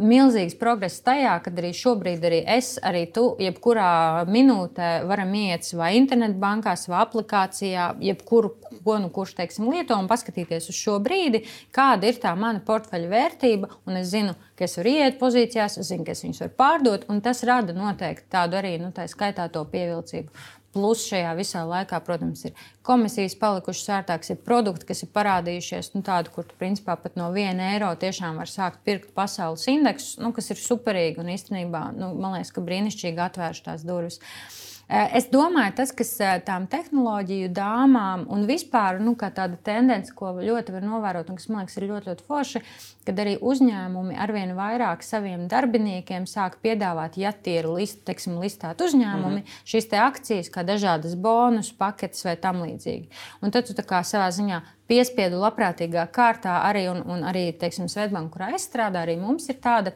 milzīgs 0.00 0.56
progress 0.60 1.00
tajā, 1.04 1.38
kad 1.44 1.56
arī 1.58 1.70
šobrīd 1.76 2.24
arī 2.28 2.42
es, 2.56 2.74
arī 2.84 3.06
tu, 3.14 3.24
jebkurā 3.40 4.24
minūtē 4.28 4.90
varam 5.08 5.32
iet 5.38 5.64
savā 5.64 5.92
internetbankā, 5.96 6.74
savā 6.76 7.00
aplikācijā, 7.06 7.88
jebkuru, 8.04 8.52
ko 8.84 8.98
nu 9.00 9.08
kurš 9.14 9.36
teiksim, 9.40 9.70
lieto 9.72 9.96
un 9.96 10.10
paskatīties 10.10 10.68
uz 10.68 10.78
šo 10.78 10.98
brīdi, 11.02 11.44
kāda 11.74 12.10
ir 12.10 12.20
tā 12.20 12.34
mana 12.38 12.60
portfeļa 12.66 13.12
vērtība. 13.12 13.70
Un 13.88 14.00
es 14.02 14.10
zinu, 14.12 14.36
ka 14.58 14.68
es 14.68 14.76
varu 14.80 14.92
iet 14.92 15.20
pozīcijās, 15.22 15.78
es 15.80 15.92
zinu, 15.92 16.04
ka 16.06 16.16
es 16.16 16.24
viņus 16.26 16.44
varu 16.44 16.58
pārdot, 16.58 17.08
un 17.12 17.24
tas 17.24 17.40
rada 17.48 17.76
noteikti 17.76 18.28
tādu 18.32 18.60
arī, 18.60 18.76
nu, 18.82 18.92
tā 18.92 19.08
skaitā 19.10 19.48
to 19.52 19.64
pievilcību. 19.72 20.60
Plus 20.72 21.04
šajā 21.04 21.34
visā 21.36 21.62
laikā, 21.68 21.98
protams, 22.06 22.46
ir 22.48 22.56
komisijas 22.86 23.36
palikušas 23.36 23.90
ērtākas, 23.98 24.32
ir 24.32 24.40
produkti, 24.46 24.88
kas 24.88 25.04
ir 25.04 25.12
parādījušies, 25.12 25.92
nu, 25.96 26.00
tādi, 26.06 26.32
kur 26.32 26.48
tu 26.48 26.56
principā 26.60 26.96
pat 26.96 27.18
no 27.20 27.28
viena 27.34 27.74
eiro 27.74 27.92
tiešām 27.92 28.40
var 28.40 28.48
sākt 28.48 28.80
pirkt 28.88 29.12
pasaules 29.16 29.68
indeksus, 29.68 30.16
nu, 30.22 30.32
kas 30.32 30.48
ir 30.54 30.60
superīgi 30.62 31.20
un 31.20 31.32
īstenībā, 31.36 31.90
nu, 31.98 32.14
man 32.16 32.38
liekas, 32.38 32.54
ka 32.56 32.64
brīnišķīgi 32.64 33.26
atvērš 33.28 33.64
tās 33.68 33.84
durvis. 33.84 34.22
Uh, 34.22 34.71
es 34.92 35.28
domāju, 35.32 35.72
tas, 35.78 35.92
kas 35.96 36.10
eh, 36.20 36.34
tām 36.44 36.66
tehnoloģiju 36.70 37.48
dāmām 37.56 38.26
un 38.32 38.44
vispār 38.48 38.98
nu, 39.00 39.14
tāda 39.16 39.56
tendence, 39.64 40.12
ko 40.16 40.34
ļoti 40.36 40.74
var 40.74 40.84
novērot, 40.84 41.30
un 41.32 41.38
kas 41.38 41.48
man 41.48 41.62
liekas, 41.62 41.78
ir 41.78 41.86
ļoti, 41.88 42.10
ļoti 42.10 42.26
forši, 42.28 42.62
kad 43.06 43.22
arī 43.24 43.38
uzņēmumi 43.40 44.18
arvien 44.20 44.52
vairāk 44.58 45.04
saviem 45.06 45.46
darbiniekiem 45.50 46.26
sāk 46.28 46.58
piedāvāt, 46.64 47.16
ja 47.20 47.32
tie 47.32 47.58
ir 47.62 47.70
list, 47.72 48.02
teiksim, 48.08 48.36
listēti 48.42 48.84
uzņēmumi, 48.88 49.40
mm 49.40 49.46
-hmm. 49.46 49.64
šīs 49.72 49.90
akcijas, 50.02 50.52
kā 50.52 50.66
dažādas 50.66 51.16
bonus 51.16 51.72
paketes 51.72 52.24
vai 52.24 52.36
tam 52.36 52.62
līdzīgi. 52.62 53.08
Un 53.42 53.50
tad 53.50 53.66
tu 53.66 53.74
savā 54.02 54.28
ziņā 54.28 54.62
piespiedu 54.86 55.40
labprātīgā 55.40 56.06
kārtā 56.12 56.62
arī, 56.68 56.88
un, 56.90 57.02
un 57.06 57.24
arī, 57.24 57.52
teiksim, 57.52 57.88
Svetbanka, 57.88 58.36
kurā 58.36 58.54
es 58.54 58.68
strādāju, 58.68 59.02
arī 59.08 59.20
mums 59.20 59.48
ir 59.48 59.56
tāda 59.56 59.92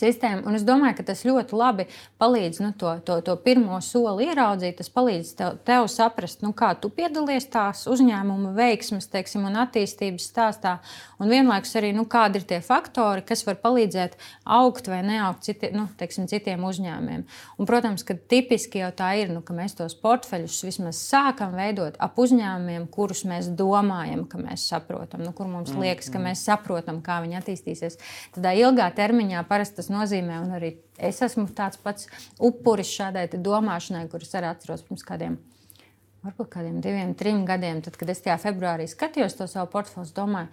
sistēmu. 0.00 0.44
Un 0.46 0.58
es 0.58 0.64
domāju, 0.66 0.98
ka 0.98 1.06
tas 1.10 1.24
ļoti 1.26 1.56
labi 1.56 1.86
palīdz 2.20 2.62
nu, 2.64 2.72
to, 2.78 2.96
to, 3.06 3.18
to 3.26 3.36
pirmo 3.42 3.78
soli 3.84 4.28
ieraudzīt. 4.30 4.78
Tas 4.80 4.90
palīdz 4.92 5.32
tev, 5.38 5.58
tev 5.66 5.88
saprast, 5.92 6.42
nu, 6.44 6.52
kā 6.56 6.72
tu 6.80 6.90
piedalies 6.92 7.48
tās 7.52 7.86
uzņēmuma 7.90 8.54
veiksmes 8.56 9.08
teiksim, 9.12 9.46
un 9.48 9.58
attīstības 9.64 10.28
stāstā. 10.32 10.76
Un 11.22 11.32
vienlaikus 11.32 11.72
arī 11.80 11.92
nu, 11.96 12.04
kādi 12.10 12.42
ir 12.42 12.48
tie 12.48 12.60
faktori, 12.64 13.24
kas 13.26 13.46
var 13.46 13.56
palīdzēt 13.62 14.18
augt 14.56 14.90
vai 14.90 15.00
neaugt 15.06 15.46
citi, 15.48 15.70
nu, 15.74 15.86
teiksim, 15.98 16.28
citiem 16.30 16.64
uzņēmumiem. 16.66 17.24
Un, 17.56 17.68
protams, 17.68 18.04
ka 18.06 18.16
tipiski 18.16 18.82
jau 18.82 18.90
tā 18.96 19.12
ir, 19.22 19.32
nu, 19.32 19.40
ka 19.46 19.56
mēs 19.56 19.76
tos 19.78 19.96
portfeļus 20.02 20.58
vismaz 20.66 21.00
sākam 21.00 21.56
veidot 21.56 21.96
ap 22.02 22.18
uzņēmumiem, 22.20 22.88
kurus 22.92 23.24
mēs 23.28 23.48
domājam, 23.56 24.26
ka 24.28 24.40
mēs 24.42 24.66
saprotam, 24.70 25.24
nu, 25.24 25.32
kur 25.36 25.48
mums 25.50 25.72
liekas, 25.72 26.10
ka 26.10 26.18
mm, 26.18 26.22
mm. 26.22 26.30
mēs 26.30 26.44
saprotam, 26.48 27.00
kā 27.04 27.18
viņi 27.24 27.40
attīstīsies. 27.40 27.98
Tādā 28.36 28.52
ilgā 28.58 28.88
termiņā 28.96 29.44
parasti 29.48 29.85
tas 29.86 29.94
nozīmē. 29.94 30.40
Un 30.42 30.54
arī 30.58 30.76
es 30.98 31.20
esmu 31.22 31.46
tāds 31.54 31.78
pats 31.82 32.08
upuris 32.42 32.90
šādai 32.90 33.28
domāšanai, 33.34 34.08
kuras 34.10 34.34
arī 34.34 34.50
atceros 34.50 34.84
pirms 34.86 35.06
kādiem. 35.06 35.38
Varbūt 36.26 36.50
kādiem 36.50 36.80
diviem, 36.82 37.14
trim 37.14 37.44
gadiem, 37.46 37.84
tad, 37.84 37.96
kad 38.00 38.10
es 38.10 38.24
tajā 38.24 38.34
februārī 38.42 38.88
skatījos 38.90 39.36
to 39.38 39.46
savu 39.46 39.70
portfeli, 39.70 40.10
domāju, 40.16 40.48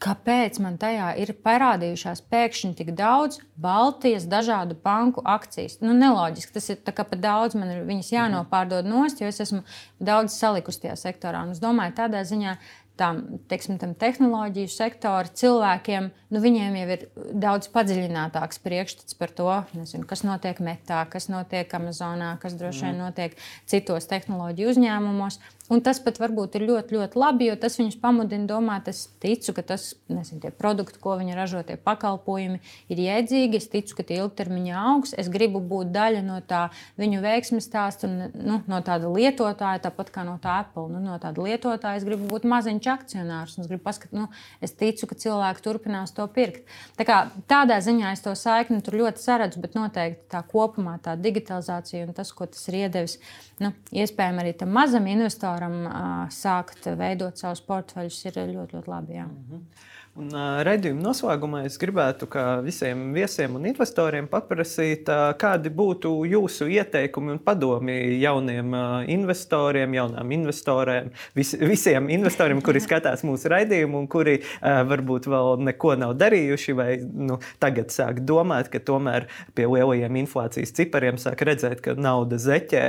kāpēc 0.00 0.60
man 0.62 0.76
tajā 0.80 1.10
ir 1.20 1.32
parādījušās 1.44 2.22
pēkšņi 2.30 2.70
tik 2.78 2.92
daudz 2.96 3.40
Baltijas 3.60 4.28
dažādu 4.30 4.76
banku 4.84 5.24
akcijas. 5.26 5.80
Nu, 5.82 5.96
neloģiski, 5.96 6.54
tas 6.54 6.70
ir 6.72 6.78
pa 6.86 7.04
daudz, 7.16 7.58
man 7.58 7.74
ir 7.74 7.82
viņas 7.88 8.12
jānopārdod 8.14 8.88
nost, 8.88 9.20
jo 9.20 9.28
es 9.28 9.42
esmu 9.42 9.64
daudz 9.98 10.36
salikusi 10.38 10.86
tajā 10.86 10.96
sektorā. 11.00 11.42
Un 11.44 11.56
es 11.56 11.60
domāju, 11.60 11.98
tādā 11.98 12.22
ziņā 12.24 12.56
tam, 13.00 13.20
teiksim, 13.48 13.78
tam 13.80 13.94
tehnoloģiju 13.98 14.70
sektoru 14.72 15.32
cilvēkiem, 15.40 16.10
nu, 16.34 16.42
viņiem 16.42 16.76
jau 16.76 16.88
ir 16.96 17.06
daudz 17.40 17.70
padziļinātāks 17.72 18.60
priekšstats 18.64 19.16
par 19.20 19.32
to, 19.36 19.48
nezinu, 19.76 20.04
kas 20.08 20.24
notiek 20.26 20.60
Metā, 20.64 21.00
kas 21.10 21.30
notiek 21.32 21.72
Amazonā, 21.80 22.34
kas 22.42 22.58
droši 22.60 22.86
vien 22.86 22.98
mm. 22.98 23.06
notiek 23.06 23.40
citos 23.70 24.10
tehnoloģiju 24.10 24.74
uzņēmumos. 24.74 25.40
Un 25.70 25.78
tas 25.86 26.00
pat 26.02 26.16
varbūt 26.18 26.56
ir 26.58 26.64
ļoti, 26.66 26.96
ļoti 26.98 27.18
labi, 27.20 27.46
jo 27.46 27.54
tas 27.62 27.76
viņus 27.78 28.00
pamudina 28.02 28.48
domāt, 28.50 28.88
es 28.90 29.04
ticu, 29.22 29.52
ka 29.54 29.62
tas, 29.68 29.92
nezinu, 30.10 30.40
tie 30.42 30.50
produkti, 30.50 30.98
ko 30.98 31.14
viņi 31.20 31.36
ražo, 31.38 31.60
tie 31.62 31.76
pakalpojumi 31.78 32.58
ir 32.90 33.02
jēdzīgi. 33.04 33.60
Es 33.60 33.70
ticu, 33.70 33.94
ka 34.00 34.06
tie 34.08 34.18
ilgtermiņā 34.18 34.80
augs. 34.90 35.14
Es 35.14 35.30
gribu 35.30 35.62
būt 35.62 35.92
daļa 35.94 36.24
no 36.26 36.40
tā 36.42 36.64
viņu 36.98 37.22
veiksmes 37.22 37.70
stāsta 37.70 38.10
un 38.10 38.32
nu, 38.34 38.58
no 38.66 38.80
tāda 38.82 39.12
lietotāja, 39.14 39.84
tāpat 39.86 40.10
kā 40.10 40.26
no 40.26 40.40
tā 40.42 40.58
Apple. 40.64 40.88
Nu, 40.90 41.04
no 41.06 41.20
tāda 41.22 41.46
lietotāja 41.46 42.02
es 42.02 42.08
gribu 42.08 42.26
būt 42.32 42.50
maziņš 42.50 42.89
akcionārs. 42.92 43.56
Es 43.58 43.70
gribu 43.70 43.84
paskatīt, 43.86 44.16
nu, 44.18 44.26
es 44.60 44.76
ticu, 44.76 45.06
ka 45.06 45.14
cilvēki 45.14 45.64
turpinās 45.64 46.12
to 46.16 46.26
pirkt. 46.34 46.66
Tā 46.98 47.06
kā, 47.08 47.20
tādā 47.50 47.80
ziņā 47.80 48.12
es 48.12 48.24
to 48.26 48.34
saikni 48.34 48.82
tur 48.82 48.98
ļoti 49.00 49.22
saredzu, 49.22 49.62
bet 49.62 49.78
noteikti 49.78 50.28
tā 50.34 50.42
kopumā 50.50 50.98
tā 51.02 51.16
digitalizācija 51.16 52.06
un 52.06 52.12
tas, 52.16 52.32
ko 52.32 52.46
tas 52.50 52.68
ir 52.68 52.82
iedevis, 52.84 53.18
nu, 53.60 53.72
iespējams 53.92 54.44
arī 54.44 54.56
tam 54.58 54.74
mazam 54.74 55.06
investoram 55.10 55.60
varam 55.60 56.28
sākt 56.32 56.88
veidot 56.98 57.38
savus 57.38 57.62
portfeļus, 57.66 58.20
ir 58.28 58.40
ļoti, 58.54 58.78
ļoti 58.78 58.90
labi. 58.90 59.14
Jā. 59.18 59.26
Mm 59.26 59.44
-hmm. 59.50 59.86
Un, 60.20 60.28
Redījuma 60.66 61.00
noslēgumā 61.00 61.62
es 61.64 61.78
gribētu 61.80 62.26
visiem 62.66 63.06
viesiem 63.14 63.54
un 63.56 63.64
investoriem 63.70 64.26
paprasīt, 64.28 65.08
kādi 65.40 65.70
būtu 65.72 66.10
jūsu 66.28 66.68
ieteikumi 66.68 67.32
un 67.34 67.40
padomi 67.44 67.94
jauniem 68.20 68.74
investoriem, 69.14 69.94
jaunām 69.96 70.34
investoriem, 70.36 71.08
vis, 71.38 71.54
visiem 71.56 72.10
investoriem, 72.12 72.60
kuri 72.64 72.82
skatās 72.84 73.24
mūsu 73.24 73.48
raidījumu 73.54 74.02
un 74.02 74.10
kuri 74.12 74.36
varbūt 74.60 75.30
vēl 75.32 75.64
neko 75.70 75.96
nav 76.02 76.12
darījuši, 76.20 76.76
vai 76.76 76.90
nu, 77.00 77.40
tagad 77.62 77.94
sāk 77.94 78.20
domāt, 78.28 78.68
ka 78.68 78.82
tomēr 78.84 79.30
pie 79.56 79.70
lielajiem 79.70 80.20
inflācijas 80.26 80.76
cipariem 80.76 81.16
sāk 81.22 81.46
redzēt, 81.48 81.80
ka 81.86 81.96
nauda 81.96 82.36
zeķē 82.36 82.84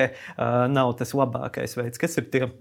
nav 0.75 0.97
tas 0.99 1.15
labākais 1.15 1.79
veids. 1.79 2.01
Kas 2.01 2.19
ir 2.19 2.27
tie? 2.33 2.51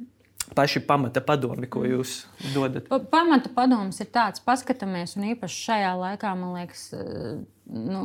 Paši 0.57 0.83
pamata 0.87 1.23
padomi, 1.25 1.69
ko 1.71 1.85
jūs 1.87 2.25
dodat? 2.55 2.91
Pamata 3.13 3.53
padoms 3.55 4.01
ir 4.03 4.11
tāds, 4.13 4.43
paskatāmies, 4.45 5.17
un 5.19 5.31
īpaši 5.35 5.65
šajā 5.69 5.93
laikā, 6.01 6.35
man 6.39 6.57
liekas, 6.59 6.85
nu, 7.71 8.03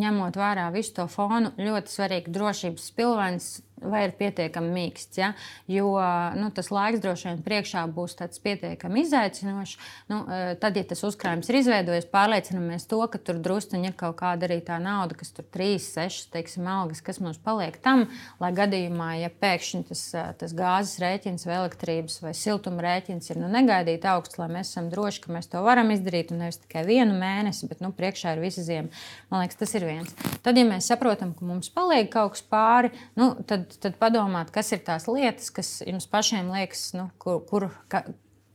ņemot 0.00 0.38
vērā 0.38 0.68
visu 0.74 0.96
to 0.98 1.06
fonu, 1.10 1.52
ļoti 1.60 1.94
svarīgi 1.94 2.34
drošības 2.34 2.90
pilvens 2.98 3.50
vai 3.82 4.04
ir 4.06 4.14
pietiekami 4.18 4.70
mīksts. 4.74 5.18
Ja? 5.18 5.32
Jo 5.70 5.92
nu, 6.38 6.50
tas 6.54 6.70
laiks 6.74 7.02
droši 7.02 7.30
vien 7.30 7.42
priekšā 7.44 7.84
būs 7.94 8.16
pietiekami 8.44 9.02
izaicinošs. 9.04 9.76
Nu, 10.10 10.22
e, 10.28 10.54
tad, 10.60 10.78
ja 10.78 10.84
tas 10.88 11.02
uzkrājums 11.06 11.48
ir 11.50 11.58
izveidojies, 11.60 12.06
pārliecinamies 12.12 12.86
to, 12.90 13.00
ka 13.10 13.20
tur 13.20 13.40
druskuļi 13.42 13.90
ir 13.90 13.96
kaut 13.98 14.16
kāda 14.20 14.48
arī 14.48 14.60
tā 14.64 14.78
nauda, 14.82 15.16
kas 15.18 15.32
tur 15.34 15.46
3, 15.54 15.78
6, 15.82 16.30
teiksim, 16.34 16.68
algas, 16.70 17.02
kas 17.04 17.20
mums 17.22 17.40
paliek 17.42 17.76
tam, 17.84 18.06
lai 18.42 18.52
gadījumā, 18.56 19.10
ja 19.22 19.30
pēkšņi 19.42 19.82
tas, 19.90 20.04
e, 20.14 20.24
tas 20.40 20.56
gāzes 20.56 21.00
rēķins 21.02 21.46
vai 21.48 21.58
elektrības 21.62 22.20
vai 22.24 22.34
siltuma 22.38 22.84
rēķins 22.84 23.32
ir 23.32 23.42
nu, 23.42 23.50
negaidīti 23.52 24.10
augsts, 24.10 24.38
lai 24.40 24.50
mēs 24.52 24.72
esam 24.72 24.90
droši, 24.92 25.24
ka 25.24 25.34
mēs 25.34 25.50
to 25.52 25.62
varam 25.64 25.92
izdarīt 25.94 26.32
un 26.34 26.44
nevis 26.44 26.60
tikai 26.62 26.84
vienu 26.88 27.16
mēnesi, 27.18 27.68
bet 27.70 27.82
nu, 27.84 27.92
priekšā 27.96 28.36
ir 28.36 28.44
visa 28.44 28.64
ziema. 28.64 28.92
Man 29.32 29.44
liekas, 29.44 29.60
tas 29.60 29.74
ir 29.76 29.86
viens. 29.88 30.14
Tad, 30.44 30.58
ja 30.58 30.66
mēs 30.68 30.88
saprotam, 30.90 31.34
ka 31.36 31.46
mums 31.48 31.70
paliek 31.74 32.10
kaut 32.12 32.36
kas 32.36 32.44
pāri, 32.50 32.92
nu, 33.18 33.32
tad 33.48 33.73
tad 33.82 33.96
padomāt, 34.00 34.52
kas 34.54 34.72
ir 34.74 34.84
tās 34.86 35.08
lietas, 35.10 35.50
kas 35.54 35.78
jums 35.86 36.06
pašiem 36.10 36.52
liekas, 36.54 36.90
nu, 36.98 37.08
kur, 37.22 37.40
kur, 37.48 37.68
ka, 37.92 38.04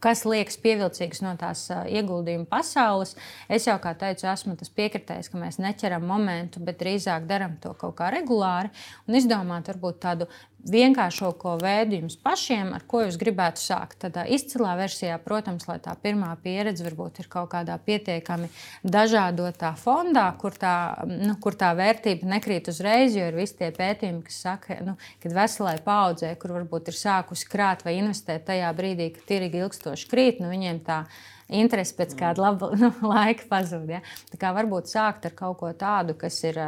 kas 0.03 0.23
liekas 0.27 0.57
pievilcīgs 0.63 1.21
no 1.25 1.33
tās 1.39 1.65
ieguldījuma 1.71 2.47
pasaules. 2.49 3.15
Es 3.51 3.67
jau 3.67 3.75
kā 3.83 3.93
teicu, 3.99 4.27
esmu 4.31 4.55
tas 4.59 4.71
piekritējis, 4.75 5.31
ka 5.31 5.41
mēs 5.41 5.59
neķeram 5.61 6.05
momentu, 6.07 6.63
bet 6.63 6.79
drīzāk 6.81 7.27
darām 7.29 7.57
to 7.63 7.73
kaut 7.79 7.97
kā 7.99 8.11
regulāri 8.15 8.71
un 9.07 9.19
izdomāt 9.19 9.71
varbūt 9.71 10.01
tādu 10.05 10.29
vienkāršāko 10.67 11.55
veidu 11.61 11.99
jums 11.99 12.17
pašiem, 12.19 12.73
ar 12.75 12.83
ko 12.89 13.03
jūs 13.05 13.17
gribētu 13.19 13.61
sākt. 13.61 13.99
Tādā 14.03 14.25
izcilā 14.27 14.75
versijā, 14.79 15.15
protams, 15.23 15.67
lai 15.69 15.77
tā 15.83 15.93
pirmā 15.99 16.31
pieredze 16.43 16.85
varbūt 16.85 17.21
ir 17.23 17.29
kaut 17.31 17.51
kādā 17.53 17.77
pietiekami 17.85 18.49
dažādotā 18.83 19.71
fondā, 19.79 20.27
kur 20.41 20.57
tā, 20.59 20.75
nu, 21.07 21.37
kur 21.41 21.57
tā 21.59 21.71
vērtība 21.79 22.27
nekrīt 22.35 22.69
uzreiz, 22.71 23.15
jo 23.17 23.29
ir 23.29 23.39
visi 23.39 23.59
tie 23.61 23.71
pētījumi, 23.75 24.23
kas 24.27 24.41
saka, 24.45 24.79
nu, 24.85 24.97
ka 25.23 25.33
veselai 25.33 25.77
paudzē, 25.85 26.33
kur 26.41 26.57
varbūt 26.59 26.91
ir 26.91 26.99
sākusi 26.99 27.49
krāt 27.49 27.85
vai 27.87 27.97
investēt 28.01 28.47
tajā 28.49 28.71
brīdī, 28.75 29.11
kad 29.15 29.27
tirgi 29.31 29.63
ilgstoši 29.63 30.11
krīt, 30.11 30.43
nu, 30.43 30.51
viņiem 30.51 30.83
tā 30.85 31.03
interese 31.49 31.95
pēc 31.97 32.13
kāda 32.19 32.45
laba 32.49 32.73
nu, 32.81 32.91
laika 33.05 33.47
pazūd. 33.49 33.89
Ja? 33.95 34.03
Tā 34.33 34.41
kā 34.41 34.53
varbūt 34.55 34.91
sākt 34.91 35.29
ar 35.29 35.35
kaut 35.37 35.59
ko 35.63 35.73
tādu, 35.77 36.17
kas 36.19 36.43
ir 36.45 36.59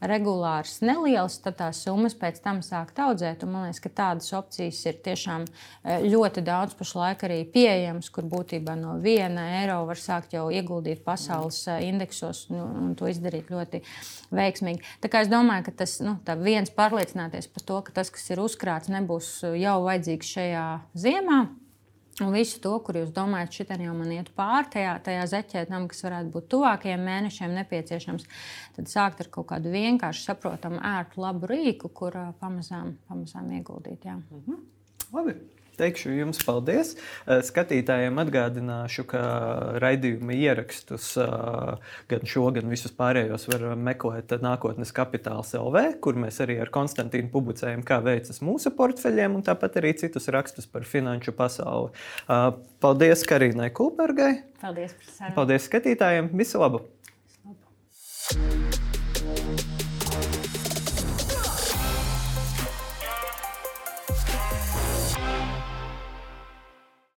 regulārs, 0.00 0.78
neliels, 0.84 1.36
tad 1.44 1.58
tās 1.58 1.82
summas 1.84 2.14
pēc 2.18 2.40
tam 2.44 2.60
sāk 2.64 2.92
audzēt. 3.00 3.44
Man 3.48 3.68
liekas, 3.68 3.82
ka 3.84 3.92
tādas 4.00 4.30
opcijas 4.36 4.80
ir 4.88 4.98
tiešām 5.04 5.46
eh, 5.46 6.06
ļoti 6.06 6.44
daudz 6.46 6.76
pašlaik 6.78 7.24
arī 7.28 7.40
pieejamas, 7.52 8.10
kur 8.12 8.28
būtībā 8.30 8.76
no 8.80 8.96
viena 9.02 9.46
eiro 9.60 9.82
var 9.88 10.00
sākt 10.00 10.36
jau 10.36 10.48
ieguldīt 10.52 11.04
pasaules 11.06 11.62
eh, 11.68 11.84
indeksos 11.90 12.46
nu, 12.52 12.64
un 12.64 12.94
to 12.98 13.10
izdarīt 13.10 13.52
ļoti 13.52 13.82
veiksmīgi. 14.34 14.84
Tā 15.04 15.12
kā 15.12 15.24
es 15.24 15.32
domāju, 15.32 15.68
ka 15.68 15.78
tas 15.84 15.98
nu, 16.04 16.16
viens 16.44 16.72
pārliecināties 16.72 17.50
par 17.52 17.66
to, 17.66 17.80
ka 17.86 18.00
tas, 18.00 18.12
kas 18.14 18.30
ir 18.32 18.42
uzkrāts, 18.42 18.92
nebūs 18.92 19.40
jau 19.60 19.80
vajadzīgs 19.86 20.36
šajā 20.36 20.68
ziemā. 21.06 21.44
Un 22.20 22.34
visu 22.34 22.58
to, 22.60 22.72
kur 22.84 22.98
jūs 23.00 23.12
domājat, 23.16 23.54
šī 23.56 23.66
jau 23.84 23.94
man 23.96 24.10
iet 24.12 24.28
pāri 24.36 24.68
tajā, 24.74 24.96
tajā 25.06 25.22
zeķē, 25.34 25.62
tam, 25.70 25.86
kas 25.90 26.04
varētu 26.04 26.34
būt 26.34 26.48
tuvākajiem 26.52 27.06
mēnešiem 27.06 27.54
nepieciešams, 27.60 28.26
tad 28.76 28.90
sākt 28.92 29.24
ar 29.24 29.30
kaut 29.32 29.48
kādu 29.52 29.72
vienkārši 29.72 30.26
saprotamu, 30.28 30.82
ērtu, 30.84 31.22
labu 31.24 31.48
rīku, 31.50 31.92
kur 31.94 32.18
pamazām, 32.42 32.98
pamazām 33.08 33.48
ieguldīt. 33.56 34.04
Jā. 34.04 34.18
Mhm. 34.20 34.60
Labi 35.16 35.38
teikšu 35.80 36.14
jums 36.18 36.40
paldies. 36.46 36.94
Eh, 37.26 37.40
skatītājiem 37.46 38.20
atgādināšu, 38.22 39.06
ka 39.10 39.22
raidījuma 39.82 40.36
ierakstus 40.36 41.12
eh, 41.20 41.94
gan 42.10 42.28
šo, 42.28 42.46
gan 42.56 42.70
visus 42.72 42.94
pārējos 42.96 43.48
var 43.50 43.66
meklēt 43.80 44.36
nākotnes 44.44 44.94
kapitāls 44.96 45.54
LV, 45.58 45.86
kur 46.04 46.18
mēs 46.20 46.42
arī 46.44 46.60
ar 46.62 46.72
Konstantīnu 46.74 47.32
publicējam, 47.32 47.84
kā 47.86 48.00
veicas 48.04 48.42
mūsu 48.44 48.74
portfeļiem, 48.76 49.38
un 49.38 49.46
tāpat 49.46 49.80
arī 49.80 49.94
citus 50.00 50.30
rakstus 50.32 50.68
par 50.70 50.86
finanšu 50.88 51.34
pasauli. 51.36 51.94
Eh, 52.28 52.46
paldies 52.82 53.26
Karīnai 53.28 53.72
Kulbergai. 53.76 54.34
Paldies 54.60 54.94
sarunu. 55.08 55.36
Paldies 55.40 55.68
skatītājiem. 55.70 56.32
Visu 56.36 56.62
labu! 56.62 56.84
Visu 57.40 58.38
labu. 58.38 58.89